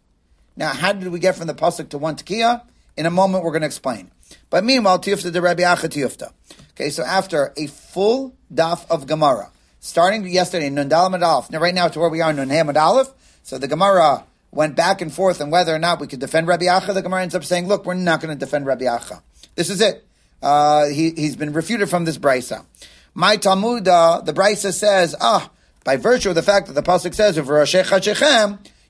Now, 0.57 0.73
how 0.73 0.91
did 0.91 1.07
we 1.09 1.19
get 1.19 1.35
from 1.35 1.45
the 1.47 1.53
pasuk 1.53 1.89
to 1.89 1.99
one 1.99 2.15
tekiah? 2.15 2.63
In 2.97 3.05
a 3.05 3.11
moment, 3.11 3.43
we're 3.43 3.51
going 3.51 3.61
to 3.61 3.67
explain. 3.67 4.09
But 4.49 4.63
meanwhile, 4.63 4.97
Tiyufta 4.99 5.31
de 5.31 5.39
Rabbi 5.39 5.61
Acha 5.61 5.87
Tiyufta. 5.87 6.31
Okay, 6.71 6.89
so 6.89 7.03
after 7.03 7.53
a 7.55 7.67
full 7.67 8.35
daf 8.51 8.89
of 8.89 9.05
Gemara, 9.05 9.51
starting 9.79 10.27
yesterday, 10.27 10.69
Nun 10.71 10.89
Dalam 10.89 11.51
now 11.51 11.59
right 11.59 11.75
now 11.75 11.87
to 11.87 11.99
where 11.99 12.09
we 12.09 12.21
are, 12.21 12.33
Nun 12.33 12.51
Aleph, 12.51 13.09
so 13.43 13.59
the 13.59 13.67
Gemara 13.67 14.23
went 14.51 14.75
back 14.75 15.01
and 15.01 15.13
forth 15.13 15.39
on 15.41 15.51
whether 15.51 15.73
or 15.73 15.79
not 15.79 15.99
we 15.99 16.07
could 16.07 16.19
defend 16.19 16.47
Rabbi 16.47 16.65
Acha. 16.65 16.93
The 16.93 17.03
Gemara 17.03 17.21
ends 17.21 17.35
up 17.35 17.43
saying, 17.43 17.67
look, 17.67 17.85
we're 17.85 17.93
not 17.93 18.19
going 18.19 18.35
to 18.35 18.39
defend 18.39 18.65
Rabbi 18.65 18.85
Acha. 18.85 19.21
This 19.55 19.69
is 19.69 19.79
it. 19.79 20.05
Uh, 20.41 20.87
he, 20.87 21.11
he's 21.11 21.35
been 21.35 21.53
refuted 21.53 21.89
from 21.89 22.05
this 22.05 22.17
brisa. 22.17 22.65
My 23.13 23.37
Talmud, 23.37 23.85
the 23.85 24.33
brisa 24.35 24.73
says, 24.73 25.15
ah, 25.21 25.51
by 25.83 25.97
virtue 25.97 26.29
of 26.29 26.35
the 26.35 26.43
fact 26.43 26.67
that 26.67 26.73
the 26.73 26.83
pasuk 26.83 27.13
says, 27.13 27.37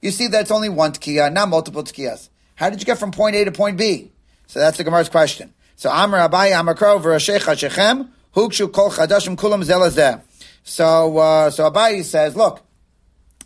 you 0.02 0.12
see 0.12 0.28
that 0.28 0.42
it's 0.42 0.52
only 0.52 0.70
one 0.70 0.94
tkiyah, 0.94 1.32
not 1.32 1.50
multiple 1.50 1.84
tkiyahs. 1.84 2.30
How 2.56 2.70
did 2.70 2.80
you 2.80 2.86
get 2.86 2.98
from 2.98 3.12
point 3.12 3.36
A 3.36 3.46
to 3.46 3.52
point 3.52 3.78
B? 3.78 4.12
So 4.48 4.60
that's 4.60 4.78
the 4.78 4.84
Gemara's 4.84 5.10
question. 5.10 5.54
So 5.76 5.90
Amr 5.90 6.18
Abai 6.18 6.58
Amr 6.58 6.76
Krov 6.76 7.02
Rashech 7.02 7.58
Shechem 7.58 8.12
Hukshu 8.36 8.72
Kol 8.72 8.92
Chadashim 8.92 9.36
Kulam 9.36 9.64
Zelazeh. 9.64 10.22
So 10.64 11.18
uh, 11.18 11.50
so 11.50 11.70
Abai 11.70 12.04
says, 12.04 12.36
look, 12.36 12.62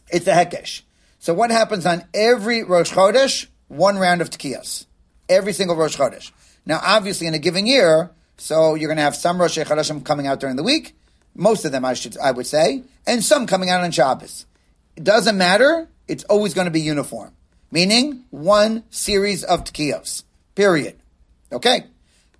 it's 0.10 0.28
a 0.28 0.34
hekesh. 0.34 0.82
So 1.20 1.34
what 1.34 1.52
happens 1.52 1.86
on 1.86 2.04
every 2.14 2.64
Rosh 2.64 2.92
Chodesh? 2.92 3.48
One 3.68 3.98
round 3.98 4.22
of 4.22 4.30
tekiyas. 4.30 4.86
Every 5.30 5.54
single 5.54 5.76
Rosh 5.76 5.96
Chodesh. 5.96 6.32
Now, 6.66 6.80
obviously, 6.84 7.28
in 7.28 7.34
a 7.34 7.40
given 7.40 7.66
year, 7.66 8.12
so 8.38 8.76
you're 8.76 8.88
going 8.88 8.98
to 8.98 9.04
have 9.04 9.16
some 9.16 9.40
Rosh 9.40 9.58
Chodeshim 9.58 10.04
coming 10.04 10.28
out 10.28 10.40
during 10.40 10.56
the 10.56 10.64
week, 10.64 10.96
most 11.36 11.66
of 11.66 11.72
them, 11.72 11.86
I 11.86 11.94
should, 11.94 12.18
I 12.18 12.32
would 12.32 12.46
say, 12.46 12.84
and 13.08 13.24
some 13.24 13.48
coming 13.48 13.70
out 13.70 13.84
on 13.84 13.92
Shabbos. 13.92 14.46
It 14.96 15.04
doesn't 15.04 15.38
matter. 15.38 15.88
It's 16.12 16.26
always 16.26 16.54
going 16.54 16.66
to 16.66 16.72
be 16.72 16.82
uniform, 16.82 17.32
meaning 17.72 18.26
one 18.32 18.84
series 18.90 19.46
of 19.46 19.64
tekiyos. 19.64 20.24
Period. 20.56 21.00
Okay. 21.54 21.86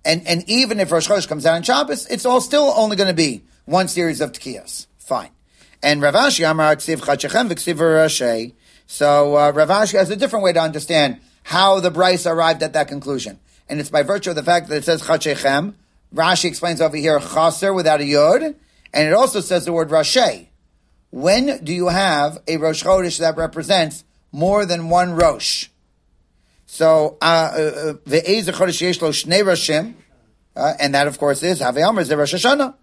And, 0.04 0.26
and 0.26 0.44
even 0.46 0.78
if 0.78 0.92
Rosh 0.92 1.08
Chodesh 1.08 1.26
comes 1.26 1.46
out 1.46 1.54
on 1.54 1.62
Shabbos, 1.62 2.06
it's 2.08 2.26
all 2.26 2.42
still 2.42 2.70
only 2.76 2.96
going 2.96 3.08
to 3.08 3.14
be 3.14 3.44
one 3.64 3.88
series 3.88 4.20
of 4.20 4.32
tekiyos. 4.32 4.88
Fine. 4.98 5.30
And 5.82 6.02
Rav 6.02 6.12
Ashi 6.12 6.48
Amar 6.48 6.76
Ksiv 6.76 6.98
Chachechem 6.98 7.48
V'Ksiv 7.48 7.76
Rashi. 7.76 8.52
So 8.86 9.38
uh, 9.38 9.52
Rav 9.52 9.70
Ashi 9.70 9.94
has 9.94 10.10
a 10.10 10.16
different 10.16 10.44
way 10.44 10.52
to 10.52 10.60
understand 10.60 11.20
how 11.42 11.80
the 11.80 11.90
Bryce 11.90 12.26
arrived 12.26 12.62
at 12.62 12.74
that 12.74 12.88
conclusion. 12.88 13.40
And 13.70 13.80
it's 13.80 13.88
by 13.88 14.02
virtue 14.02 14.28
of 14.28 14.36
the 14.36 14.42
fact 14.42 14.68
that 14.68 14.76
it 14.76 14.84
says 14.84 15.00
Chachechem. 15.00 15.76
Rashi 16.14 16.44
explains 16.44 16.82
over 16.82 16.98
here 16.98 17.18
Chaser 17.18 17.72
without 17.72 18.02
a 18.02 18.04
Yod. 18.04 18.42
And 18.92 19.08
it 19.08 19.14
also 19.14 19.40
says 19.40 19.64
the 19.64 19.72
word 19.72 19.88
Rashi. 19.88 20.48
When 21.12 21.62
do 21.62 21.74
you 21.74 21.88
have 21.88 22.38
a 22.48 22.56
Rosh 22.56 22.82
Chodesh 22.82 23.18
that 23.18 23.36
represents 23.36 24.02
more 24.32 24.64
than 24.64 24.88
one 24.88 25.12
Rosh? 25.12 25.68
So, 26.64 27.18
uh, 27.20 27.24
uh, 27.24 27.92
Ve'ez 28.06 28.48
Chodesh 28.48 28.80
Yesh 28.80 29.02
Lo 29.02 29.10
Shnei 29.10 29.42
Roshim. 29.44 29.92
Uh, 30.56 30.72
and 30.80 30.94
that, 30.94 31.06
of 31.06 31.18
course, 31.18 31.42
is 31.42 31.60
Havei 31.60 31.86
Amr, 31.86 32.02
the 32.04 32.16
Rosh 32.16 32.34
Hashanah. 32.34 32.74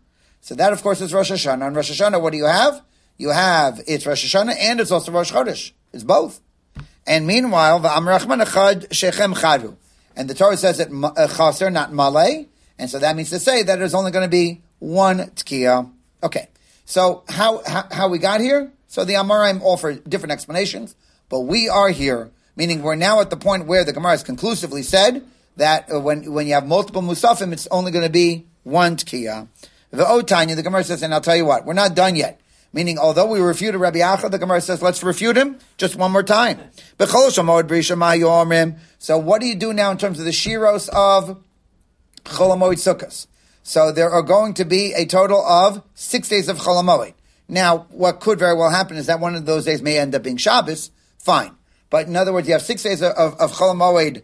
So 0.41 0.53
that, 0.55 0.71
of 0.71 0.83
course, 0.83 1.01
is 1.01 1.11
Rosh 1.11 1.31
Hashanah. 1.31 1.63
On 1.63 1.73
Rosh 1.73 1.91
Hashanah, 1.91 2.21
what 2.21 2.31
do 2.31 2.37
you 2.37 2.45
have? 2.45 2.83
You 3.17 3.29
have, 3.29 3.81
it's 3.87 4.05
Rosh 4.05 4.23
Hashanah 4.23 4.55
and 4.59 4.79
it's 4.79 4.91
also 4.91 5.11
Rosh 5.11 5.31
Chodesh. 5.31 5.71
It's 5.91 6.03
both. 6.03 6.39
And 7.07 7.25
meanwhile, 7.25 7.79
V'amrachman 7.79 8.45
echad 8.45 8.93
shechem 8.93 9.33
chadu. 9.33 9.75
And 10.15 10.29
the 10.29 10.35
Torah 10.35 10.55
says 10.55 10.79
uh, 10.79 11.27
chaser, 11.27 11.71
not 11.71 11.91
malay. 11.91 12.47
And 12.77 12.91
so 12.91 12.99
that 12.99 13.15
means 13.15 13.31
to 13.31 13.39
say 13.39 13.63
that 13.63 13.79
there's 13.79 13.95
only 13.95 14.11
going 14.11 14.25
to 14.25 14.29
be 14.29 14.61
one 14.77 15.17
tkiya. 15.17 15.91
Okay. 16.21 16.47
So 16.89 17.23
how, 17.29 17.61
how, 17.67 17.87
how 17.91 18.07
we 18.07 18.17
got 18.17 18.41
here? 18.41 18.71
So 18.87 19.05
the 19.05 19.13
Amoraim 19.13 19.61
offer 19.61 19.93
different 19.93 20.31
explanations, 20.31 20.95
but 21.29 21.41
we 21.41 21.69
are 21.69 21.89
here, 21.89 22.31
meaning 22.55 22.81
we're 22.81 22.95
now 22.95 23.21
at 23.21 23.29
the 23.29 23.37
point 23.37 23.67
where 23.67 23.83
the 23.83 23.93
Gemara 23.93 24.13
has 24.13 24.23
conclusively 24.23 24.81
said 24.81 25.23
that 25.57 25.93
uh, 25.93 25.99
when, 25.99 26.33
when 26.33 26.47
you 26.47 26.55
have 26.55 26.65
multiple 26.65 27.03
musafim, 27.03 27.53
it's 27.53 27.67
only 27.67 27.91
going 27.91 28.05
to 28.05 28.11
be 28.11 28.47
one 28.63 28.95
tkiya. 28.95 29.47
The 29.91 30.03
Otanya, 30.03 30.55
the 30.55 30.63
Gemara 30.63 30.83
says, 30.83 31.03
and 31.03 31.13
I'll 31.13 31.21
tell 31.21 31.35
you 31.35 31.45
what, 31.45 31.63
we're 31.63 31.73
not 31.73 31.93
done 31.93 32.15
yet. 32.15 32.41
Meaning, 32.73 32.97
although 32.97 33.27
we 33.27 33.39
refuted 33.39 33.79
Rabbi 33.79 33.99
Acha, 33.99 34.31
the 34.31 34.39
Gemara 34.39 34.59
says, 34.59 34.81
let's 34.81 35.03
refute 35.03 35.37
him 35.37 35.59
just 35.77 35.95
one 35.95 36.11
more 36.11 36.23
time. 36.23 36.59
So 36.97 37.07
what 39.19 39.41
do 39.41 39.47
you 39.47 39.55
do 39.55 39.73
now 39.73 39.91
in 39.91 39.99
terms 39.99 40.17
of 40.17 40.25
the 40.25 40.31
shiros 40.31 40.89
of 40.89 41.37
Cholamoid 42.23 42.77
Sukkot? 42.77 43.27
So 43.63 43.91
there 43.91 44.09
are 44.09 44.21
going 44.21 44.53
to 44.55 44.65
be 44.65 44.93
a 44.93 45.05
total 45.05 45.45
of 45.45 45.83
six 45.93 46.29
days 46.29 46.47
of 46.49 46.57
Cholamoid. 46.57 47.13
Now, 47.47 47.87
what 47.89 48.19
could 48.19 48.39
very 48.39 48.55
well 48.55 48.69
happen 48.69 48.97
is 48.97 49.07
that 49.07 49.19
one 49.19 49.35
of 49.35 49.45
those 49.45 49.65
days 49.65 49.81
may 49.81 49.97
end 49.97 50.13
up 50.15 50.23
being 50.23 50.37
Shabbos. 50.37 50.91
Fine. 51.17 51.55
But 51.89 52.07
in 52.07 52.15
other 52.15 52.31
words, 52.31 52.47
you 52.47 52.53
have 52.53 52.61
six 52.61 52.83
days 52.83 53.01
of, 53.01 53.13
of, 53.13 53.35
of 53.39 53.51
Cholamoid. 53.53 54.23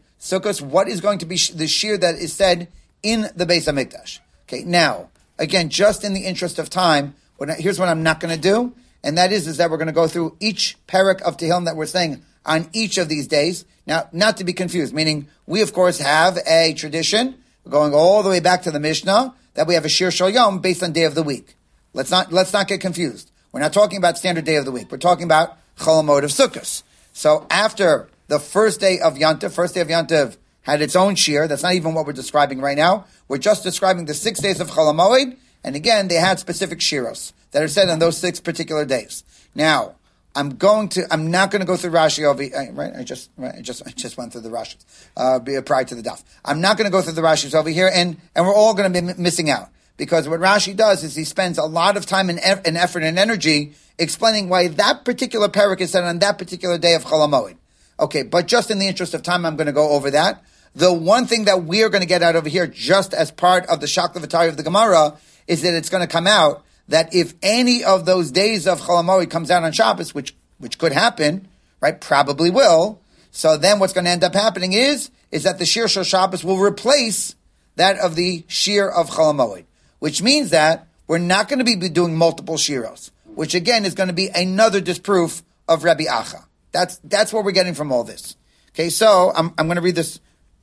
What 0.61 0.87
is 0.87 1.01
going 1.01 1.19
to 1.19 1.25
be 1.25 1.37
the 1.53 1.67
shir 1.67 1.97
that 1.97 2.15
is 2.15 2.33
said 2.33 2.69
in 3.03 3.29
the 3.35 3.45
base 3.45 3.67
of 3.67 3.75
Mikdash? 3.75 4.19
Okay, 4.43 4.63
now, 4.63 5.09
again, 5.37 5.69
just 5.69 6.03
in 6.03 6.13
the 6.13 6.25
interest 6.25 6.59
of 6.59 6.69
time, 6.69 7.15
here's 7.57 7.79
what 7.79 7.89
I'm 7.89 8.03
not 8.03 8.19
going 8.19 8.33
to 8.33 8.41
do, 8.41 8.73
and 9.03 9.17
that 9.17 9.31
is, 9.31 9.47
is 9.47 9.57
that 9.57 9.69
we're 9.69 9.77
going 9.77 9.87
to 9.87 9.93
go 9.93 10.07
through 10.07 10.37
each 10.39 10.77
parak 10.87 11.21
of 11.21 11.37
Tehillim 11.37 11.65
that 11.65 11.75
we're 11.75 11.85
saying 11.85 12.23
on 12.45 12.69
each 12.73 12.97
of 12.97 13.09
these 13.09 13.27
days. 13.27 13.65
Now, 13.85 14.07
not 14.11 14.37
to 14.37 14.43
be 14.43 14.53
confused, 14.53 14.93
meaning 14.93 15.27
we, 15.45 15.61
of 15.61 15.73
course, 15.73 15.99
have 15.99 16.39
a 16.47 16.73
tradition 16.73 17.35
going 17.69 17.93
all 17.93 18.23
the 18.23 18.29
way 18.29 18.39
back 18.39 18.63
to 18.63 18.71
the 18.71 18.79
Mishnah 18.79 19.33
that 19.55 19.67
we 19.67 19.73
have 19.73 19.85
a 19.85 19.89
Shir 19.89 20.11
Shal 20.11 20.29
Yom 20.29 20.59
based 20.59 20.83
on 20.83 20.91
day 20.91 21.03
of 21.03 21.15
the 21.15 21.23
week. 21.23 21.55
Let's 21.93 22.11
not, 22.11 22.31
let's 22.31 22.53
not 22.53 22.67
get 22.67 22.81
confused. 22.81 23.31
We're 23.51 23.61
not 23.61 23.73
talking 23.73 23.97
about 23.97 24.17
standard 24.17 24.45
day 24.45 24.57
of 24.57 24.65
the 24.65 24.71
week. 24.71 24.91
We're 24.91 24.97
talking 24.97 25.23
about 25.23 25.57
Cholamod 25.77 26.23
of 26.23 26.31
Sukkot. 26.31 26.83
So 27.13 27.47
after 27.49 28.09
the 28.27 28.39
first 28.39 28.79
day 28.79 28.99
of 28.99 29.15
Yantav, 29.15 29.53
first 29.53 29.73
day 29.73 29.81
of 29.81 29.87
Yantav 29.87 30.37
had 30.63 30.81
its 30.81 30.95
own 30.95 31.15
Shir. 31.15 31.47
That's 31.47 31.63
not 31.63 31.73
even 31.73 31.93
what 31.93 32.05
we're 32.05 32.13
describing 32.13 32.59
right 32.59 32.77
now. 32.77 33.05
We're 33.27 33.37
just 33.37 33.63
describing 33.63 34.05
the 34.05 34.13
six 34.13 34.39
days 34.39 34.59
of 34.59 34.69
Cholamoid 34.69 35.37
and 35.65 35.75
again, 35.75 36.09
they 36.09 36.15
had 36.15 36.37
specific 36.37 36.77
shiros 36.77 37.33
that 37.49 37.63
are 37.63 37.67
said 37.67 37.89
on 37.89 37.97
those 37.97 38.19
six 38.19 38.39
particular 38.39 38.85
days. 38.85 39.23
Now, 39.55 39.95
I'm 40.35 40.57
going 40.57 40.89
to. 40.89 41.07
I'm 41.11 41.31
not 41.31 41.49
going 41.49 41.61
to 41.61 41.65
go 41.65 41.77
through 41.77 41.91
Rashi 41.91 42.23
over. 42.23 42.43
Right? 42.73 42.93
I 42.95 43.03
just. 43.03 43.29
Right, 43.37 43.55
I 43.57 43.61
just. 43.61 43.87
I 43.87 43.91
just 43.91 44.17
went 44.17 44.33
through 44.33 44.41
the 44.41 44.49
Rashis 44.49 44.83
uh, 45.15 45.39
prior 45.61 45.85
to 45.85 45.95
the 45.95 46.01
daf. 46.01 46.23
I'm 46.43 46.59
not 46.59 46.77
going 46.77 46.85
to 46.85 46.91
go 46.91 47.01
through 47.01 47.13
the 47.13 47.21
Rashis 47.21 47.55
over 47.55 47.69
here, 47.69 47.89
and 47.93 48.17
and 48.35 48.45
we're 48.45 48.53
all 48.53 48.73
going 48.73 48.91
to 48.91 49.01
be 49.01 49.07
m- 49.07 49.21
missing 49.21 49.49
out 49.49 49.69
because 49.97 50.27
what 50.27 50.39
Rashi 50.39 50.75
does 50.75 51.03
is 51.03 51.15
he 51.15 51.23
spends 51.23 51.57
a 51.57 51.63
lot 51.63 51.95
of 51.95 52.05
time 52.05 52.29
and, 52.29 52.39
e- 52.39 52.61
and 52.65 52.77
effort 52.77 53.03
and 53.03 53.17
energy 53.17 53.73
explaining 53.97 54.49
why 54.49 54.67
that 54.67 55.05
particular 55.05 55.47
parak 55.47 55.79
is 55.79 55.91
said 55.91 56.03
on 56.03 56.19
that 56.19 56.37
particular 56.37 56.77
day 56.77 56.95
of 56.95 57.05
Cholamoid. 57.05 57.55
Okay, 57.97 58.23
but 58.23 58.45
just 58.45 58.69
in 58.69 58.79
the 58.79 58.87
interest 58.87 59.13
of 59.13 59.23
time, 59.23 59.45
I'm 59.45 59.55
going 59.55 59.67
to 59.67 59.73
go 59.73 59.91
over 59.91 60.11
that. 60.11 60.43
The 60.75 60.91
one 60.91 61.27
thing 61.27 61.45
that 61.45 61.63
we 61.63 61.83
are 61.83 61.89
going 61.89 62.01
to 62.01 62.07
get 62.07 62.21
out 62.21 62.35
over 62.35 62.49
here, 62.49 62.67
just 62.67 63.13
as 63.13 63.31
part 63.31 63.65
of 63.67 63.79
the 63.79 63.85
Shakla 63.85 64.17
of 64.49 64.57
the 64.57 64.63
Gemara, 64.63 65.17
is 65.47 65.61
that 65.61 65.73
it's 65.73 65.89
going 65.89 66.05
to 66.05 66.11
come 66.11 66.27
out 66.27 66.65
that 66.87 67.13
if 67.13 67.33
any 67.41 67.83
of 67.83 68.05
those 68.05 68.31
days 68.31 68.67
of 68.67 68.81
Cholamoid 68.81 69.29
comes 69.29 69.49
out 69.49 69.63
on 69.63 69.71
Shabbos, 69.71 70.13
which 70.13 70.35
which 70.57 70.77
could 70.77 70.91
happen, 70.91 71.47
right? 71.81 71.99
Probably 71.99 72.49
will. 72.49 73.01
So 73.31 73.57
then 73.57 73.79
what's 73.79 73.93
going 73.93 74.05
to 74.05 74.11
end 74.11 74.23
up 74.23 74.33
happening 74.33 74.73
is 74.73 75.09
is 75.31 75.43
that 75.43 75.59
the 75.59 75.65
Shir 75.65 75.87
Shal 75.87 76.03
Shabbos 76.03 76.43
will 76.43 76.59
replace 76.59 77.35
that 77.75 77.97
of 77.99 78.15
the 78.15 78.45
Shir 78.47 78.89
of 78.89 79.09
Cholamoid, 79.09 79.65
which 79.99 80.21
means 80.21 80.51
that 80.51 80.87
we're 81.07 81.17
not 81.17 81.49
going 81.49 81.59
to 81.59 81.65
be 81.65 81.75
doing 81.89 82.15
multiple 82.15 82.55
Shiros, 82.55 83.11
which 83.25 83.53
again 83.53 83.85
is 83.85 83.93
going 83.93 84.07
to 84.07 84.13
be 84.13 84.29
another 84.33 84.81
disproof 84.81 85.43
of 85.67 85.83
Rabbi 85.83 86.05
Acha. 86.05 86.45
That's 86.71 86.97
that's 87.03 87.33
what 87.33 87.43
we're 87.43 87.51
getting 87.51 87.73
from 87.73 87.91
all 87.91 88.03
this. 88.03 88.35
Okay, 88.69 88.89
so 88.89 89.31
I'm 89.35 89.53
I'm 89.57 89.67
going 89.67 89.77
to 89.77 89.81
read 89.81 89.95
this 89.95 90.19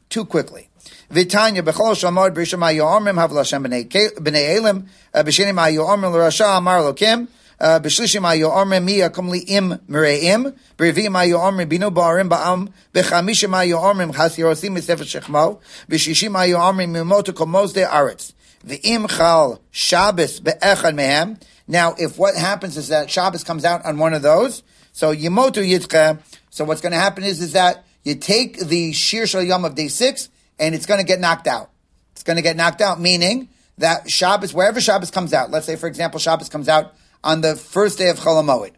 too 0.08 0.24
quickly. 0.24 0.68
Vitanya 1.12 1.62
b'chol 1.62 1.92
shamod 1.92 2.34
b'risham 2.34 2.60
ha'yo'omrim 2.60 3.18
hav 3.18 3.32
l'Hashem 3.32 3.66
b'nei 3.66 4.56
elim 4.56 4.88
uh, 5.12 5.22
b'shinim 5.22 5.60
ha'yo'omrim 5.60 6.10
l'rasha 6.10 6.56
amar 6.56 6.80
lokim 6.80 7.28
uh, 7.60 7.78
b'shlishim 7.80 8.22
ha'yo'omrim 8.22 8.82
mi 8.82 8.96
yakum 9.00 9.28
li'im 9.28 9.78
m're'im 9.90 10.54
ha'yo'omrim 10.78 11.68
binu 11.68 11.92
ba'arim 11.92 12.30
ba'am 12.30 12.70
b'chamishim 12.94 13.50
ha'yo'omrim 13.50 14.14
chas 14.14 14.38
yirosim 14.38 14.72
m'sefer 14.74 15.04
shechmo 15.04 15.60
b'shishim 15.90 16.32
ha'yo'omrim 16.32 16.92
mimotu 16.92 17.34
kol 17.34 17.46
mosde 17.46 17.86
aretz. 17.86 18.32
V'im 18.66 19.06
chal 19.10 19.60
Shabbos 19.70 20.40
be'echad 20.40 20.94
mehem. 20.94 21.38
Now, 21.68 21.94
if 21.98 22.16
what 22.16 22.36
happens 22.36 22.78
is 22.78 22.88
that 22.88 23.10
Shabbos 23.10 23.44
comes 23.44 23.66
out 23.66 23.84
on 23.84 23.98
one 23.98 24.14
of 24.14 24.22
those, 24.22 24.62
so 24.92 25.14
Yemotu 25.14 25.62
Yitzcha, 25.62 26.20
so 26.48 26.64
what's 26.64 26.80
going 26.80 26.92
to 26.92 26.98
happen 26.98 27.22
is, 27.22 27.42
is 27.42 27.52
that 27.52 27.84
you 28.02 28.14
take 28.14 28.58
the 28.58 28.94
Shir 28.94 29.26
Shal 29.26 29.42
Yom 29.42 29.66
of 29.66 29.74
day 29.74 29.88
six, 29.88 30.30
and 30.62 30.76
it's 30.76 30.86
going 30.86 31.00
to 31.00 31.04
get 31.04 31.18
knocked 31.18 31.48
out. 31.48 31.70
It's 32.12 32.22
going 32.22 32.36
to 32.36 32.42
get 32.42 32.56
knocked 32.56 32.80
out, 32.80 33.00
meaning 33.00 33.48
that 33.78 34.08
Shabbos, 34.08 34.54
wherever 34.54 34.80
Shabbos 34.80 35.10
comes 35.10 35.34
out, 35.34 35.50
let's 35.50 35.66
say, 35.66 35.74
for 35.74 35.88
example, 35.88 36.20
Shabbos 36.20 36.48
comes 36.48 36.68
out 36.68 36.94
on 37.24 37.40
the 37.40 37.56
first 37.56 37.98
day 37.98 38.10
of 38.10 38.18
Cholamoid. 38.18 38.72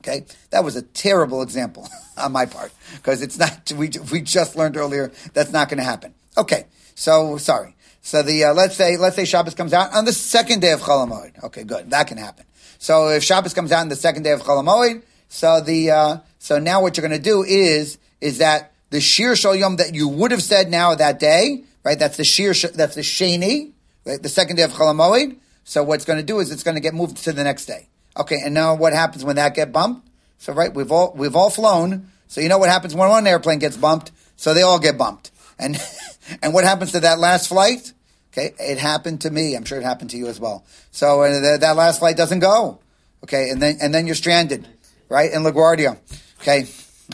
Okay, 0.00 0.26
that 0.50 0.64
was 0.64 0.74
a 0.74 0.82
terrible 0.82 1.42
example 1.42 1.88
on 2.16 2.32
my 2.32 2.46
part 2.46 2.72
because 2.96 3.22
it's 3.22 3.38
not. 3.38 3.70
We 3.70 3.90
we 4.10 4.20
just 4.20 4.56
learned 4.56 4.76
earlier 4.76 5.12
that's 5.32 5.52
not 5.52 5.68
going 5.68 5.78
to 5.78 5.84
happen. 5.84 6.12
Okay, 6.36 6.66
so 6.96 7.36
sorry. 7.36 7.76
So 8.00 8.24
the 8.24 8.46
uh, 8.46 8.54
let's 8.54 8.74
say 8.74 8.96
let's 8.96 9.14
say 9.14 9.24
Shabbos 9.24 9.54
comes 9.54 9.72
out 9.72 9.94
on 9.94 10.04
the 10.04 10.12
second 10.12 10.58
day 10.58 10.72
of 10.72 10.80
Cholamoid. 10.80 11.44
Okay, 11.44 11.62
good, 11.62 11.90
that 11.90 12.08
can 12.08 12.18
happen. 12.18 12.46
So 12.78 13.10
if 13.10 13.22
Shabbos 13.22 13.54
comes 13.54 13.70
out 13.70 13.82
on 13.82 13.88
the 13.88 13.94
second 13.94 14.24
day 14.24 14.32
of 14.32 14.42
Cholamoid, 14.42 15.04
so 15.28 15.60
the 15.60 15.92
uh, 15.92 16.16
so 16.40 16.58
now 16.58 16.82
what 16.82 16.96
you're 16.96 17.06
going 17.06 17.16
to 17.16 17.22
do 17.22 17.44
is 17.44 17.98
is 18.20 18.38
that 18.38 18.71
the 18.92 19.00
Shir 19.00 19.34
Shal 19.34 19.56
Yom 19.56 19.76
that 19.76 19.94
you 19.94 20.06
would 20.06 20.30
have 20.32 20.42
said 20.42 20.70
now 20.70 20.94
that 20.94 21.18
day, 21.18 21.64
right? 21.82 21.98
That's 21.98 22.18
the 22.18 22.24
Shir, 22.24 22.52
that's 22.52 22.94
the 22.94 23.00
Sheni, 23.00 23.72
right? 24.04 24.22
The 24.22 24.28
second 24.28 24.56
day 24.56 24.62
of 24.62 24.72
Cholamoid. 24.72 25.38
So 25.64 25.82
what's 25.82 26.04
going 26.04 26.18
to 26.18 26.24
do 26.24 26.40
is 26.40 26.50
it's 26.50 26.62
going 26.62 26.74
to 26.74 26.80
get 26.80 26.92
moved 26.92 27.16
to 27.24 27.32
the 27.32 27.42
next 27.42 27.64
day. 27.64 27.88
Okay, 28.18 28.40
and 28.44 28.52
now 28.52 28.74
what 28.74 28.92
happens 28.92 29.24
when 29.24 29.36
that 29.36 29.54
get 29.54 29.72
bumped? 29.72 30.06
So 30.36 30.52
right, 30.52 30.72
we've 30.74 30.92
all 30.92 31.14
we've 31.16 31.34
all 31.34 31.48
flown. 31.48 32.08
So 32.28 32.42
you 32.42 32.50
know 32.50 32.58
what 32.58 32.68
happens 32.68 32.94
when 32.94 33.08
one 33.08 33.26
airplane 33.26 33.58
gets 33.58 33.78
bumped? 33.78 34.12
So 34.36 34.52
they 34.52 34.62
all 34.62 34.78
get 34.78 34.98
bumped. 34.98 35.30
And 35.58 35.80
and 36.42 36.52
what 36.52 36.64
happens 36.64 36.92
to 36.92 37.00
that 37.00 37.18
last 37.18 37.48
flight? 37.48 37.94
Okay, 38.32 38.52
it 38.58 38.76
happened 38.76 39.22
to 39.22 39.30
me. 39.30 39.54
I'm 39.54 39.64
sure 39.64 39.78
it 39.78 39.84
happened 39.84 40.10
to 40.10 40.18
you 40.18 40.26
as 40.26 40.38
well. 40.38 40.66
So 40.90 41.22
uh, 41.22 41.56
that 41.58 41.76
last 41.76 42.00
flight 42.00 42.18
doesn't 42.18 42.40
go. 42.40 42.80
Okay, 43.24 43.48
and 43.48 43.62
then 43.62 43.78
and 43.80 43.94
then 43.94 44.06
you're 44.06 44.16
stranded, 44.16 44.68
right 45.08 45.32
in 45.32 45.44
LaGuardia. 45.44 45.96
Okay, 46.42 46.66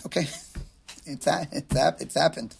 okay. 0.07 0.26
It's 1.09 1.27
it's 1.27 2.03
it's 2.03 2.15
happened. 2.15 2.55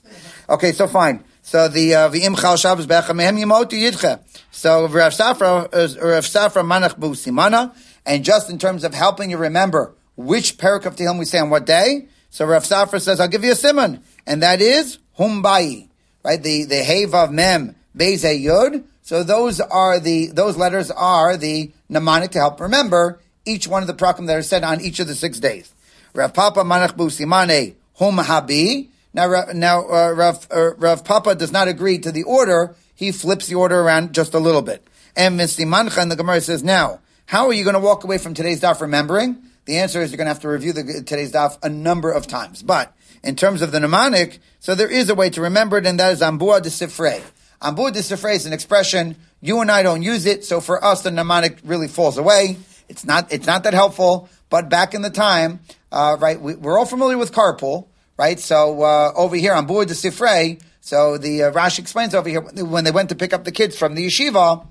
Okay, 0.49 0.73
so 0.73 0.87
fine. 0.87 1.25
So 1.43 1.69
the 1.69 1.95
uh, 1.95 2.11
v'im 2.11 2.39
chal 2.41 2.57
Shabbos 2.57 2.87
be'achamehem 2.87 3.39
yimotu 3.39 3.73
yidcha. 3.73 4.21
So 4.51 4.89
Rav 4.89 5.13
Safra 5.13 5.71
Rav 5.73 6.25
Safra 6.25 6.63
manach 6.65 6.99
bu 6.99 7.11
simana, 7.11 7.75
and 8.07 8.25
just 8.25 8.51
in 8.51 8.59
terms 8.59 8.85
of 8.85 8.95
helping 8.95 9.31
you 9.31 9.37
remember 9.37 9.95
which 10.17 10.57
parak 10.57 10.87
of 10.87 10.97
Tehillim 10.97 11.19
we 11.19 11.25
say 11.25 11.39
on 11.39 11.51
what 11.51 11.67
day. 11.67 12.09
So 12.31 12.47
Rav 12.47 12.65
Safra 12.65 13.01
says, 13.01 13.21
I'll 13.21 13.29
give 13.29 13.45
you 13.45 13.53
a 13.53 13.57
simon, 13.57 14.03
and 14.27 14.43
that 14.43 14.61
is 14.61 14.99
humbai, 15.19 15.89
right? 16.25 16.43
The 16.43 16.65
the 16.65 16.83
hey 16.83 17.05
of 17.05 17.31
mem 17.31 17.77
beze 17.97 18.25
yud. 18.25 18.85
So 19.03 19.23
those 19.23 19.61
are 19.61 19.99
the 19.99 20.27
those 20.27 20.57
letters 20.57 20.91
are 20.91 21.37
the 21.37 21.73
mnemonic 21.89 22.31
to 22.33 22.39
help 22.39 22.61
remember 22.61 23.21
each 23.45 23.67
one 23.69 23.83
of 23.83 23.87
the 23.87 23.95
prakim 23.95 24.27
that 24.27 24.37
are 24.37 24.43
said 24.43 24.65
on 24.65 24.81
each 24.81 25.01
of 25.01 25.07
the 25.07 25.15
six 25.15 25.39
days. 25.39 25.73
Rav 26.15 26.35
Papa 26.35 26.61
manach 26.61 26.97
bu 26.97 27.09
simane 27.09 27.75
hum 27.99 28.17
habi. 28.17 28.89
Now, 29.13 29.45
now 29.55 29.81
uh, 29.81 30.13
Rav, 30.13 30.47
uh, 30.51 30.75
Rav 30.77 31.05
Papa 31.05 31.35
does 31.35 31.53
not 31.53 31.69
agree 31.69 31.99
to 31.99 32.13
the 32.13 32.23
order. 32.23 32.75
He 32.95 33.13
flips 33.13 33.47
the 33.47 33.55
order 33.55 33.81
around 33.81 34.15
just 34.15 34.35
a 34.35 34.39
little 34.39 34.63
bit. 34.63 34.87
And 35.17 35.37
Mancha, 35.37 36.01
and 36.01 36.11
the 36.11 36.17
Gemara 36.17 36.41
says 36.41 36.63
now, 36.63 37.01
How 37.27 37.47
are 37.47 37.53
you 37.53 37.65
going 37.65 37.75
to 37.75 37.81
walk 37.81 38.05
away 38.05 38.19
from 38.19 38.35
today's 38.35 38.61
daf 38.61 38.81
remembering? 38.81 39.43
The 39.65 39.79
answer 39.79 40.01
is 40.01 40.11
you're 40.11 40.17
going 40.17 40.27
to 40.27 40.33
have 40.33 40.43
to 40.43 40.49
review 40.49 40.73
the, 40.73 40.83
today's 41.05 41.33
daf 41.33 41.59
a 41.63 41.69
number 41.69 42.11
of 42.11 42.27
times. 42.27 42.63
But 42.63 42.95
in 43.23 43.37
terms 43.37 43.63
of 43.63 43.73
the 43.73 43.81
mnemonic, 43.81 44.39
so 44.61 44.75
there 44.75 44.91
is 44.91 45.11
a 45.11 45.15
way 45.15 45.29
to 45.31 45.43
remember 45.43 45.77
it, 45.77 45.87
and 45.87 45.99
that 45.99 46.13
is 46.13 46.21
ambua 46.21 46.63
de 46.63 46.71
sifrei. 46.71 47.21
Ambua 47.61 47.93
de 47.93 47.99
sifrei 47.99 48.37
is 48.37 48.47
an 48.47 48.53
expression. 48.53 49.17
You 49.41 49.61
and 49.61 49.71
I 49.71 49.83
don't 49.83 50.03
use 50.03 50.25
it, 50.25 50.45
so 50.45 50.61
for 50.61 50.83
us 50.83 51.03
the 51.03 51.11
mnemonic 51.11 51.59
really 51.65 51.89
falls 51.89 52.17
away. 52.17 52.59
It's 52.89 53.05
not, 53.05 53.33
it's 53.33 53.47
not 53.47 53.65
that 53.65 53.75
helpful, 53.75 54.29
but 54.51 54.69
back 54.69 54.95
in 54.95 55.03
the 55.03 55.11
time, 55.11 55.61
uh, 55.93 56.17
right, 56.21 56.41
we, 56.41 56.55
are 56.55 56.79
all 56.79 56.87
familiar 56.87 57.19
with 57.19 57.33
carpool, 57.33 57.88
right? 58.19 58.39
So, 58.39 58.83
uh, 58.83 59.13
over 59.17 59.37
here 59.37 59.55
on 59.55 59.67
Bua 59.67 59.87
de 59.87 59.95
Sifrei, 59.95 60.61
so 60.81 61.17
the 61.17 61.45
uh, 61.45 61.53
Rashi 61.53 61.79
explains 61.79 62.15
over 62.15 62.29
here 62.29 62.41
when 62.41 62.85
they 62.85 62.91
went 62.91 63.09
to 63.09 63.15
pick 63.15 63.33
up 63.33 63.45
the 63.45 63.53
kids 63.53 63.79
from 63.79 63.95
the 63.95 64.07
yeshiva, 64.07 64.67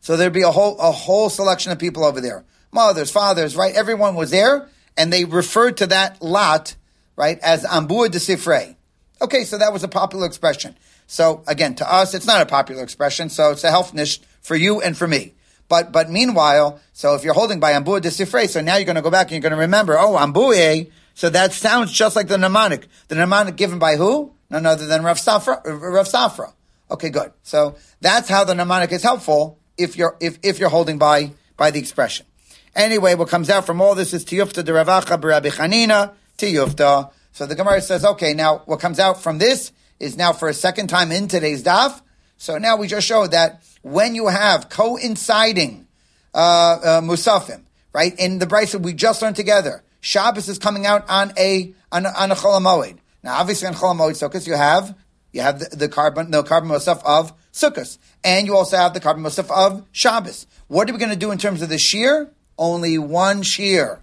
so 0.00 0.16
there'd 0.16 0.32
be 0.32 0.42
a 0.42 0.50
whole, 0.50 0.78
a 0.78 0.92
whole 0.92 1.30
selection 1.30 1.72
of 1.72 1.78
people 1.78 2.04
over 2.04 2.20
there. 2.20 2.44
Mothers, 2.70 3.10
fathers, 3.10 3.56
right? 3.56 3.74
Everyone 3.74 4.14
was 4.14 4.30
there, 4.30 4.68
and 4.96 5.12
they 5.12 5.24
referred 5.24 5.78
to 5.78 5.86
that 5.86 6.20
lot, 6.20 6.76
right, 7.16 7.38
as 7.40 7.64
Ambua 7.64 8.10
de 8.10 8.18
Sifrei. 8.18 8.76
Okay, 9.22 9.44
so 9.44 9.56
that 9.56 9.72
was 9.72 9.82
a 9.82 9.88
popular 9.88 10.26
expression. 10.26 10.76
So 11.06 11.42
again, 11.46 11.74
to 11.76 11.90
us, 11.90 12.14
it's 12.14 12.26
not 12.26 12.42
a 12.42 12.46
popular 12.46 12.82
expression, 12.82 13.30
so 13.30 13.52
it's 13.52 13.64
a 13.64 13.70
helpnish 13.70 14.20
for 14.40 14.56
you 14.56 14.80
and 14.80 14.96
for 14.96 15.06
me. 15.06 15.34
But 15.68 15.92
but 15.92 16.10
meanwhile, 16.10 16.80
so 16.92 17.14
if 17.14 17.24
you're 17.24 17.34
holding 17.34 17.60
by 17.60 17.72
Ambu 17.72 18.00
de 18.00 18.10
Sifrei, 18.10 18.48
so 18.48 18.60
now 18.60 18.76
you're 18.76 18.84
going 18.84 18.96
to 18.96 19.02
go 19.02 19.10
back 19.10 19.26
and 19.26 19.32
you're 19.32 19.40
going 19.40 19.52
to 19.52 19.58
remember, 19.58 19.98
oh, 19.98 20.16
Ambuye, 20.18 20.90
so 21.14 21.30
that 21.30 21.52
sounds 21.52 21.92
just 21.92 22.16
like 22.16 22.28
the 22.28 22.36
mnemonic. 22.36 22.88
The 23.08 23.14
mnemonic 23.14 23.56
given 23.56 23.78
by 23.78 23.96
who? 23.96 24.32
None 24.50 24.66
other 24.66 24.86
than 24.86 25.02
Rav 25.04 25.16
Safra. 25.16 25.62
Rav 25.64 26.06
Safra. 26.06 26.52
Okay, 26.90 27.08
good. 27.08 27.32
So 27.42 27.76
that's 28.00 28.28
how 28.28 28.44
the 28.44 28.54
mnemonic 28.54 28.92
is 28.92 29.02
helpful 29.02 29.58
if 29.78 29.96
you're 29.96 30.16
if, 30.20 30.38
if 30.42 30.58
you're 30.58 30.68
holding 30.68 30.98
by 30.98 31.32
by 31.56 31.70
the 31.70 31.78
expression. 31.78 32.26
Anyway, 32.74 33.14
what 33.14 33.28
comes 33.28 33.48
out 33.48 33.64
from 33.64 33.80
all 33.80 33.94
this 33.94 34.12
is 34.12 34.24
Tiyufta 34.24 34.64
de 34.64 34.72
Ravacha 34.72 35.20
B'Rabbi 35.20 35.52
Chanina 35.52 36.12
Tiyufta. 36.36 37.12
So 37.32 37.46
the 37.46 37.54
Gemara 37.54 37.80
says, 37.80 38.04
okay, 38.04 38.34
now 38.34 38.62
what 38.66 38.80
comes 38.80 38.98
out 38.98 39.22
from 39.22 39.38
this 39.38 39.72
is 40.00 40.16
now 40.16 40.32
for 40.32 40.48
a 40.48 40.54
second 40.54 40.88
time 40.88 41.12
in 41.12 41.28
today's 41.28 41.62
daf. 41.62 42.00
So 42.36 42.58
now 42.58 42.76
we 42.76 42.88
just 42.88 43.06
showed 43.06 43.30
that 43.30 43.62
when 43.82 44.16
you 44.16 44.26
have 44.26 44.68
coinciding 44.68 45.86
uh, 46.34 46.38
uh, 46.38 47.00
musafim, 47.00 47.62
right? 47.92 48.18
In 48.18 48.40
the 48.40 48.46
brisa 48.46 48.80
we 48.80 48.92
just 48.92 49.22
learned 49.22 49.36
together, 49.36 49.83
Shabbos 50.04 50.50
is 50.50 50.58
coming 50.58 50.84
out 50.84 51.08
on 51.08 51.32
a 51.38 51.74
on 51.90 52.04
on 52.04 52.30
a 52.30 52.34
cholamoid. 52.34 52.98
Now, 53.22 53.40
obviously, 53.40 53.68
on 53.68 53.74
cholamoid 53.74 54.12
sukkahs 54.12 54.46
you 54.46 54.54
have 54.54 54.94
you 55.32 55.40
have 55.40 55.58
the, 55.58 55.74
the 55.74 55.88
korban 55.88 56.30
the 56.30 56.42
korban 56.42 56.66
musaf 56.66 57.02
of 57.06 57.32
sukkahs, 57.52 57.96
and 58.22 58.46
you 58.46 58.54
also 58.54 58.76
have 58.76 58.92
the 58.92 59.00
carbon 59.00 59.24
musaf 59.24 59.50
of 59.50 59.86
Shabbos. 59.92 60.46
What 60.68 60.90
are 60.90 60.92
we 60.92 60.98
going 60.98 61.10
to 61.10 61.16
do 61.16 61.30
in 61.30 61.38
terms 61.38 61.62
of 61.62 61.70
the 61.70 61.78
shir? 61.78 62.30
Only 62.58 62.98
one 62.98 63.40
shir. 63.42 64.02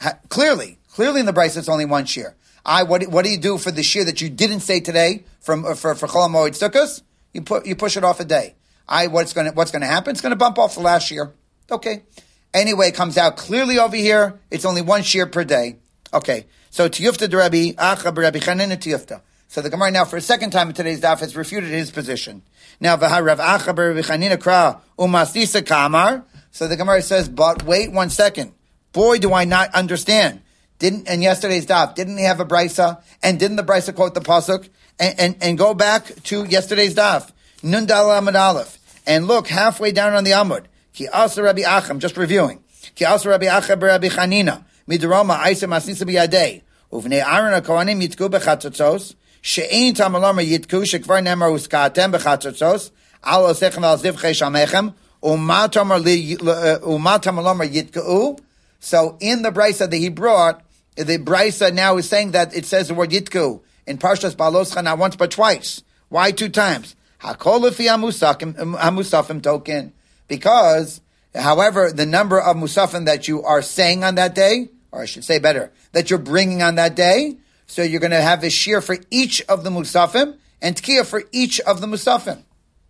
Ha, 0.00 0.18
clearly, 0.30 0.78
clearly 0.88 1.20
in 1.20 1.26
the 1.26 1.34
brisa 1.34 1.58
it's 1.58 1.68
only 1.68 1.84
one 1.84 2.06
shir. 2.06 2.34
I 2.64 2.84
what 2.84 3.06
what 3.08 3.26
do 3.26 3.30
you 3.30 3.36
do 3.36 3.58
for 3.58 3.70
the 3.70 3.82
shir 3.82 4.04
that 4.04 4.22
you 4.22 4.30
didn't 4.30 4.60
say 4.60 4.80
today 4.80 5.24
from 5.40 5.66
uh, 5.66 5.74
for 5.74 5.94
for 5.94 6.06
cholamoid 6.06 6.58
sukkahs? 6.58 7.02
You 7.34 7.42
put 7.42 7.66
you 7.66 7.76
push 7.76 7.98
it 7.98 8.04
off 8.04 8.20
a 8.20 8.24
day. 8.24 8.54
I 8.88 9.08
what's 9.08 9.34
going 9.34 9.48
to 9.48 9.52
what's 9.52 9.70
going 9.70 9.82
to 9.82 9.86
happen? 9.86 10.12
It's 10.12 10.22
going 10.22 10.30
to 10.30 10.36
bump 10.36 10.58
off 10.58 10.76
the 10.76 10.80
last 10.80 11.10
year. 11.10 11.34
Okay. 11.70 12.04
Anyway, 12.52 12.88
it 12.88 12.94
comes 12.94 13.16
out 13.16 13.36
clearly 13.36 13.78
over 13.78 13.96
here. 13.96 14.38
It's 14.50 14.64
only 14.64 14.82
one 14.82 15.02
shir 15.02 15.26
per 15.26 15.44
day. 15.44 15.76
Okay. 16.12 16.46
So 16.70 16.88
tiyufta 16.88 17.32
Rabbi 17.32 17.72
acha 17.72 18.16
Rabbi 18.16 18.38
Chanin 18.38 18.70
tiyufta. 18.76 19.20
So 19.48 19.60
the 19.60 19.70
Gemara 19.70 19.90
now 19.90 20.04
for 20.04 20.16
a 20.16 20.20
second 20.20 20.50
time 20.50 20.68
in 20.68 20.74
today's 20.74 21.00
daf 21.00 21.20
has 21.20 21.36
refuted 21.36 21.70
his 21.70 21.90
position. 21.90 22.42
Now 22.80 22.96
v'harav 22.96 23.38
acha 23.38 23.66
Rabbi 23.66 24.00
Chanin 24.00 24.36
kra 24.36 24.80
umasisa 24.98 25.64
kamar. 25.66 26.24
So 26.50 26.68
the 26.68 26.76
Gemara 26.76 27.02
says, 27.02 27.28
but 27.28 27.62
wait 27.62 27.92
one 27.92 28.10
second. 28.10 28.52
Boy, 28.92 29.18
do 29.18 29.32
I 29.32 29.44
not 29.44 29.74
understand. 29.74 30.42
Didn't 30.78 31.08
in 31.08 31.22
yesterday's 31.22 31.66
daf 31.66 31.94
didn't 31.94 32.18
he 32.18 32.24
have 32.24 32.40
a 32.40 32.44
brisa 32.44 33.02
and 33.22 33.38
didn't 33.38 33.56
the 33.56 33.62
brisa 33.62 33.94
quote 33.94 34.14
the 34.14 34.20
pasuk 34.20 34.68
and, 34.98 35.20
and, 35.20 35.36
and 35.40 35.58
go 35.58 35.74
back 35.74 36.06
to 36.24 36.44
yesterday's 36.44 36.94
daf 36.94 37.30
Nun 37.62 37.86
Dal 37.86 38.08
Amud 38.08 38.38
Aleph 38.38 38.78
and 39.06 39.26
look 39.26 39.48
halfway 39.48 39.92
down 39.92 40.14
on 40.14 40.24
the 40.24 40.30
Amud. 40.30 40.64
Ki 40.92 41.08
Asa 41.08 41.42
Rabbi 41.42 41.62
Acham, 41.62 41.98
just 41.98 42.16
reviewing. 42.16 42.62
Ki 42.94 43.04
Asa 43.04 43.28
Rabbi 43.28 43.46
Acham 43.46 43.82
Rabbi 43.82 44.08
Chanina, 44.08 44.64
Midrama 44.88 45.38
Aisa 45.38 45.68
Masisa 45.68 46.04
Biyadei, 46.08 46.62
Uvnei 46.92 47.24
Aaron 47.24 47.60
HaKohanim 47.60 48.02
Yitku 48.02 48.28
Bechatzotzos, 48.30 49.14
She'ein 49.42 49.94
Tamalama 49.94 50.44
Yitku, 50.46 50.82
Shekvar 50.82 51.22
Nemar 51.22 51.50
Uskatem 51.50 52.12
Bechatzotzos, 52.12 52.90
Al 53.24 53.44
Osechem 53.44 53.84
Al 53.84 53.98
Zivchei 53.98 54.32
Shamechem, 54.32 54.94
Umatamar 55.22 56.00
uh, 56.00 57.64
Yitku. 57.64 58.40
So 58.80 59.16
in 59.20 59.42
the 59.42 59.50
brisa 59.50 59.90
that 59.90 59.96
he 59.96 60.08
brought, 60.08 60.62
the 60.96 61.18
brisa 61.18 61.72
now 61.72 61.96
is 61.98 62.08
saying 62.08 62.32
that 62.32 62.56
it 62.56 62.64
says 62.66 62.88
the 62.88 62.94
word 62.94 63.10
Yitku 63.10 63.60
in 63.86 63.98
Parshas 63.98 64.34
Baloscha 64.34 64.82
not 64.82 64.98
once 64.98 65.16
but 65.16 65.30
twice. 65.30 65.82
Why 66.08 66.30
two 66.30 66.48
times? 66.48 66.96
Hakol 67.20 67.70
hamusafim 67.70 69.42
token. 69.42 69.92
Because, 70.30 71.00
however, 71.34 71.90
the 71.90 72.06
number 72.06 72.40
of 72.40 72.56
musafim 72.56 73.04
that 73.06 73.26
you 73.26 73.42
are 73.42 73.60
saying 73.62 74.04
on 74.04 74.14
that 74.14 74.32
day, 74.32 74.68
or 74.92 75.02
I 75.02 75.06
should 75.06 75.24
say 75.24 75.40
better, 75.40 75.72
that 75.90 76.08
you're 76.08 76.20
bringing 76.20 76.62
on 76.62 76.76
that 76.76 76.94
day, 76.94 77.38
so 77.66 77.82
you're 77.82 78.00
going 78.00 78.12
to 78.12 78.20
have 78.20 78.44
a 78.44 78.48
shir 78.48 78.80
for 78.80 78.96
each 79.10 79.42
of 79.48 79.64
the 79.64 79.70
musafim 79.70 80.38
and 80.62 80.76
tkiya 80.76 81.04
for 81.04 81.24
each 81.32 81.58
of 81.60 81.80
the 81.80 81.88
musafim. 81.88 82.44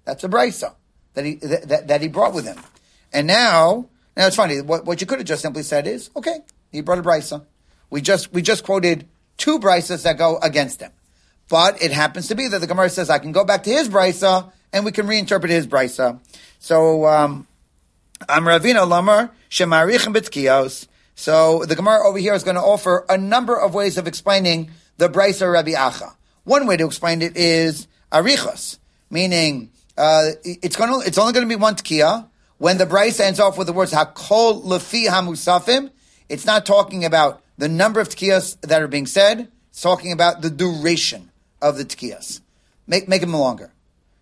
That's 0.05 0.23
a 0.23 0.29
brisa 0.29 0.75
that 1.15 1.25
he 1.25 1.37
that, 1.37 1.89
that 1.89 2.03
he 2.03 2.09
brought 2.09 2.35
with 2.35 2.45
him. 2.45 2.59
And 3.11 3.27
now, 3.27 3.89
now 4.19 4.27
it's 4.27 4.37
funny. 4.37 4.61
What, 4.61 4.85
what 4.85 5.01
you 5.01 5.07
could 5.07 5.21
have 5.21 5.27
just 5.27 5.41
simply 5.41 5.63
said 5.63 5.87
is, 5.87 6.11
okay, 6.15 6.41
he 6.71 6.83
brought 6.83 6.99
a 6.99 7.03
brisa. 7.03 7.47
We 7.89 8.03
just 8.03 8.35
we 8.35 8.43
just 8.43 8.65
quoted 8.65 9.09
two 9.39 9.59
brisas 9.59 10.03
that 10.03 10.19
go 10.19 10.37
against 10.43 10.81
him. 10.81 10.93
But 11.49 11.83
it 11.83 11.91
happens 11.91 12.29
to 12.29 12.35
be 12.35 12.49
that 12.49 12.61
the 12.61 12.67
Gemara 12.67 12.91
says 12.91 13.09
I 13.09 13.19
can 13.19 13.33
go 13.33 13.45
back 13.45 13.63
to 13.63 13.71
his 13.71 13.89
brisa 13.89 14.53
and 14.75 14.85
we 14.85 14.93
can 14.93 15.07
reinterpret 15.07 15.49
his 15.49 15.67
brisa. 15.67 16.21
So 16.63 17.07
um, 17.07 17.47
I'm 18.29 18.45
Ravina 18.45 18.87
Lamar 18.87 19.31
Shemarichem 19.49 20.15
Bitzkios. 20.15 20.89
So 21.15 21.65
the 21.65 21.75
Gemara 21.75 22.07
over 22.07 22.19
here 22.19 22.35
is 22.35 22.45
going 22.45 22.57
to 22.57 22.63
offer 22.63 23.07
a 23.09 23.17
number 23.17 23.59
of 23.59 23.73
ways 23.73 23.97
of 23.97 24.07
explaining 24.07 24.71
the 24.99 25.09
brisa 25.09 25.51
Rabbi 25.51 25.71
Acha. 25.71 26.15
One 26.45 26.67
way 26.67 26.77
to 26.77 26.85
explain 26.85 27.23
it 27.23 27.35
is 27.35 27.89
arichos, 28.13 28.77
meaning 29.09 29.71
uh, 29.97 30.33
it's 30.45 30.77
going 30.77 30.93
to, 30.93 31.07
it's 31.07 31.17
only 31.17 31.33
going 31.33 31.49
to 31.49 31.49
be 31.49 31.57
one 31.57 31.77
tkiya. 31.77 32.29
When 32.59 32.77
the 32.77 32.85
brisa 32.85 33.21
ends 33.21 33.41
off 33.41 33.57
with 33.57 33.67
the 33.67 33.73
words 33.73 33.95
hakol 33.95 34.63
lefi 34.63 35.07
hamusafim, 35.07 35.91
it's 36.29 36.45
not 36.45 36.67
talking 36.67 37.07
about 37.07 37.43
the 37.57 37.71
number 37.71 38.01
of 38.01 38.11
tkiyas 38.11 38.61
that 38.61 38.83
are 38.83 38.89
being 38.89 39.07
said. 39.07 39.49
It's 39.71 39.81
talking 39.81 40.13
about 40.13 40.43
the 40.43 40.51
duration 40.51 41.31
of 41.63 41.79
the 41.79 41.87
tkiyas. 41.87 42.43
Make 42.87 43.09
make 43.09 43.23
them 43.23 43.33
longer. 43.33 43.73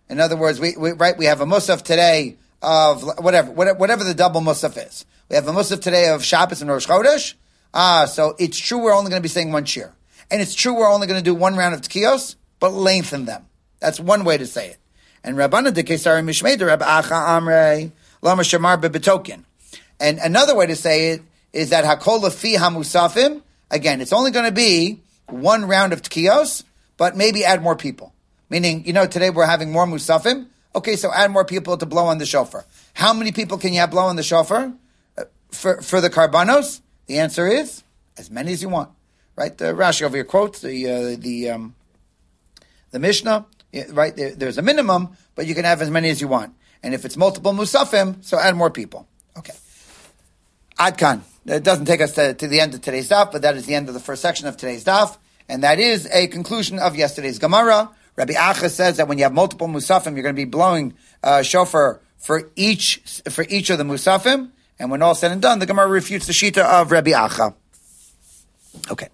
In 0.08 0.20
other 0.20 0.36
words, 0.36 0.60
we, 0.60 0.74
we 0.76 0.92
right 0.92 1.16
we 1.16 1.26
have 1.26 1.40
a 1.40 1.46
musaf 1.46 1.82
today 1.82 2.36
of 2.62 3.02
whatever 3.18 3.50
whatever 3.50 4.04
the 4.04 4.14
double 4.14 4.40
musaf 4.40 4.76
is. 4.86 5.04
We 5.28 5.36
have 5.36 5.46
a 5.46 5.52
musaf 5.52 5.80
today 5.80 6.08
of 6.08 6.24
Shabbos 6.24 6.62
and 6.62 6.70
Rosh 6.70 6.86
Chodesh. 6.86 7.34
Ah, 7.74 8.06
so 8.06 8.34
it's 8.38 8.58
true 8.58 8.78
we're 8.78 8.94
only 8.94 9.10
going 9.10 9.20
to 9.20 9.24
be 9.24 9.28
saying 9.28 9.52
one 9.52 9.66
shir, 9.66 9.92
and 10.30 10.40
it's 10.40 10.54
true 10.54 10.74
we're 10.74 10.90
only 10.90 11.06
going 11.06 11.18
to 11.20 11.24
do 11.24 11.34
one 11.34 11.56
round 11.56 11.74
of 11.74 11.82
tkiyos, 11.82 12.36
but 12.58 12.72
lengthen 12.72 13.26
them. 13.26 13.46
That's 13.80 14.00
one 14.00 14.24
way 14.24 14.38
to 14.38 14.46
say 14.46 14.70
it. 14.70 14.78
And 15.22 15.36
Rabbana 15.36 15.74
de 15.74 15.82
Kesari 15.82 16.66
Rab 16.66 16.80
Acha 16.80 17.40
Amrei 17.40 17.92
Lama 18.22 18.42
Bebetokin. 18.42 19.44
And 20.00 20.18
another 20.18 20.54
way 20.54 20.66
to 20.66 20.76
say 20.76 21.10
it 21.10 21.22
is 21.52 21.70
that 21.70 21.84
Hakol 21.84 22.32
Fi 22.32 22.54
Hamusafim. 22.54 23.42
Again, 23.70 24.00
it's 24.00 24.12
only 24.12 24.30
going 24.30 24.46
to 24.46 24.52
be 24.52 25.00
one 25.26 25.66
round 25.66 25.92
of 25.92 26.02
tkiyos, 26.02 26.64
but 26.96 27.16
maybe 27.16 27.44
add 27.44 27.62
more 27.62 27.76
people. 27.76 28.14
Meaning, 28.50 28.86
you 28.86 28.92
know, 28.92 29.06
today 29.06 29.30
we're 29.30 29.46
having 29.46 29.70
more 29.70 29.86
musafim. 29.86 30.46
Okay, 30.74 30.96
so 30.96 31.12
add 31.12 31.30
more 31.30 31.44
people 31.44 31.76
to 31.76 31.86
blow 31.86 32.06
on 32.06 32.18
the 32.18 32.26
shofar. 32.26 32.64
How 32.94 33.12
many 33.12 33.32
people 33.32 33.58
can 33.58 33.72
you 33.72 33.80
have 33.80 33.90
blow 33.90 34.04
on 34.04 34.16
the 34.16 34.22
shofar 34.22 34.72
uh, 35.16 35.24
for 35.50 35.82
for 35.82 36.00
the 36.00 36.10
karbanos? 36.10 36.80
The 37.06 37.18
answer 37.18 37.46
is 37.46 37.82
as 38.16 38.30
many 38.30 38.52
as 38.52 38.62
you 38.62 38.68
want. 38.68 38.90
Right? 39.36 39.56
The 39.56 39.66
Rashi 39.66 40.02
over 40.02 40.16
here 40.16 40.24
quotes 40.24 40.60
the 40.60 40.90
uh, 40.90 41.16
the 41.18 41.50
um, 41.50 41.74
the 42.90 42.98
Mishnah. 42.98 43.46
Right? 43.90 44.16
There, 44.16 44.34
there's 44.34 44.58
a 44.58 44.62
minimum, 44.62 45.10
but 45.34 45.46
you 45.46 45.54
can 45.54 45.64
have 45.64 45.82
as 45.82 45.90
many 45.90 46.08
as 46.10 46.20
you 46.20 46.28
want. 46.28 46.54
And 46.82 46.94
if 46.94 47.04
it's 47.04 47.16
multiple 47.16 47.52
musafim, 47.52 48.24
so 48.24 48.38
add 48.38 48.56
more 48.56 48.70
people. 48.70 49.06
Okay. 49.36 49.54
Adkan. 50.78 51.22
It 51.44 51.64
doesn't 51.64 51.86
take 51.86 52.00
us 52.00 52.12
to, 52.12 52.34
to 52.34 52.46
the 52.46 52.60
end 52.60 52.74
of 52.74 52.82
today's 52.82 53.08
daf, 53.08 53.32
but 53.32 53.42
that 53.42 53.56
is 53.56 53.66
the 53.66 53.74
end 53.74 53.88
of 53.88 53.94
the 53.94 54.00
first 54.00 54.22
section 54.22 54.46
of 54.46 54.56
today's 54.56 54.84
daf 54.84 55.16
and 55.48 55.62
that 55.62 55.78
is 55.80 56.06
a 56.12 56.26
conclusion 56.28 56.78
of 56.78 56.96
yesterday's 56.96 57.38
Gemara. 57.38 57.90
Rabbi 58.18 58.32
Acha 58.32 58.68
says 58.68 58.96
that 58.96 59.06
when 59.06 59.16
you 59.16 59.24
have 59.24 59.32
multiple 59.32 59.68
musafim, 59.68 60.14
you're 60.14 60.24
going 60.24 60.34
to 60.34 60.40
be 60.40 60.44
blowing 60.44 60.94
uh, 61.22 61.42
shofar 61.42 62.00
for 62.16 62.50
each 62.56 63.22
for 63.30 63.46
each 63.48 63.70
of 63.70 63.78
the 63.78 63.84
musafim, 63.84 64.50
and 64.76 64.90
when 64.90 65.02
all 65.02 65.14
said 65.14 65.30
and 65.30 65.40
done, 65.40 65.60
the 65.60 65.66
Gemara 65.66 65.86
refutes 65.86 66.26
the 66.26 66.32
shita 66.32 66.64
of 66.64 66.90
Rabbi 66.90 67.12
Acha. 67.12 67.54
Okay, 68.90 69.08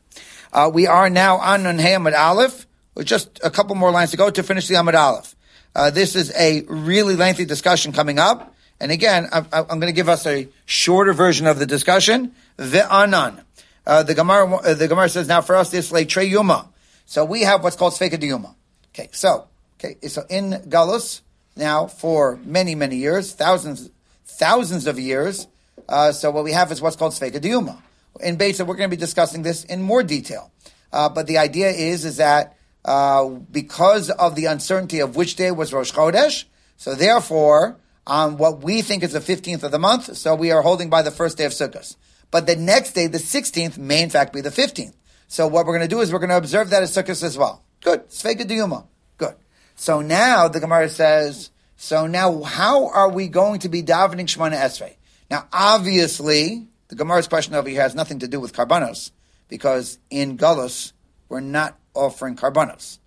uh, 0.54 0.70
we 0.72 0.86
are 0.86 1.10
now 1.10 1.36
on 1.36 1.64
Nunhei 1.64 1.94
Amud 1.98 2.18
Aleph. 2.18 2.66
With 2.94 3.06
just 3.06 3.40
a 3.44 3.50
couple 3.50 3.74
more 3.74 3.90
lines 3.90 4.12
to 4.12 4.16
go 4.16 4.30
to 4.30 4.42
finish 4.42 4.68
the 4.68 4.76
Amud 4.76 4.94
Aleph. 4.94 5.36
Uh, 5.74 5.90
this 5.90 6.16
is 6.16 6.32
a 6.38 6.62
really 6.62 7.14
lengthy 7.14 7.44
discussion 7.44 7.92
coming 7.92 8.18
up, 8.18 8.54
And 8.80 8.92
again, 8.92 9.28
I'm, 9.32 9.46
I'm 9.52 9.80
going 9.80 9.92
to 9.92 9.92
give 9.92 10.08
us 10.08 10.26
a 10.26 10.48
shorter 10.64 11.12
version 11.12 11.46
of 11.46 11.58
the 11.58 11.66
discussion. 11.66 12.32
Ve'anan. 12.56 13.42
Uh, 13.84 14.04
the 14.04 14.14
Gemara, 14.14 14.54
uh, 14.54 14.74
the 14.74 14.88
Gemara 14.88 15.08
says 15.08 15.28
now 15.28 15.40
for 15.40 15.56
us 15.56 15.70
this 15.70 15.90
late 15.90 16.08
trey 16.08 16.26
yuma. 16.26 16.68
So 17.04 17.24
we 17.24 17.42
have 17.42 17.62
what's 17.62 17.76
called 17.76 17.92
sveka 17.92 18.22
yuma. 18.22 18.54
Okay, 18.94 19.08
so 19.10 19.48
okay, 19.78 19.96
so 20.06 20.22
in 20.30 20.52
Galus 20.68 21.22
now 21.56 21.88
for 21.88 22.38
many 22.44 22.76
many 22.76 22.96
years, 22.96 23.32
thousands 23.32 23.90
thousands 24.24 24.86
of 24.86 25.00
years. 25.00 25.48
Uh, 25.88 26.12
so 26.12 26.30
what 26.30 26.44
we 26.44 26.52
have 26.52 26.70
is 26.70 26.80
what's 26.80 26.94
called 26.94 27.12
sveka 27.12 27.44
yuma. 27.44 27.82
In 28.20 28.36
Beta, 28.36 28.64
we're 28.64 28.76
going 28.76 28.88
to 28.88 28.96
be 28.96 29.00
discussing 29.00 29.42
this 29.42 29.64
in 29.64 29.82
more 29.82 30.04
detail. 30.04 30.52
Uh, 30.92 31.08
but 31.08 31.26
the 31.26 31.38
idea 31.38 31.70
is 31.70 32.04
is 32.04 32.18
that 32.18 32.56
uh, 32.84 33.28
because 33.28 34.10
of 34.10 34.36
the 34.36 34.44
uncertainty 34.44 35.00
of 35.00 35.16
which 35.16 35.34
day 35.34 35.50
was 35.50 35.72
Rosh 35.72 35.92
Chodesh, 35.92 36.44
so 36.76 36.94
therefore 36.94 37.80
on 38.06 38.36
what 38.36 38.62
we 38.62 38.80
think 38.80 39.02
is 39.02 39.12
the 39.12 39.18
15th 39.18 39.64
of 39.64 39.72
the 39.72 39.78
month, 39.78 40.16
so 40.16 40.36
we 40.36 40.52
are 40.52 40.62
holding 40.62 40.88
by 40.88 41.02
the 41.02 41.10
first 41.10 41.36
day 41.38 41.46
of 41.46 41.52
Sukkot. 41.52 41.96
But 42.30 42.46
the 42.46 42.54
next 42.54 42.92
day, 42.92 43.08
the 43.08 43.18
16th, 43.18 43.76
may 43.76 44.02
in 44.02 44.10
fact 44.10 44.32
be 44.32 44.40
the 44.40 44.50
15th. 44.50 44.94
So 45.26 45.48
what 45.48 45.66
we're 45.66 45.76
going 45.76 45.88
to 45.88 45.94
do 45.94 46.00
is 46.00 46.12
we're 46.12 46.18
going 46.18 46.30
to 46.30 46.36
observe 46.36 46.70
that 46.70 46.82
as 46.82 46.94
Sukkot 46.94 47.22
as 47.22 47.36
well. 47.36 47.64
Good. 47.84 48.08
Sveka 48.08 48.42
Diyuma. 48.42 48.86
Good. 49.18 49.34
So 49.76 50.00
now 50.00 50.48
the 50.48 50.58
Gemara 50.58 50.88
says, 50.88 51.50
so 51.76 52.06
now 52.06 52.42
how 52.42 52.88
are 52.88 53.10
we 53.10 53.28
going 53.28 53.60
to 53.60 53.68
be 53.68 53.82
davening 53.82 54.24
Shemona 54.24 54.56
Esrei? 54.56 54.94
Now 55.30 55.46
obviously, 55.52 56.66
the 56.88 56.96
Gemara's 56.96 57.28
question 57.28 57.54
over 57.54 57.68
here 57.68 57.82
has 57.82 57.94
nothing 57.94 58.20
to 58.20 58.28
do 58.28 58.40
with 58.40 58.54
karbanos, 58.54 59.10
because 59.48 59.98
in 60.10 60.38
Gullus, 60.38 60.92
we're 61.28 61.40
not 61.40 61.78
offering 61.92 62.36
karbanos. 62.36 62.98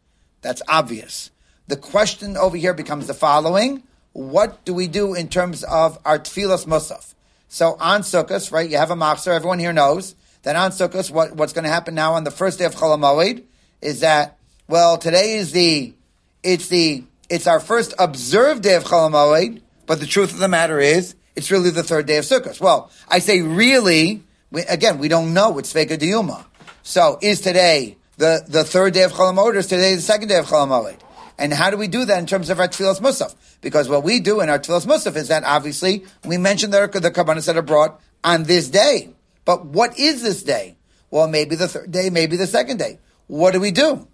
That's 0.41 0.61
obvious. 0.67 1.32
The 1.67 1.75
question 1.75 2.38
over 2.38 2.55
here 2.55 2.73
becomes 2.73 3.07
the 3.07 3.13
following 3.13 3.84
what 4.13 4.63
do 4.63 4.73
we 4.73 4.88
do 4.88 5.13
in 5.13 5.28
terms 5.28 5.63
of 5.63 5.99
our 6.05 6.19
tefillas 6.19 6.65
musaf? 6.65 7.13
So 7.47 7.78
on 7.80 8.01
Sukkot, 8.01 8.51
right, 8.51 8.69
you 8.69 8.78
have 8.78 8.91
a 8.91 8.95
machzor, 8.95 9.36
everyone 9.36 9.59
here 9.59 9.73
knows 9.73 10.15
that 10.43 10.55
on 10.55 10.71
Sukkot, 10.71 11.11
what, 11.11 11.36
what's 11.36 11.53
going 11.53 11.63
to 11.63 11.69
happen 11.69 11.95
now 11.95 12.13
on 12.13 12.23
the 12.23 12.32
first 12.32 12.59
day 12.59 12.65
of 12.65 12.75
Chol 12.75 13.43
is 13.82 13.99
that, 14.01 14.36
well, 14.68 14.97
today 14.97 15.34
is 15.34 15.51
the, 15.51 15.93
it's 16.43 16.68
the, 16.68 17.03
it's 17.30 17.47
our 17.47 17.59
first 17.59 17.93
observed 17.99 18.63
day 18.63 18.76
of 18.76 18.84
Chol 18.84 19.61
but 19.86 19.99
the 19.99 20.05
truth 20.05 20.34
of 20.34 20.39
the 20.39 20.47
matter 20.47 20.80
is, 20.80 21.15
it's 21.36 21.51
really 21.51 21.70
the 21.70 21.84
third 21.84 22.05
day 22.05 22.18
of 22.18 22.26
Sukkot. 22.26 22.59
Well, 22.59 22.91
I 23.07 23.20
say 23.20 23.41
really, 23.41 24.24
we, 24.51 24.61
again, 24.63 24.97
we 24.97 25.07
don't 25.07 25.34
know, 25.34 25.57
it's 25.59 25.72
Vega 25.72 25.97
Diyuma. 25.97 26.45
So 26.84 27.20
is 27.22 27.41
today 27.41 27.97
the, 28.18 28.43
the 28.47 28.63
third 28.63 28.93
day 28.93 29.03
of 29.03 29.13
Chol 29.13 29.38
or 29.38 29.55
is 29.55 29.68
today 29.68 29.95
the 29.95 30.01
second 30.01 30.30
day 30.30 30.38
of 30.38 30.47
Chol 30.47 30.97
and 31.38 31.53
how 31.53 31.70
do 31.70 31.78
we 31.78 31.88
do 31.88 32.05
that 32.05 32.18
in 32.18 32.26
terms 32.26 32.49
of 32.49 32.59
our 32.59 32.68
Tfilas 32.68 32.99
Musaf? 32.99 33.36
Because 33.61 33.88
what 33.88 34.03
we 34.03 34.20
do 34.20 34.41
in 34.41 34.49
our 34.49 34.59
Tfilas 34.59 34.88
Musaf 34.88 35.15
is 35.15 35.28
that 35.28 35.43
obviously 35.43 36.05
we 36.26 36.38
mention 36.38 36.72
the, 36.72 36.88
the 36.88 37.11
Karbanas 37.11 37.45
that 37.45 37.57
are 37.57 37.61
brought 37.61 37.99
on 38.24 38.43
this 38.43 38.70
day. 38.70 39.13
But 39.45 39.65
what 39.65 39.97
is 39.99 40.24
this 40.24 40.43
day? 40.43 40.78
Well, 41.11 41.28
maybe 41.28 41.55
the 41.55 41.68
third 41.68 41.91
day, 41.91 42.09
maybe 42.09 42.38
the 42.38 42.47
second 42.47 42.78
day. 42.78 42.99
What 43.28 43.51
do 43.51 43.59
we 43.59 43.72
do? 43.72 44.07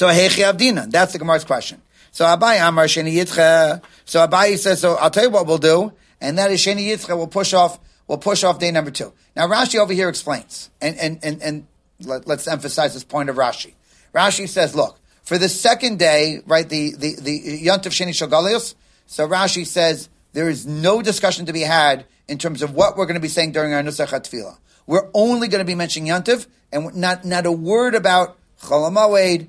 So, 0.00 0.06
Hechi 0.06 0.50
Abdina, 0.50 0.90
that's 0.90 1.12
the 1.12 1.18
Gemara's 1.18 1.44
question. 1.44 1.82
So, 2.10 2.24
Abai 2.24 2.66
Amar 2.66 2.86
Sheni 2.86 3.12
Yitcha. 3.12 3.82
So, 4.06 4.26
Abai 4.26 4.56
says, 4.56 4.80
so 4.80 4.94
I'll 4.94 5.10
tell 5.10 5.24
you 5.24 5.28
what 5.28 5.46
we'll 5.46 5.58
do, 5.58 5.92
and 6.22 6.38
that 6.38 6.50
is 6.50 6.62
Sheni 6.62 6.88
Yitcha 6.88 7.14
will 7.14 7.26
push 7.26 7.52
off, 7.52 7.78
We'll 8.08 8.16
push 8.16 8.42
off 8.42 8.58
day 8.58 8.70
number 8.70 8.90
two. 8.90 9.12
Now, 9.36 9.46
Rashi 9.46 9.78
over 9.78 9.92
here 9.92 10.08
explains, 10.08 10.70
and, 10.80 10.96
and, 10.96 11.18
and, 11.22 11.42
and 11.42 11.66
let, 12.00 12.26
us 12.26 12.48
emphasize 12.48 12.94
this 12.94 13.04
point 13.04 13.28
of 13.28 13.36
Rashi. 13.36 13.74
Rashi 14.14 14.48
says, 14.48 14.74
look, 14.74 14.98
for 15.22 15.36
the 15.36 15.50
second 15.50 15.98
day, 15.98 16.40
right, 16.46 16.66
the, 16.66 16.94
the, 16.94 17.16
the 17.20 17.62
Yontif 17.66 17.92
Sheni 17.92 18.12
Shogalios, 18.12 18.76
so 19.04 19.28
Rashi 19.28 19.66
says 19.66 20.08
there 20.32 20.48
is 20.48 20.66
no 20.66 21.02
discussion 21.02 21.44
to 21.44 21.52
be 21.52 21.60
had 21.60 22.06
in 22.26 22.38
terms 22.38 22.62
of 22.62 22.72
what 22.72 22.96
we're 22.96 23.04
going 23.04 23.16
to 23.16 23.20
be 23.20 23.28
saying 23.28 23.52
during 23.52 23.74
our 23.74 23.82
Nusach 23.82 24.08
HaTfilah. 24.08 24.56
We're 24.86 25.10
only 25.12 25.48
going 25.48 25.60
to 25.60 25.70
be 25.70 25.74
mentioning 25.74 26.10
Yontif 26.10 26.46
and 26.72 26.94
not, 26.94 27.26
not 27.26 27.44
a 27.44 27.52
word 27.52 27.94
about 27.94 28.38
Cholamawed, 28.62 29.48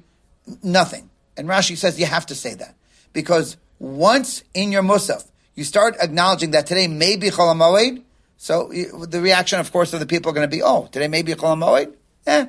nothing. 0.64 1.10
And 1.38 1.48
Rashi 1.48 1.78
says 1.78 2.00
you 2.00 2.06
have 2.06 2.26
to 2.28 2.36
say 2.36 2.54
that. 2.56 2.76
Because 3.14 3.58
once 3.80 4.44
in 4.54 4.72
your 4.72 4.84
Musaf, 4.84 5.28
you 5.56 5.64
start 5.64 5.98
acknowledging 6.00 6.52
that 6.52 6.68
today 6.68 6.88
may 6.88 7.16
be 7.18 7.30
Cholamawed, 7.30 8.04
so 8.38 8.70
the 8.70 9.22
reaction, 9.22 9.60
of 9.60 9.72
course, 9.72 9.94
of 9.94 10.00
the 10.00 10.08
people 10.08 10.32
are 10.32 10.34
going 10.34 10.50
to 10.50 10.56
be, 10.56 10.64
oh, 10.64 10.88
today 10.92 11.08
may 11.08 11.22
be 11.22 11.34
Cholamawed? 11.34 11.94
Eh, 12.26 12.48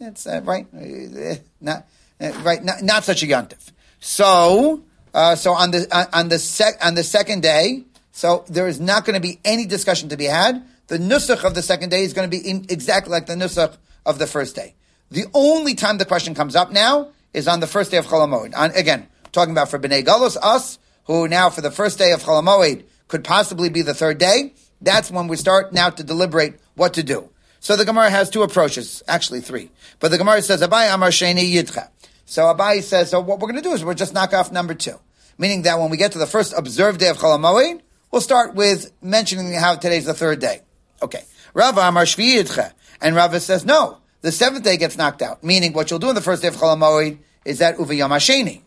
it's 0.00 0.26
uh, 0.26 0.40
right. 0.44 0.66
Uh, 0.74 1.34
not, 1.60 1.86
uh, 2.18 2.32
right? 2.42 2.64
Not, 2.64 2.82
not, 2.82 3.04
such 3.04 3.22
a 3.22 3.26
yontif. 3.26 3.70
So, 3.98 4.82
uh, 5.12 5.34
so 5.36 5.52
on 5.52 5.72
the 5.72 6.08
on 6.14 6.30
the 6.30 6.38
sec, 6.38 6.82
on 6.82 6.94
the 6.94 7.04
second 7.04 7.42
day, 7.42 7.84
so 8.12 8.44
there 8.48 8.66
is 8.66 8.80
not 8.80 9.04
going 9.04 9.14
to 9.14 9.20
be 9.20 9.38
any 9.44 9.66
discussion 9.66 10.08
to 10.08 10.16
be 10.16 10.24
had. 10.24 10.64
The 10.86 10.96
nusach 10.96 11.44
of 11.44 11.54
the 11.54 11.62
second 11.62 11.90
day 11.90 12.02
is 12.02 12.14
going 12.14 12.30
to 12.30 12.34
be 12.34 12.42
in, 12.48 12.66
exactly 12.70 13.10
like 13.10 13.26
the 13.26 13.34
nusach 13.34 13.76
of 14.06 14.18
the 14.18 14.26
first 14.26 14.56
day. 14.56 14.74
The 15.10 15.26
only 15.34 15.74
time 15.74 15.98
the 15.98 16.04
question 16.04 16.34
comes 16.34 16.54
up 16.54 16.70
now 16.70 17.10
is 17.34 17.48
on 17.48 17.60
the 17.60 17.66
first 17.66 17.90
day 17.90 17.96
of 17.96 18.06
Cholamoid. 18.06 18.56
On, 18.56 18.70
again, 18.72 19.08
talking 19.32 19.52
about 19.52 19.68
for 19.68 19.78
Bnei 19.78 20.04
Galus, 20.04 20.36
us, 20.40 20.78
who 21.04 21.26
now 21.26 21.50
for 21.50 21.60
the 21.60 21.70
first 21.70 21.98
day 21.98 22.12
of 22.12 22.22
Cholamoid 22.22 22.84
could 23.08 23.24
possibly 23.24 23.68
be 23.68 23.82
the 23.82 23.94
third 23.94 24.18
day. 24.18 24.54
That's 24.80 25.10
when 25.10 25.26
we 25.26 25.36
start 25.36 25.72
now 25.72 25.90
to 25.90 26.04
deliberate 26.04 26.60
what 26.74 26.94
to 26.94 27.02
do. 27.02 27.28
So 27.58 27.76
the 27.76 27.84
Gemara 27.84 28.08
has 28.08 28.30
two 28.30 28.42
approaches, 28.42 29.02
actually 29.08 29.40
three. 29.40 29.70
But 29.98 30.10
the 30.10 30.18
Gemara 30.18 30.42
says, 30.42 30.62
Abai 30.62 30.92
Amar 30.94 31.10
Sheni 31.10 31.52
Yidcha. 31.52 31.88
So 32.24 32.44
Abai 32.44 32.82
says, 32.82 33.10
so 33.10 33.20
what 33.20 33.40
we're 33.40 33.50
going 33.50 33.62
to 33.62 33.68
do 33.68 33.74
is 33.74 33.84
we're 33.84 33.94
just 33.94 34.14
knock 34.14 34.32
off 34.32 34.52
number 34.52 34.74
two. 34.74 34.98
Meaning 35.36 35.62
that 35.62 35.78
when 35.78 35.90
we 35.90 35.96
get 35.96 36.12
to 36.12 36.18
the 36.18 36.26
first 36.26 36.54
observed 36.56 37.00
day 37.00 37.08
of 37.08 37.18
Cholamoid, 37.18 37.80
we'll 38.12 38.22
start 38.22 38.54
with 38.54 38.92
mentioning 39.02 39.52
how 39.54 39.74
today's 39.74 40.04
the 40.04 40.14
third 40.14 40.38
day. 40.38 40.60
Okay. 41.02 41.24
Rava 41.52 41.80
Amar 41.80 42.04
Shvi 42.04 42.36
Yidcha. 42.36 42.72
And 43.00 43.16
Rava 43.16 43.40
says, 43.40 43.64
no, 43.64 43.98
the 44.22 44.32
seventh 44.32 44.64
day 44.64 44.76
gets 44.76 44.96
knocked 44.96 45.22
out. 45.22 45.42
Meaning 45.42 45.72
what 45.72 45.90
you'll 45.90 45.98
do 45.98 46.08
on 46.08 46.14
the 46.14 46.20
first 46.20 46.42
day 46.42 46.48
of 46.48 46.56
Cholamoid 46.56 47.18
is 47.44 47.58
that 47.58 47.76
Uvayam 47.76 48.10
Hasheni. 48.10 48.62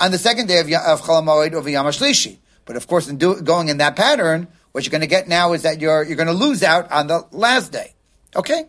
On 0.00 0.10
the 0.10 0.18
second 0.18 0.48
day 0.48 0.58
of, 0.58 0.66
of 0.66 1.02
Cholamoid, 1.02 1.52
Uvayam 1.52 1.84
Hashlishi. 1.84 2.38
But 2.64 2.76
of 2.76 2.86
course, 2.86 3.08
in 3.08 3.16
do, 3.16 3.40
going 3.40 3.68
in 3.68 3.78
that 3.78 3.96
pattern, 3.96 4.48
what 4.72 4.84
you're 4.84 4.90
going 4.90 5.00
to 5.00 5.06
get 5.06 5.28
now 5.28 5.52
is 5.52 5.62
that 5.62 5.80
you're, 5.80 6.02
you're 6.02 6.16
going 6.16 6.26
to 6.26 6.34
lose 6.34 6.62
out 6.62 6.90
on 6.90 7.06
the 7.06 7.24
last 7.30 7.72
day. 7.72 7.94
Okay? 8.34 8.66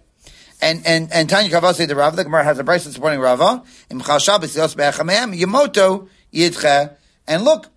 And 0.61 0.85
and 0.87 1.13
and 1.13 1.29
Tanya 1.29 1.51
Kavasi 1.51 1.87
the 1.87 1.95
Rav, 1.95 2.15
the 2.15 2.23
Gemara 2.23 2.43
has 2.43 2.57
a 2.57 2.63
brisa 2.63 2.91
supporting 2.91 3.19
Rava. 3.19 3.63
Yamoto 3.91 4.47
Yidche. 6.33 6.95
And 7.27 7.43
look, 7.43 7.67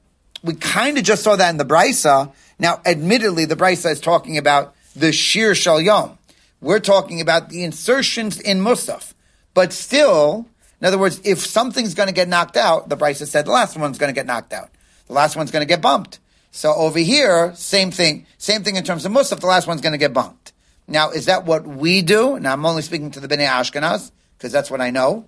we 0.43 0.55
kind 0.55 0.97
of 0.97 1.05
just 1.05 1.23
saw 1.23 1.37
that 1.37 1.51
in 1.51 1.59
the 1.59 1.65
Brisa. 1.65 2.33
Now, 2.59 2.81
admittedly, 2.87 3.45
the 3.45 3.57
Brisa 3.57 3.91
is 3.91 4.01
talking 4.01 4.39
about 4.39 4.75
the 4.97 5.13
Shir 5.13 5.55
Shal 5.55 5.81
Yom. 5.81 6.17
We're 6.61 6.81
talking 6.81 7.21
about 7.21 7.49
the 7.49 7.65
insertions 7.65 8.39
in 8.39 8.61
Musaf. 8.61 9.15
But 9.55 9.73
still, 9.73 10.47
in 10.81 10.87
other 10.87 10.99
words, 10.99 11.21
if 11.25 11.39
something's 11.39 11.95
going 11.95 12.09
to 12.09 12.15
get 12.15 12.29
knocked 12.29 12.57
out, 12.57 12.89
the 12.89 12.97
Brisa 12.97 13.27
said 13.27 13.47
the 13.47 13.51
last 13.51 13.77
one's 13.77 13.99
going 13.99 14.13
to 14.13 14.15
get 14.15 14.27
knocked 14.27 14.53
out. 14.53 14.71
The 15.07 15.13
last 15.15 15.37
one's 15.37 15.51
going 15.51 15.63
to 15.63 15.69
get 15.69 15.81
bumped. 15.81 16.19
So 16.51 16.75
over 16.75 16.99
here, 16.99 17.55
same 17.55 17.91
thing. 17.91 18.27
Same 18.37 18.63
thing 18.63 18.77
in 18.77 18.85
terms 18.85 19.05
of 19.05 19.13
Musaf, 19.13 19.41
the 19.41 19.47
last 19.47 19.67
one's 19.67 19.81
going 19.81 19.93
to 19.93 19.99
get 19.99 20.13
bumped. 20.13 20.53
Now, 20.89 21.11
is 21.11 21.27
that 21.27 21.45
what 21.47 21.67
we 21.67 22.03
do? 22.03 22.41
Now, 22.41 22.53
I'm 22.53 22.67
only 22.67 22.83
speaking 22.83 23.13
to 23.13 23.21
the 23.21 23.29
Bnei 23.29 23.47
Ashkenaz, 23.47 24.11
because 24.37 24.51
that's 24.51 24.71
what 24.71 24.81
I 24.81 24.91
know, 24.91 25.27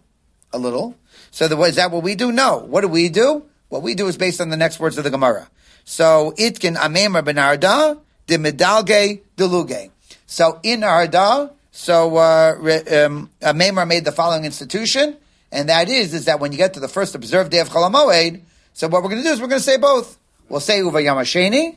a 0.52 0.58
little. 0.58 0.96
So 1.30 1.46
the, 1.46 1.56
is 1.62 1.76
that 1.76 1.92
what 1.92 2.02
we 2.02 2.16
do? 2.16 2.32
No. 2.32 2.58
What 2.58 2.80
do 2.80 2.88
we 2.88 3.08
do? 3.08 3.44
What 3.68 3.82
we 3.82 3.94
do 3.94 4.08
is 4.08 4.16
based 4.16 4.40
on 4.40 4.48
the 4.48 4.56
next 4.56 4.80
words 4.80 4.98
of 4.98 5.04
the 5.04 5.10
Gemara. 5.10 5.48
So, 5.84 6.34
itkin 6.36 6.76
ameimar 6.76 7.22
benarda, 7.22 8.00
de 8.26 8.38
medalge 8.38 9.22
deluge. 9.36 9.91
So, 10.32 10.60
in 10.62 10.82
Arda, 10.82 11.50
so, 11.72 12.16
uh, 12.16 12.54
um, 12.56 13.30
Ameimar 13.42 13.86
made 13.86 14.04
the 14.04 14.12
following 14.12 14.44
institution, 14.44 15.16
and 15.50 15.68
that 15.68 15.88
is, 15.88 16.14
is 16.14 16.24
that 16.24 16.40
when 16.40 16.52
you 16.52 16.58
get 16.58 16.74
to 16.74 16.80
the 16.80 16.88
first 16.88 17.14
observed 17.14 17.50
day 17.50 17.60
of 17.60 17.68
Cholamoed, 17.68 18.40
so 18.72 18.88
what 18.88 19.02
we're 19.02 19.10
going 19.10 19.22
to 19.22 19.28
do 19.28 19.32
is 19.32 19.40
we're 19.40 19.48
going 19.48 19.60
to 19.60 19.64
say 19.64 19.76
both. 19.76 20.18
We'll 20.48 20.60
say 20.60 20.78
Uva 20.78 20.98
Yamasheni, 20.98 21.76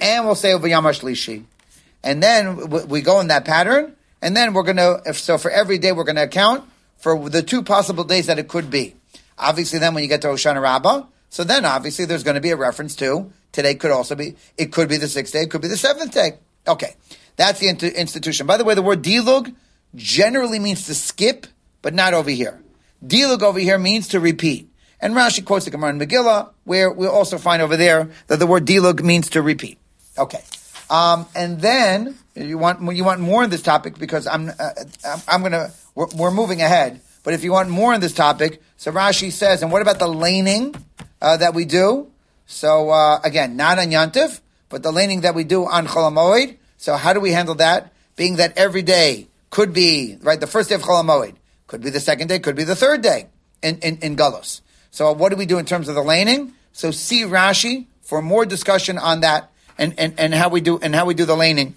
and 0.00 0.26
we'll 0.26 0.34
say 0.34 0.50
Uva 0.50 0.68
Yamashlishi 0.68 1.44
and 2.04 2.22
then 2.22 2.68
we 2.68 3.00
go 3.00 3.18
in 3.20 3.28
that 3.28 3.44
pattern, 3.46 3.96
and 4.20 4.36
then 4.36 4.52
we're 4.52 4.62
going 4.62 4.76
to, 4.76 5.14
so 5.14 5.38
for 5.38 5.50
every 5.50 5.78
day 5.78 5.90
we're 5.90 6.04
going 6.04 6.16
to 6.16 6.22
account 6.22 6.68
for 6.98 7.28
the 7.30 7.42
two 7.42 7.62
possible 7.62 8.04
days 8.04 8.26
that 8.26 8.38
it 8.38 8.46
could 8.46 8.70
be. 8.70 8.94
Obviously, 9.38 9.78
then 9.78 9.94
when 9.94 10.02
you 10.04 10.08
get 10.08 10.20
to 10.22 10.28
Hoshana 10.28 10.62
Rabbah, 10.62 11.06
so 11.30 11.42
then 11.42 11.64
obviously 11.64 12.04
there's 12.04 12.22
going 12.22 12.36
to 12.36 12.40
be 12.40 12.50
a 12.50 12.56
reference 12.56 12.94
to 12.96 13.32
today 13.52 13.74
could 13.74 13.90
also 13.90 14.14
be, 14.14 14.36
it 14.58 14.70
could 14.70 14.88
be 14.88 14.98
the 14.98 15.08
sixth 15.08 15.32
day, 15.32 15.42
it 15.42 15.50
could 15.50 15.62
be 15.62 15.68
the 15.68 15.76
seventh 15.76 16.12
day. 16.12 16.38
Okay. 16.68 16.94
That's 17.36 17.60
the 17.60 17.68
institution. 17.68 18.46
By 18.46 18.56
the 18.56 18.64
way, 18.64 18.74
the 18.74 18.82
word 18.82 19.02
dilug 19.02 19.54
generally 19.94 20.58
means 20.58 20.86
to 20.86 20.94
skip, 20.94 21.46
but 21.82 21.94
not 21.94 22.14
over 22.14 22.30
here. 22.30 22.60
Dilug 23.04 23.42
over 23.42 23.58
here 23.58 23.78
means 23.78 24.08
to 24.08 24.20
repeat. 24.20 24.70
And 25.00 25.14
Rashi 25.14 25.44
quotes 25.44 25.64
the 25.64 25.70
Gemara 25.70 25.90
in 25.90 25.98
Megillah, 25.98 26.50
where 26.64 26.90
we 26.90 27.06
also 27.06 27.36
find 27.38 27.60
over 27.60 27.76
there 27.76 28.08
that 28.28 28.38
the 28.38 28.46
word 28.46 28.66
dilug 28.66 29.02
means 29.02 29.30
to 29.30 29.42
repeat. 29.42 29.78
Okay. 30.16 30.42
Um, 30.88 31.26
and 31.34 31.60
then 31.60 32.16
you 32.34 32.58
want 32.58 32.80
you 32.94 33.04
want 33.04 33.20
more 33.20 33.42
on 33.42 33.50
this 33.50 33.62
topic 33.62 33.98
because 33.98 34.26
I'm 34.26 34.50
uh, 34.58 34.70
I'm 35.26 35.42
to 35.44 35.72
we're, 35.94 36.06
we're, 36.16 36.30
moving 36.30 36.62
ahead. 36.62 37.00
But 37.22 37.34
if 37.34 37.42
you 37.42 37.52
want 37.52 37.70
more 37.70 37.94
on 37.94 38.00
this 38.00 38.12
topic, 38.12 38.62
so 38.76 38.92
Rashi 38.92 39.32
says, 39.32 39.62
and 39.62 39.72
what 39.72 39.82
about 39.82 39.98
the 39.98 40.08
laning 40.08 40.74
uh, 41.22 41.38
that 41.38 41.54
we 41.54 41.64
do? 41.64 42.10
So 42.46 42.90
uh, 42.90 43.20
again, 43.24 43.56
not 43.56 43.78
on 43.78 43.86
Yantif, 43.86 44.40
but 44.68 44.82
the 44.82 44.92
laning 44.92 45.22
that 45.22 45.34
we 45.34 45.44
do 45.44 45.66
on 45.66 45.86
Cholamoid. 45.86 46.58
So 46.84 46.96
how 46.96 47.14
do 47.14 47.20
we 47.20 47.32
handle 47.32 47.54
that? 47.54 47.94
Being 48.14 48.36
that 48.36 48.58
every 48.58 48.82
day 48.82 49.28
could 49.48 49.72
be, 49.72 50.18
right, 50.20 50.38
the 50.38 50.46
first 50.46 50.68
day 50.68 50.74
of 50.74 50.82
Cholamoid, 50.82 51.34
could 51.66 51.80
be 51.80 51.88
the 51.88 51.98
second 51.98 52.28
day, 52.28 52.38
could 52.38 52.56
be 52.56 52.64
the 52.64 52.76
third 52.76 53.00
day 53.00 53.28
in, 53.62 53.78
in, 53.78 53.96
in 54.02 54.16
Gulos. 54.16 54.60
So 54.90 55.10
what 55.10 55.30
do 55.30 55.36
we 55.36 55.46
do 55.46 55.56
in 55.56 55.64
terms 55.64 55.88
of 55.88 55.94
the 55.94 56.02
laning? 56.02 56.52
So 56.74 56.90
see 56.90 57.22
Rashi 57.22 57.86
for 58.02 58.20
more 58.20 58.44
discussion 58.44 58.98
on 58.98 59.20
that 59.20 59.50
and, 59.78 59.98
and, 59.98 60.12
and 60.20 60.34
how 60.34 60.50
we 60.50 60.60
do 60.60 60.78
and 60.78 60.94
how 60.94 61.06
we 61.06 61.14
do 61.14 61.24
the 61.24 61.34
laning 61.34 61.74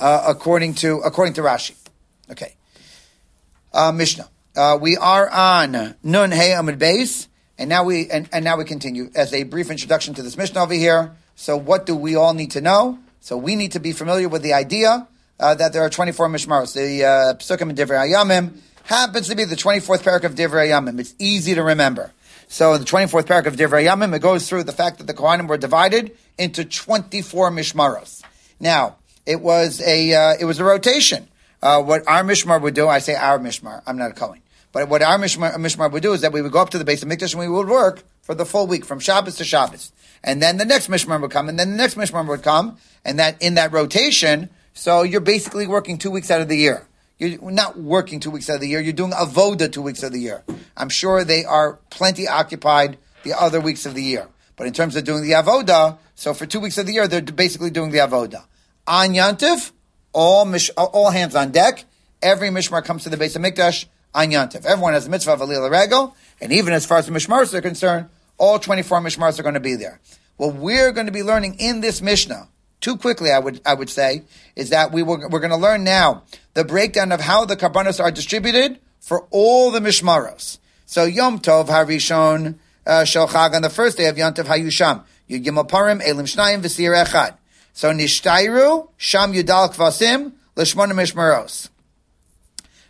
uh, 0.00 0.24
according 0.26 0.74
to 0.82 0.98
according 1.02 1.34
to 1.34 1.42
Rashi. 1.42 1.76
Okay. 2.28 2.56
Uh, 3.72 3.92
Mishnah. 3.92 4.28
Uh, 4.56 4.78
we 4.80 4.96
are 4.96 5.30
on 5.30 5.94
Nun 6.02 6.32
Hey 6.32 6.48
Amud 6.48 6.78
Beis, 6.78 7.28
and 7.56 7.68
now 7.68 7.84
we 7.84 8.10
and, 8.10 8.28
and 8.32 8.44
now 8.44 8.56
we 8.56 8.64
continue 8.64 9.12
as 9.14 9.32
a 9.32 9.44
brief 9.44 9.70
introduction 9.70 10.12
to 10.14 10.22
this 10.22 10.36
Mishnah 10.36 10.60
over 10.60 10.74
here. 10.74 11.14
So, 11.36 11.56
what 11.56 11.86
do 11.86 11.94
we 11.94 12.16
all 12.16 12.34
need 12.34 12.50
to 12.52 12.60
know? 12.60 12.98
So, 13.26 13.36
we 13.36 13.56
need 13.56 13.72
to 13.72 13.80
be 13.80 13.90
familiar 13.90 14.28
with 14.28 14.42
the 14.42 14.52
idea 14.52 15.08
uh, 15.40 15.56
that 15.56 15.72
there 15.72 15.82
are 15.82 15.90
24 15.90 16.28
Mishmaros. 16.28 16.74
The 16.74 17.04
uh, 17.04 17.34
Psukim 17.34 17.70
and 17.70 17.76
Divrei 17.76 18.06
Hayamim 18.06 18.60
happens 18.84 19.26
to 19.26 19.34
be 19.34 19.42
the 19.42 19.56
24th 19.56 20.04
parak 20.04 20.22
of 20.22 20.36
Divrei 20.36 20.68
Hayamim. 20.68 21.00
It's 21.00 21.12
easy 21.18 21.56
to 21.56 21.64
remember. 21.64 22.12
So, 22.46 22.74
in 22.74 22.82
the 22.82 22.86
24th 22.86 23.24
parak 23.24 23.46
of 23.46 23.56
Divrei 23.56 23.84
Hayamim, 23.84 24.14
it 24.14 24.20
goes 24.20 24.48
through 24.48 24.62
the 24.62 24.70
fact 24.70 24.98
that 24.98 25.08
the 25.08 25.12
Kohanim 25.12 25.48
were 25.48 25.56
divided 25.56 26.16
into 26.38 26.64
24 26.64 27.50
Mishmaros. 27.50 28.22
Now, 28.60 28.94
it 29.26 29.40
was 29.40 29.80
a 29.80 30.14
uh, 30.14 30.34
it 30.38 30.44
was 30.44 30.60
a 30.60 30.64
rotation. 30.64 31.26
Uh, 31.60 31.82
what 31.82 32.06
our 32.06 32.22
Mishmar 32.22 32.62
would 32.62 32.74
do, 32.74 32.86
I 32.86 33.00
say 33.00 33.16
our 33.16 33.40
Mishmar, 33.40 33.82
I'm 33.88 33.98
not 33.98 34.12
a 34.12 34.14
Kohen. 34.14 34.40
But 34.76 34.90
what 34.90 35.00
our 35.00 35.18
Mishmar, 35.18 35.54
Mishmar 35.54 35.90
would 35.90 36.02
do 36.02 36.12
is 36.12 36.20
that 36.20 36.34
we 36.34 36.42
would 36.42 36.52
go 36.52 36.60
up 36.60 36.68
to 36.68 36.76
the 36.76 36.84
base 36.84 37.02
of 37.02 37.08
Mikdash 37.08 37.32
and 37.32 37.40
we 37.40 37.48
would 37.48 37.66
work 37.66 38.02
for 38.20 38.34
the 38.34 38.44
full 38.44 38.66
week, 38.66 38.84
from 38.84 39.00
Shabbos 39.00 39.36
to 39.36 39.44
Shabbos. 39.44 39.90
And 40.22 40.42
then 40.42 40.58
the 40.58 40.66
next 40.66 40.90
Mishmar 40.90 41.18
would 41.18 41.30
come, 41.30 41.48
and 41.48 41.58
then 41.58 41.70
the 41.70 41.76
next 41.78 41.94
Mishmar 41.94 42.28
would 42.28 42.42
come, 42.42 42.76
and 43.02 43.18
that 43.18 43.40
in 43.40 43.54
that 43.54 43.72
rotation, 43.72 44.50
so 44.74 45.02
you're 45.02 45.22
basically 45.22 45.66
working 45.66 45.96
two 45.96 46.10
weeks 46.10 46.30
out 46.30 46.42
of 46.42 46.48
the 46.48 46.58
year. 46.58 46.86
You're 47.16 47.50
not 47.50 47.78
working 47.78 48.20
two 48.20 48.30
weeks 48.30 48.50
out 48.50 48.56
of 48.56 48.60
the 48.60 48.68
year, 48.68 48.80
you're 48.80 48.92
doing 48.92 49.12
avoda 49.12 49.72
two 49.72 49.80
weeks 49.80 50.02
of 50.02 50.12
the 50.12 50.20
year. 50.20 50.44
I'm 50.76 50.90
sure 50.90 51.24
they 51.24 51.46
are 51.46 51.78
plenty 51.88 52.28
occupied 52.28 52.98
the 53.22 53.32
other 53.32 53.62
weeks 53.62 53.86
of 53.86 53.94
the 53.94 54.02
year. 54.02 54.28
But 54.56 54.66
in 54.66 54.74
terms 54.74 54.94
of 54.94 55.04
doing 55.04 55.22
the 55.22 55.30
avoda, 55.30 55.96
so 56.16 56.34
for 56.34 56.44
two 56.44 56.60
weeks 56.60 56.76
of 56.76 56.84
the 56.84 56.92
year, 56.92 57.08
they're 57.08 57.22
basically 57.22 57.70
doing 57.70 57.92
the 57.92 58.00
avoda. 58.00 58.44
On 58.86 59.08
Yantiv, 59.08 59.72
all, 60.12 60.44
mish, 60.44 60.68
all 60.76 61.08
hands 61.12 61.34
on 61.34 61.50
deck. 61.50 61.86
Every 62.20 62.50
mishmar 62.50 62.84
comes 62.84 63.04
to 63.04 63.08
the 63.08 63.16
base 63.16 63.36
of 63.36 63.42
Mikdash 63.42 63.86
on 64.16 64.30
Yantiv. 64.30 64.64
Everyone 64.64 64.94
has 64.94 65.06
a 65.06 65.10
mitzvah 65.10 65.34
of 65.34 65.40
Alil 65.40 65.70
Regel, 65.70 66.16
and 66.40 66.52
even 66.52 66.72
as 66.72 66.86
far 66.86 66.98
as 66.98 67.06
the 67.06 67.12
mishmars 67.12 67.52
are 67.54 67.60
concerned, 67.60 68.08
all 68.38 68.58
24 68.58 69.00
mishmars 69.00 69.38
are 69.38 69.42
going 69.42 69.54
to 69.54 69.60
be 69.60 69.76
there. 69.76 70.00
What 70.38 70.54
we're 70.54 70.90
going 70.92 71.06
to 71.06 71.12
be 71.12 71.22
learning 71.22 71.56
in 71.58 71.80
this 71.80 72.02
Mishnah, 72.02 72.48
too 72.80 72.96
quickly, 72.96 73.30
I 73.30 73.38
would 73.38 73.60
I 73.64 73.74
would 73.74 73.90
say, 73.90 74.22
is 74.54 74.70
that 74.70 74.92
we 74.92 75.02
we're 75.02 75.28
going 75.28 75.50
to 75.50 75.56
learn 75.56 75.84
now 75.84 76.24
the 76.54 76.64
breakdown 76.64 77.12
of 77.12 77.20
how 77.20 77.44
the 77.44 77.56
karbanos 77.56 78.02
are 78.02 78.10
distributed 78.10 78.80
for 79.00 79.26
all 79.30 79.70
the 79.70 79.80
mishmaros. 79.80 80.58
So 80.86 81.04
Yom 81.04 81.38
Tov 81.40 81.66
Harishon 81.66 82.56
uh, 82.86 83.54
on 83.54 83.62
the 83.62 83.70
first 83.70 83.96
day 83.96 84.06
of 84.06 84.18
Yom 84.18 84.34
Tov 84.34 84.44
Hayusham 84.44 85.04
Yugimel 85.28 85.68
Parim 85.68 86.06
Elim 86.06 86.26
Shnayim 86.26 86.60
V'Sir 86.60 87.04
Echad. 87.04 87.36
So 87.72 87.92
Nishtairu 87.92 88.88
Sham 88.96 89.32
Yudal 89.32 89.74
Kvasim 89.74 90.32
Lishmona 90.54 90.92
Mishmaros. 90.92 91.68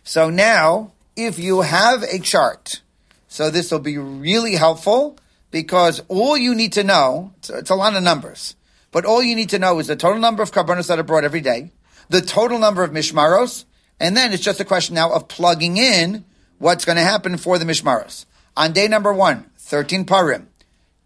So 0.03 0.29
now, 0.29 0.93
if 1.17 1.39
you 1.39 1.61
have 1.61 2.03
a 2.03 2.19
chart, 2.19 2.81
so 3.27 3.49
this 3.49 3.71
will 3.71 3.79
be 3.79 3.97
really 3.97 4.55
helpful 4.55 5.17
because 5.49 6.01
all 6.07 6.37
you 6.37 6.53
need 6.53 6.73
to 6.73 6.83
know, 6.83 7.33
it's, 7.37 7.49
it's, 7.49 7.69
a 7.71 7.75
lot 7.75 7.95
of 7.95 8.03
numbers, 8.03 8.55
but 8.91 9.03
all 9.03 9.23
you 9.23 9.35
need 9.35 9.49
to 9.49 9.59
know 9.59 9.79
is 9.79 9.87
the 9.87 9.95
total 9.95 10.19
number 10.19 10.43
of 10.43 10.51
karbanos 10.51 10.87
that 10.87 10.99
are 10.99 11.03
brought 11.03 11.23
every 11.23 11.41
day, 11.41 11.71
the 12.09 12.21
total 12.21 12.59
number 12.59 12.83
of 12.83 12.91
mishmaros, 12.91 13.65
and 13.99 14.15
then 14.15 14.31
it's 14.31 14.43
just 14.43 14.59
a 14.59 14.65
question 14.65 14.93
now 14.95 15.11
of 15.11 15.27
plugging 15.27 15.77
in 15.77 16.23
what's 16.59 16.85
going 16.85 16.97
to 16.97 17.01
happen 17.01 17.37
for 17.37 17.57
the 17.57 17.65
mishmaros. 17.65 18.25
On 18.55 18.71
day 18.71 18.87
number 18.87 19.11
one, 19.11 19.49
13 19.57 20.05
parim, 20.05 20.45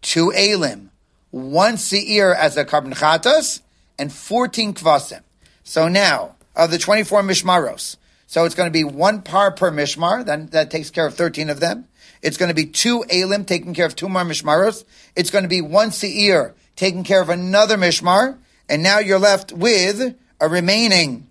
two 0.02 0.30
elim, 0.30 0.90
one 1.30 1.78
seir 1.78 2.34
as 2.34 2.58
a 2.58 2.64
korban 2.66 2.94
chatas, 2.94 3.62
and 3.98 4.12
14 4.12 4.74
kvasim. 4.74 5.22
So 5.64 5.88
now, 5.88 6.36
of 6.54 6.70
the 6.70 6.78
24 6.78 7.22
mishmaros, 7.22 7.96
so 8.32 8.46
it's 8.46 8.54
going 8.54 8.66
to 8.66 8.72
be 8.72 8.82
one 8.82 9.20
par 9.20 9.50
per 9.50 9.70
mishmar, 9.70 10.24
then 10.24 10.46
that 10.52 10.70
takes 10.70 10.88
care 10.88 11.04
of 11.04 11.12
13 11.12 11.50
of 11.50 11.60
them. 11.60 11.86
It's 12.22 12.38
going 12.38 12.48
to 12.48 12.54
be 12.54 12.64
two 12.64 13.04
elim 13.10 13.44
taking 13.44 13.74
care 13.74 13.84
of 13.84 13.94
two 13.94 14.08
more 14.08 14.22
mishmaros. 14.22 14.84
It's 15.14 15.28
going 15.28 15.42
to 15.42 15.50
be 15.50 15.60
one 15.60 15.90
seir 15.90 16.54
taking 16.74 17.04
care 17.04 17.20
of 17.20 17.28
another 17.28 17.76
mishmar. 17.76 18.38
And 18.70 18.82
now 18.82 19.00
you're 19.00 19.18
left 19.18 19.52
with 19.52 20.16
a 20.40 20.48
remaining, 20.48 21.26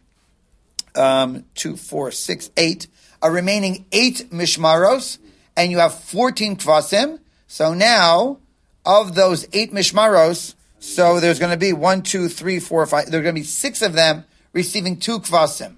um, 0.94 1.46
two, 1.56 1.76
four, 1.76 2.12
six, 2.12 2.52
eight, 2.56 2.86
a 3.20 3.32
remaining 3.32 3.88
eight 3.92 4.28
mishmaros, 4.30 5.18
and 5.58 5.72
you 5.72 5.80
have 5.80 5.96
14 5.96 6.56
kvasim. 6.56 7.20
So 7.48 7.74
now, 7.74 8.38
of 8.86 9.16
those 9.16 9.48
eight 9.54 9.74
mishmaros, 9.74 10.54
so 10.78 11.20
there's 11.20 11.40
going 11.40 11.52
to 11.52 11.58
be 11.58 11.74
one, 11.74 12.04
two, 12.04 12.28
three, 12.28 12.60
four, 12.60 12.86
five. 12.86 13.10
There's 13.10 13.24
going 13.24 13.34
to 13.34 13.42
be 13.42 13.44
six 13.44 13.82
of 13.82 13.94
them 13.94 14.24
receiving 14.54 14.98
two 14.98 15.20
kvasim. 15.20 15.78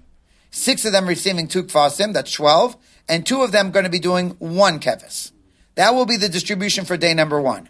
Six 0.54 0.84
of 0.84 0.92
them 0.92 1.08
receiving 1.08 1.48
two 1.48 1.64
kvasim. 1.64 2.12
That's 2.12 2.30
twelve, 2.30 2.76
and 3.08 3.26
two 3.26 3.42
of 3.42 3.50
them 3.50 3.72
going 3.72 3.86
to 3.86 3.90
be 3.90 3.98
doing 3.98 4.30
one 4.38 4.78
kevis. 4.78 5.32
That 5.74 5.94
will 5.94 6.06
be 6.06 6.16
the 6.16 6.28
distribution 6.28 6.84
for 6.84 6.96
day 6.96 7.12
number 7.12 7.40
one. 7.40 7.68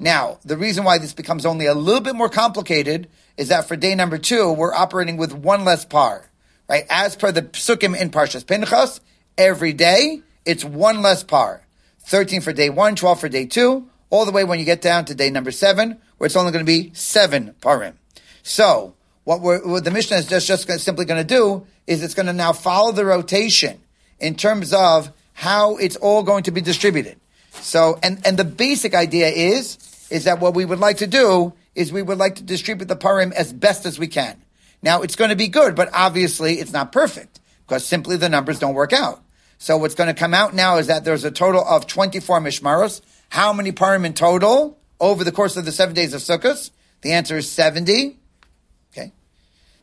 Now, 0.00 0.40
the 0.44 0.56
reason 0.56 0.82
why 0.82 0.98
this 0.98 1.14
becomes 1.14 1.46
only 1.46 1.66
a 1.66 1.74
little 1.74 2.00
bit 2.00 2.16
more 2.16 2.28
complicated 2.28 3.08
is 3.36 3.48
that 3.48 3.68
for 3.68 3.76
day 3.76 3.94
number 3.94 4.18
two, 4.18 4.52
we're 4.52 4.74
operating 4.74 5.16
with 5.16 5.32
one 5.32 5.64
less 5.64 5.84
par, 5.84 6.28
right? 6.68 6.82
As 6.90 7.14
per 7.14 7.30
the 7.30 7.42
psukim 7.42 7.96
in 7.96 8.10
Parshas 8.10 8.44
Pinchas, 8.44 9.00
every 9.38 9.72
day 9.72 10.20
it's 10.44 10.64
one 10.64 11.02
less 11.02 11.22
par. 11.22 11.64
13 12.00 12.40
for 12.40 12.52
day 12.52 12.68
one, 12.68 12.96
12 12.96 13.20
for 13.20 13.28
day 13.28 13.46
two, 13.46 13.88
all 14.10 14.26
the 14.26 14.32
way 14.32 14.42
when 14.42 14.58
you 14.58 14.64
get 14.64 14.82
down 14.82 15.04
to 15.04 15.14
day 15.14 15.30
number 15.30 15.52
seven, 15.52 15.98
where 16.18 16.26
it's 16.26 16.34
only 16.34 16.50
going 16.50 16.66
to 16.66 16.70
be 16.70 16.90
seven 16.94 17.54
parim. 17.60 17.94
So, 18.42 18.96
what, 19.24 19.40
what 19.40 19.84
the 19.84 19.90
Mishnah 19.90 20.18
is 20.18 20.26
just, 20.26 20.46
just 20.46 20.68
simply 20.80 21.04
going 21.04 21.20
to 21.20 21.26
do 21.26 21.66
is 21.86 22.02
it's 22.02 22.14
going 22.14 22.26
to 22.26 22.32
now 22.32 22.52
follow 22.52 22.92
the 22.92 23.04
rotation 23.04 23.80
in 24.18 24.34
terms 24.34 24.72
of 24.72 25.10
how 25.32 25.76
it's 25.76 25.96
all 25.96 26.22
going 26.22 26.44
to 26.44 26.50
be 26.50 26.60
distributed. 26.60 27.18
So, 27.52 27.98
and, 28.02 28.24
and 28.26 28.38
the 28.38 28.44
basic 28.44 28.94
idea 28.94 29.28
is, 29.28 30.06
is 30.10 30.24
that 30.24 30.40
what 30.40 30.54
we 30.54 30.64
would 30.64 30.78
like 30.78 30.98
to 30.98 31.06
do 31.06 31.54
is 31.74 31.92
we 31.92 32.02
would 32.02 32.18
like 32.18 32.36
to 32.36 32.42
distribute 32.42 32.86
the 32.86 32.96
parim 32.96 33.32
as 33.32 33.52
best 33.52 33.86
as 33.86 33.98
we 33.98 34.06
can. 34.06 34.40
Now, 34.82 35.02
it's 35.02 35.16
going 35.16 35.30
to 35.30 35.36
be 35.36 35.48
good, 35.48 35.74
but 35.74 35.88
obviously 35.92 36.54
it's 36.54 36.72
not 36.72 36.92
perfect 36.92 37.40
because 37.66 37.86
simply 37.86 38.16
the 38.16 38.28
numbers 38.28 38.58
don't 38.58 38.74
work 38.74 38.92
out. 38.92 39.22
So 39.58 39.78
what's 39.78 39.94
going 39.94 40.08
to 40.08 40.18
come 40.18 40.34
out 40.34 40.54
now 40.54 40.76
is 40.76 40.88
that 40.88 41.04
there's 41.04 41.24
a 41.24 41.30
total 41.30 41.64
of 41.64 41.86
24 41.86 42.40
mishmaros. 42.40 43.00
How 43.30 43.52
many 43.52 43.72
parim 43.72 44.04
in 44.04 44.12
total? 44.12 44.78
over 45.00 45.24
the 45.24 45.32
course 45.32 45.56
of 45.56 45.64
the 45.64 45.72
seven 45.72 45.94
days 45.94 46.14
of 46.14 46.20
Sukkot? 46.20 46.70
The 47.02 47.12
answer 47.12 47.36
is 47.36 47.50
70. 47.50 48.18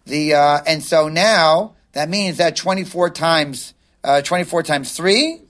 The, 0.05 0.33
uh, 0.33 0.59
and 0.65 0.83
so 0.83 1.07
now 1.07 1.75
that 1.93 2.09
means 2.09 2.37
that 2.37 2.55
24 2.55 3.09
times, 3.11 3.73
uh, 4.03 4.21
24 4.21 4.63
times 4.63 4.95
3 4.95 5.41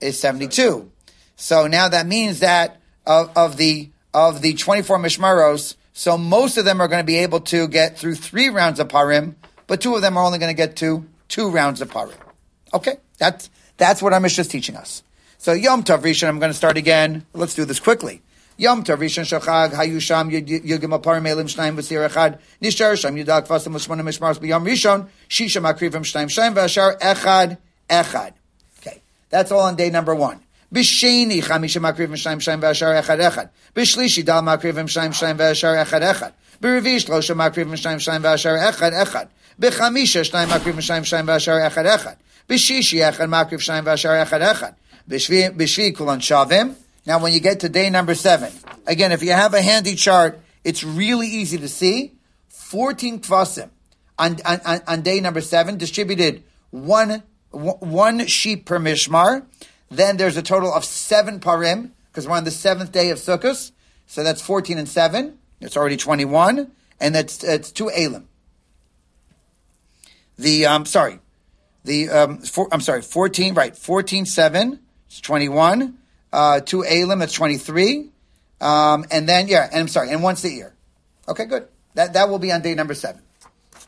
is 0.00 0.18
72. 0.18 0.90
So 1.36 1.66
now 1.66 1.88
that 1.88 2.06
means 2.06 2.40
that 2.40 2.80
of, 3.06 3.30
of 3.36 3.56
the, 3.56 3.90
of 4.12 4.42
the 4.42 4.54
24 4.54 4.98
mishmaros, 4.98 5.76
so 5.92 6.18
most 6.18 6.56
of 6.56 6.64
them 6.64 6.80
are 6.80 6.88
going 6.88 7.00
to 7.00 7.06
be 7.06 7.18
able 7.18 7.40
to 7.40 7.68
get 7.68 7.98
through 7.98 8.16
three 8.16 8.48
rounds 8.48 8.80
of 8.80 8.88
parim, 8.88 9.36
but 9.66 9.80
two 9.80 9.94
of 9.94 10.02
them 10.02 10.16
are 10.16 10.24
only 10.24 10.38
going 10.38 10.50
to 10.50 10.56
get 10.56 10.76
to 10.76 11.06
two 11.28 11.50
rounds 11.50 11.80
of 11.80 11.90
parim. 11.90 12.16
Okay, 12.72 12.96
that's 13.18 13.48
that's 13.76 14.02
what 14.02 14.12
our 14.12 14.20
Mishnah 14.20 14.42
is 14.42 14.48
teaching 14.48 14.76
us. 14.76 15.02
So 15.38 15.52
Yom 15.52 15.84
Tov 15.84 16.00
Rishon, 16.00 16.28
I'm 16.28 16.38
going 16.38 16.50
to 16.50 16.56
start 16.56 16.76
again. 16.76 17.26
Let's 17.32 17.54
do 17.54 17.64
this 17.64 17.78
quickly. 17.78 18.22
Yom 18.56 18.84
Tov 18.84 18.98
Rishon 18.98 19.24
Shachag 19.24 19.72
Hayu 19.72 20.00
Sham 20.00 20.30
Yugim 20.30 20.96
Apar 20.96 21.20
Melim 21.20 21.48
Shnayim 21.48 21.76
V'Sir 21.76 22.08
Echad 22.08 22.38
Nishar 22.62 22.96
Sham 22.96 23.16
Yudak 23.16 23.46
Fasim 23.48 23.74
L'Shmona 23.74 24.02
Mishmaros 24.02 24.38
B'Yom 24.38 24.64
Rishon 24.64 25.08
Shisha 25.28 25.60
Makrivim 25.60 26.04
Shnayim 26.04 26.28
Shnayim 26.28 26.54
V'Ashar 26.54 26.98
Echad 27.00 27.58
Echad. 27.90 28.32
Okay, 28.78 29.02
that's 29.30 29.50
all 29.50 29.62
on 29.62 29.74
day 29.74 29.90
number 29.90 30.14
one. 30.14 30.40
B'Sheni 30.72 31.42
Chamisha 31.42 31.80
Makrivim 31.80 32.14
Shnayim 32.14 32.38
Shnayim 32.38 32.60
V'Ashar 32.60 33.02
Echad 33.02 33.18
Echad. 33.18 33.50
B'Shlishi 33.74 34.24
Dal 34.24 34.42
Makrivim 34.42 34.86
Shnayim 34.86 35.10
Shnayim 35.10 35.36
V'Ashar 35.36 35.84
Echad 35.84 36.02
Echad. 36.02 36.32
B'Revi 36.62 36.96
Shlosha 37.04 37.34
Makrivim 37.34 37.74
Shnayim 37.74 37.98
Shnayim 37.98 38.22
V'Ashar 38.22 38.56
Echad 38.72 38.92
Echad. 38.92 39.28
B'Chamisha 39.60 40.22
Shnayim 40.22 40.48
Makrivim 40.48 40.78
Shnayim 40.78 41.02
Shnayim 41.02 41.26
V'Ashar 41.26 41.70
Echad 41.70 41.86
Echad. 41.86 42.16
B'Shishi 42.48 43.00
Echad 43.00 43.28
Makriv 43.28 43.58
Shnayim 43.58 43.84
V'Ashar 43.84 44.24
Echad 44.24 44.42
Echad. 44.54 44.74
B'Shvi 45.08 45.96
Kulan 45.96 46.20
Shavim. 46.20 46.76
Now, 47.06 47.18
when 47.18 47.32
you 47.32 47.40
get 47.40 47.60
to 47.60 47.68
day 47.68 47.90
number 47.90 48.14
seven, 48.14 48.52
again, 48.86 49.12
if 49.12 49.22
you 49.22 49.32
have 49.32 49.54
a 49.54 49.60
handy 49.60 49.94
chart, 49.94 50.40
it's 50.64 50.82
really 50.82 51.26
easy 51.26 51.58
to 51.58 51.68
see. 51.68 52.12
14 52.48 53.20
kvasim 53.20 53.70
on, 54.18 54.38
on, 54.44 54.80
on 54.86 55.02
day 55.02 55.20
number 55.20 55.40
seven, 55.40 55.76
distributed 55.76 56.42
one, 56.70 57.22
one 57.50 58.26
sheep 58.26 58.64
per 58.64 58.78
mishmar. 58.78 59.44
Then 59.90 60.16
there's 60.16 60.36
a 60.36 60.42
total 60.42 60.72
of 60.72 60.84
seven 60.84 61.40
parim, 61.40 61.90
because 62.10 62.26
we're 62.26 62.36
on 62.36 62.44
the 62.44 62.50
seventh 62.50 62.90
day 62.90 63.10
of 63.10 63.18
Sukkot. 63.18 63.70
So 64.06 64.22
that's 64.22 64.40
14 64.40 64.78
and 64.78 64.88
7, 64.88 65.38
It's 65.60 65.76
already 65.76 65.96
21, 65.96 66.70
and 67.00 67.14
that's 67.14 67.42
it's 67.42 67.72
two 67.72 67.88
elim. 67.88 68.28
The 70.36 70.66
um, 70.66 70.84
sorry, 70.84 71.20
the 71.84 72.08
um, 72.10 72.38
four, 72.38 72.68
I'm 72.72 72.80
sorry, 72.80 73.02
14, 73.02 73.54
right? 73.54 73.76
14 73.76 74.26
7, 74.26 74.80
it's 75.06 75.20
21. 75.20 75.96
Uh, 76.34 76.58
two 76.58 76.82
elim, 76.82 77.20
that's 77.20 77.32
23. 77.32 78.10
Um, 78.60 79.04
and 79.12 79.28
then 79.28 79.46
yeah, 79.46 79.68
and 79.70 79.82
I'm 79.82 79.88
sorry, 79.88 80.10
and 80.10 80.20
once 80.20 80.42
a 80.44 80.50
year. 80.50 80.74
Okay, 81.28 81.44
good. 81.44 81.68
That 81.94 82.14
that 82.14 82.28
will 82.28 82.40
be 82.40 82.50
on 82.50 82.60
day 82.60 82.74
number 82.74 82.94
seven. 82.94 83.22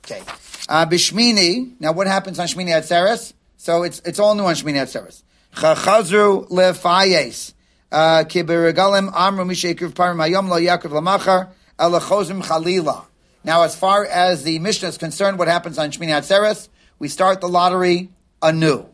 Okay. 0.05 0.23
Uh, 0.69 0.87
Bishmini. 0.87 1.73
Now, 1.81 1.91
what 1.91 2.07
happens 2.07 2.39
on 2.39 2.47
Shmini 2.47 2.71
Atzeres? 2.71 3.33
So 3.57 3.83
it's 3.83 4.01
it's 4.05 4.21
all 4.21 4.37
new 4.37 4.45
on 4.45 4.55
Shmini 4.55 4.77
Atzeres. 4.77 5.25
Chachazru 5.57 6.49
lefayes. 6.49 7.53
Uh, 7.91 8.23
Kibirigalim 8.25 9.11
amru 9.13 9.45
lo 9.45 9.51
lamachar 9.51 11.49
elachozim 11.81 12.45
chalila. 12.45 13.07
Now, 13.43 13.63
as 13.63 13.75
far 13.75 14.05
as 14.05 14.45
the 14.45 14.61
Mishnah 14.61 14.91
is 14.91 14.99
concerned, 14.99 15.39
what 15.39 15.49
happens 15.49 15.79
on 15.79 15.91
Shmini 15.91 16.11
Atzeres? 16.11 16.69
We 17.01 17.09
start 17.09 17.41
the 17.41 17.49
lottery 17.49 18.11
anew. 18.41 18.87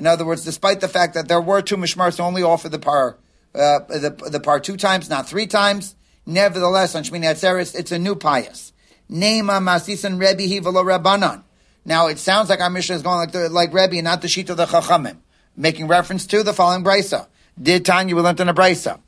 In 0.00 0.06
other 0.06 0.24
words, 0.24 0.44
despite 0.44 0.80
the 0.80 0.88
fact 0.88 1.12
that 1.12 1.28
there 1.28 1.42
were 1.42 1.60
two 1.60 1.76
mishmars 1.76 2.18
only 2.20 2.42
offered 2.42 2.72
the 2.72 2.78
par, 2.78 3.18
uh, 3.54 3.80
the, 3.80 4.30
the 4.30 4.40
par 4.40 4.58
two 4.58 4.78
times, 4.78 5.10
not 5.10 5.28
three 5.28 5.46
times, 5.46 5.94
nevertheless, 6.24 6.94
on 6.94 7.02
Shmini 7.02 7.24
Atzeres, 7.24 7.78
it's 7.78 7.92
a 7.92 7.98
new 7.98 8.14
pious. 8.14 8.72
Nema 9.10 9.60
masisan 9.60 10.18
Rebbe 10.18 10.44
hivalo 10.44 10.82
Rabbanan. 10.82 11.42
Now, 11.84 12.06
it 12.06 12.18
sounds 12.18 12.48
like 12.48 12.62
our 12.62 12.70
Mishnah 12.70 12.96
is 12.96 13.02
going 13.02 13.18
like, 13.18 13.32
the, 13.32 13.50
like 13.50 13.74
Rebbe 13.74 13.96
and 13.96 14.04
not 14.04 14.22
the 14.22 14.28
sheet 14.28 14.48
of 14.48 14.56
the 14.56 14.64
Chachamim, 14.64 15.18
making 15.54 15.86
reference 15.86 16.26
to 16.28 16.42
the 16.42 16.54
following 16.54 16.82
brisa. 16.82 17.26
Did 17.60 17.84
Tanya, 17.84 18.16
we 18.16 18.22
learned 18.22 18.40
in 18.40 18.48
a 18.48 18.54
brisa. 18.54 19.00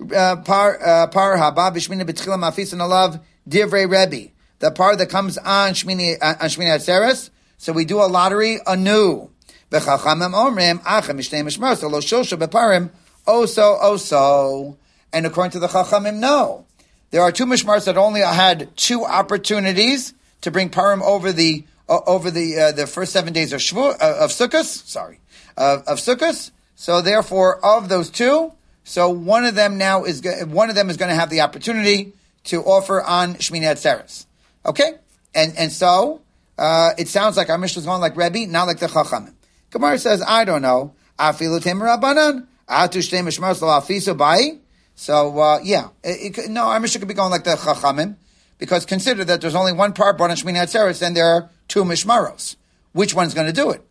Uh, 0.00 0.34
par 0.34 0.80
uh, 0.84 1.06
par 1.06 1.36
haba 1.36 1.72
b'shmini 1.72 2.02
b'tchila 2.02 2.36
mafisan 2.36 2.80
alav 2.80 3.20
divrei 3.48 3.88
Rebbe. 3.88 4.32
The 4.58 4.72
par 4.72 4.96
that 4.96 5.10
comes 5.10 5.38
on 5.38 5.74
Shmini 5.74 6.16
uh, 6.20 6.34
on 6.40 6.48
Shmini 6.48 6.74
Atzeres. 6.74 7.30
So 7.56 7.72
we 7.72 7.84
do 7.84 8.00
a 8.00 8.08
lottery 8.08 8.58
anew. 8.66 9.30
V'chachamim 9.70 10.32
omrim 10.32 10.80
achem 10.82 11.16
mishnei 11.16 11.42
mishmar 11.44 11.80
lo 11.82 12.00
shosha 12.00 12.38
beparim 12.38 12.90
oso 13.26 13.80
oso. 13.80 14.76
And 15.12 15.26
according 15.26 15.52
to 15.52 15.58
the 15.58 15.68
chachamim, 15.68 16.16
no. 16.16 16.66
There 17.10 17.22
are 17.22 17.32
two 17.32 17.46
mishmars 17.46 17.86
that 17.86 17.96
only 17.96 18.20
had 18.20 18.76
two 18.76 19.04
opportunities 19.04 20.14
to 20.42 20.50
bring 20.50 20.70
parim 20.70 21.02
over 21.02 21.32
the 21.32 21.64
over 21.88 22.30
the 22.30 22.58
uh, 22.58 22.72
the 22.72 22.86
first 22.86 23.12
seven 23.12 23.32
days 23.32 23.52
of 23.52 23.60
Shvu, 23.60 23.96
uh, 24.00 24.24
of 24.24 24.30
Sukkot. 24.30 24.64
Sorry, 24.64 25.18
of 25.56 25.98
Sukkot. 25.98 26.50
So 26.76 27.02
therefore, 27.02 27.64
of 27.64 27.88
those 27.88 28.10
two, 28.10 28.52
so 28.84 29.10
one 29.10 29.44
of 29.44 29.54
them 29.54 29.76
now 29.76 30.04
is 30.04 30.22
one 30.46 30.70
of 30.70 30.76
them 30.76 30.88
is 30.88 30.96
going 30.96 31.10
to 31.10 31.14
have 31.16 31.30
the 31.30 31.40
opportunity 31.40 32.12
to 32.44 32.62
offer 32.62 33.02
on 33.02 33.34
Shmini 33.34 33.62
Atzeres. 33.62 34.26
Okay, 34.64 34.94
and 35.34 35.56
and 35.56 35.72
so 35.72 36.20
uh, 36.58 36.92
it 36.96 37.08
sounds 37.08 37.36
like 37.36 37.50
our 37.50 37.58
Mishnah 37.58 37.80
is 37.80 37.86
going 37.86 38.00
like 38.00 38.16
Rebbe, 38.16 38.46
not 38.46 38.66
like 38.66 38.78
the 38.78 38.86
Chachamim. 38.86 39.34
Gemara 39.70 39.98
says, 39.98 40.22
I 40.26 40.44
don't 40.44 40.62
know. 40.62 40.94
Afilutim 41.18 41.80
Rabbanan. 41.80 42.46
Atu 42.68 42.98
shtei 42.98 43.22
mishmar. 43.22 44.58
So 44.94 45.38
uh, 45.38 45.60
yeah, 45.62 45.88
it, 46.04 46.38
it, 46.38 46.50
no, 46.50 46.66
our 46.66 46.78
Mishnah 46.78 46.98
could 46.98 47.08
be 47.08 47.14
going 47.14 47.30
like 47.30 47.44
the 47.44 47.56
Chachamim 47.56 48.16
because 48.58 48.84
consider 48.84 49.24
that 49.24 49.40
there's 49.40 49.54
only 49.54 49.72
one 49.72 49.94
part 49.94 50.20
on 50.20 50.30
Shmini 50.30 50.58
Atzeres, 50.58 51.00
and 51.04 51.16
there 51.16 51.24
are 51.24 51.50
two 51.68 51.84
mishmaros. 51.84 52.56
Which 52.92 53.14
one's 53.14 53.32
going 53.32 53.46
to 53.46 53.52
do 53.52 53.70
it? 53.70 53.82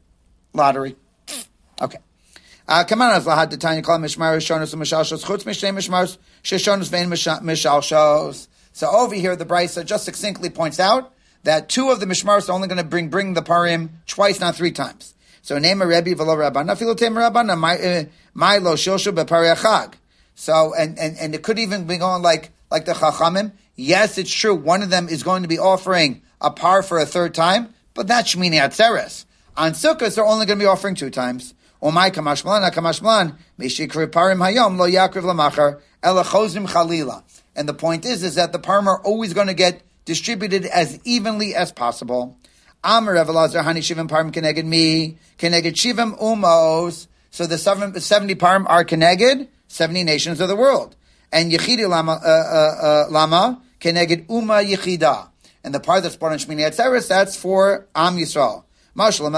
Lottery. 0.53 0.95
Okay. 1.82 1.97
Uh, 2.67 2.84
come 2.84 3.01
on, 3.01 3.11
as 3.13 3.25
lahad 3.25 3.57
tanya 3.59 3.82
kol 3.82 3.97
mishmaros 3.97 4.45
shonos 4.45 4.75
mishalshos 4.75 5.25
chutz 5.25 5.43
mishnei 5.43 5.73
mishmaros 5.73 6.19
sheshonos 6.43 6.89
vein 6.89 7.09
mishalshos. 7.09 8.47
So 8.71 8.88
over 8.88 9.15
here, 9.15 9.36
the 9.36 9.45
Brisa 9.45 9.84
just 9.84 10.05
succinctly 10.05 10.51
points 10.51 10.80
out 10.80 11.11
that 11.43 11.69
two 11.69 11.89
of 11.89 11.99
the 11.99 12.05
mishmaros 12.05 12.47
are 12.49 12.51
only 12.51 12.67
going 12.67 12.77
to 12.77 12.84
bring 12.84 13.09
bring 13.09 13.34
the 13.34 13.41
parim 13.41 13.89
twice, 14.05 14.39
not 14.39 14.55
three 14.55 14.71
times. 14.71 15.15
So 15.50 15.58
name 15.58 15.82
a 15.82 15.88
Rebbe 15.88 16.12
v'lo 16.12 16.38
Rabbana 16.38 16.78
filo 16.78 16.93
tem 16.93 17.16
Rabbana 17.16 17.58
my 17.58 17.74
uh, 17.76 18.60
lo 18.62 18.76
shoshu 18.76 19.12
bepariachag. 19.12 19.95
So 20.36 20.76
and, 20.76 21.00
and 21.00 21.18
and 21.18 21.34
it 21.34 21.41
could 21.41 21.58
even 21.58 21.88
be 21.88 21.97
going 21.97 22.22
like 22.22 22.52
like 22.70 22.86
the 22.86 22.93
Chachamim. 22.93 23.54
Yes, 23.76 24.20
it's 24.20 24.32
true. 24.32 24.54
One 24.54 24.84
of 24.84 24.91
them 24.91 25.10
is 25.10 25.24
going 25.24 25.41
to 25.41 25.47
be 25.47 25.58
offering 25.58 26.22
a 26.39 26.52
par 26.52 26.84
for 26.84 27.00
a 27.00 27.06
third 27.08 27.34
time, 27.34 27.74
but 27.95 28.08
that's 28.08 28.36
Shmini 28.36 28.62
Atzeres. 28.62 29.26
On 29.58 29.72
Sukkot, 29.72 30.14
they're 30.14 30.24
only 30.24 30.45
going 30.45 30.60
to 30.60 30.64
be 30.64 30.68
offering 30.68 30.93
two 30.93 31.10
times. 31.10 31.56
Omai 31.82 32.12
kamashmalan 32.12 32.70
kamashmalan 32.70 33.36
mishikri 33.58 34.06
parim 34.06 34.47
hayom 34.47 34.78
lo 34.78 34.88
yakriv 34.88 35.24
lamachar 35.24 35.82
elachozim 36.04 36.68
chalila. 36.68 37.24
And 37.56 37.68
the 37.68 37.74
point 37.74 38.06
is, 38.06 38.22
is 38.22 38.36
that 38.36 38.52
the 38.52 38.60
parim 38.60 38.86
are 38.86 39.02
always 39.02 39.34
going 39.34 39.47
to 39.47 39.56
get 39.56 39.82
distributed 40.06 40.68
as 40.68 41.00
evenly 41.06 41.56
as 41.56 41.72
possible. 41.72 42.38
Amar 42.84 43.15
Evelazar 43.15 43.63
Hani 43.63 43.80
Shivim 43.80 44.07
Parim 44.07 44.32
Keneged 44.32 44.65
Me 44.65 45.17
Keneged 45.38 45.73
Shivim 45.73 46.19
Umos. 46.19 47.07
So 47.32 47.45
the 47.45 47.57
70 47.57 48.36
Parim 48.36 48.65
are 48.67 48.84
Keneged 48.84 49.47
70 49.67 50.03
nations 50.03 50.39
of 50.39 50.47
the 50.47 50.55
world. 50.55 50.95
And 51.32 51.51
Yechidi 51.51 51.88
Lama, 51.88 52.13
uh, 52.13 52.25
uh, 52.25 52.27
uh, 52.27 53.05
Lama 53.11 53.61
Keneged 53.80 54.27
Uma 54.30 54.55
Yechida. 54.55 55.30
And 55.63 55.75
the 55.75 55.80
part 55.80 56.03
that's 56.03 56.15
brought 56.15 56.32
on 56.32 56.39
Shmini 56.39 56.67
Atzeres, 56.67 57.07
that's 57.07 57.36
for 57.36 57.88
Am 57.95 58.17
Yisrael. 58.17 58.63
Uh, 58.95 59.11
so 59.11 59.30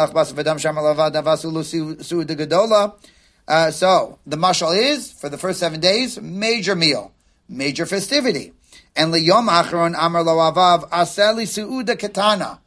the 4.25 4.37
mashal 4.37 4.77
is 4.77 5.11
for 5.11 5.29
the 5.29 5.37
first 5.37 5.59
seven 5.59 5.79
days 5.79 6.21
major 6.21 6.75
meal, 6.75 7.11
major 7.49 7.85
festivity, 7.85 8.53
and 8.95 9.13
liyom 9.13 9.49
achron 9.49 9.93
amar 9.99 10.23
lo 10.23 10.37
avav 10.37 10.89
aseli 10.89 11.43
suuda 11.43 11.99
katana, 11.99 12.60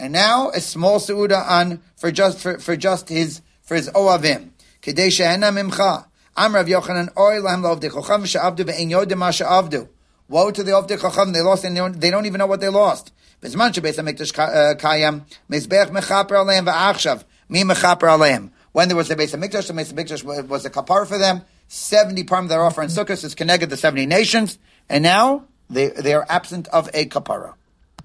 and 0.00 0.14
now 0.14 0.48
a 0.48 0.60
small 0.60 0.98
seuda 0.98 1.46
on 1.46 1.82
for 1.96 2.10
just 2.10 2.38
for, 2.38 2.58
for 2.58 2.74
just 2.74 3.10
his 3.10 3.42
for 3.60 3.74
his 3.74 3.90
oavim. 3.90 4.50
K'deisha 4.80 5.34
ena 5.34 5.52
mimcha. 5.52 6.06
I'm 6.34 6.54
Rav 6.54 6.66
Yochanan 6.66 7.10
oy 7.18 7.34
lahem 7.34 7.62
laovde 7.62 7.90
chocham 7.90 8.24
she'avdu 8.26 8.64
ve'en 8.64 8.90
yodem 8.90 9.18
ma 9.18 9.30
she'avdu. 9.30 9.88
Woe 10.30 10.50
to 10.52 10.62
the 10.62 10.70
Ovde 10.70 11.00
Chacham, 11.00 11.32
they 11.32 11.40
lost 11.40 11.64
and 11.64 11.76
they 11.76 11.80
don't, 11.80 12.00
they 12.00 12.08
don't 12.08 12.24
even 12.24 12.38
know 12.38 12.46
what 12.46 12.60
they 12.60 12.68
lost. 12.68 13.12
Bizman 13.42 13.72
shebeis 13.72 13.96
ha-mikdash 13.96 14.38
uh, 14.38 14.76
kayam, 14.76 15.22
mizbech 15.50 15.90
mechaper 15.90 16.36
aleim 16.38 16.64
va'achshav, 16.66 17.24
mi 17.48 17.64
mechaper 17.64 18.08
aleim. 18.08 18.50
When 18.72 18.86
there 18.86 18.96
was 18.96 19.08
the 19.08 19.16
base 19.16 19.34
of 19.34 19.40
Mikdash, 19.40 19.66
the 19.66 19.72
base 19.72 19.90
of 19.90 19.96
Mikdash 19.96 20.46
was 20.46 20.64
a 20.64 20.70
kapar 20.70 21.04
for 21.04 21.18
them. 21.18 21.42
70 21.66 22.22
parm 22.24 22.46
their 22.46 22.62
offer 22.62 22.82
in 22.82 22.88
Sukkot 22.88 23.24
is 23.24 23.34
connected 23.34 23.68
to 23.70 23.76
70 23.76 24.06
nations. 24.06 24.60
And 24.88 25.02
now 25.02 25.46
they, 25.68 25.88
they 25.88 26.14
are 26.14 26.24
absent 26.28 26.68
of 26.68 26.88
a 26.94 27.06
kapara. 27.06 27.54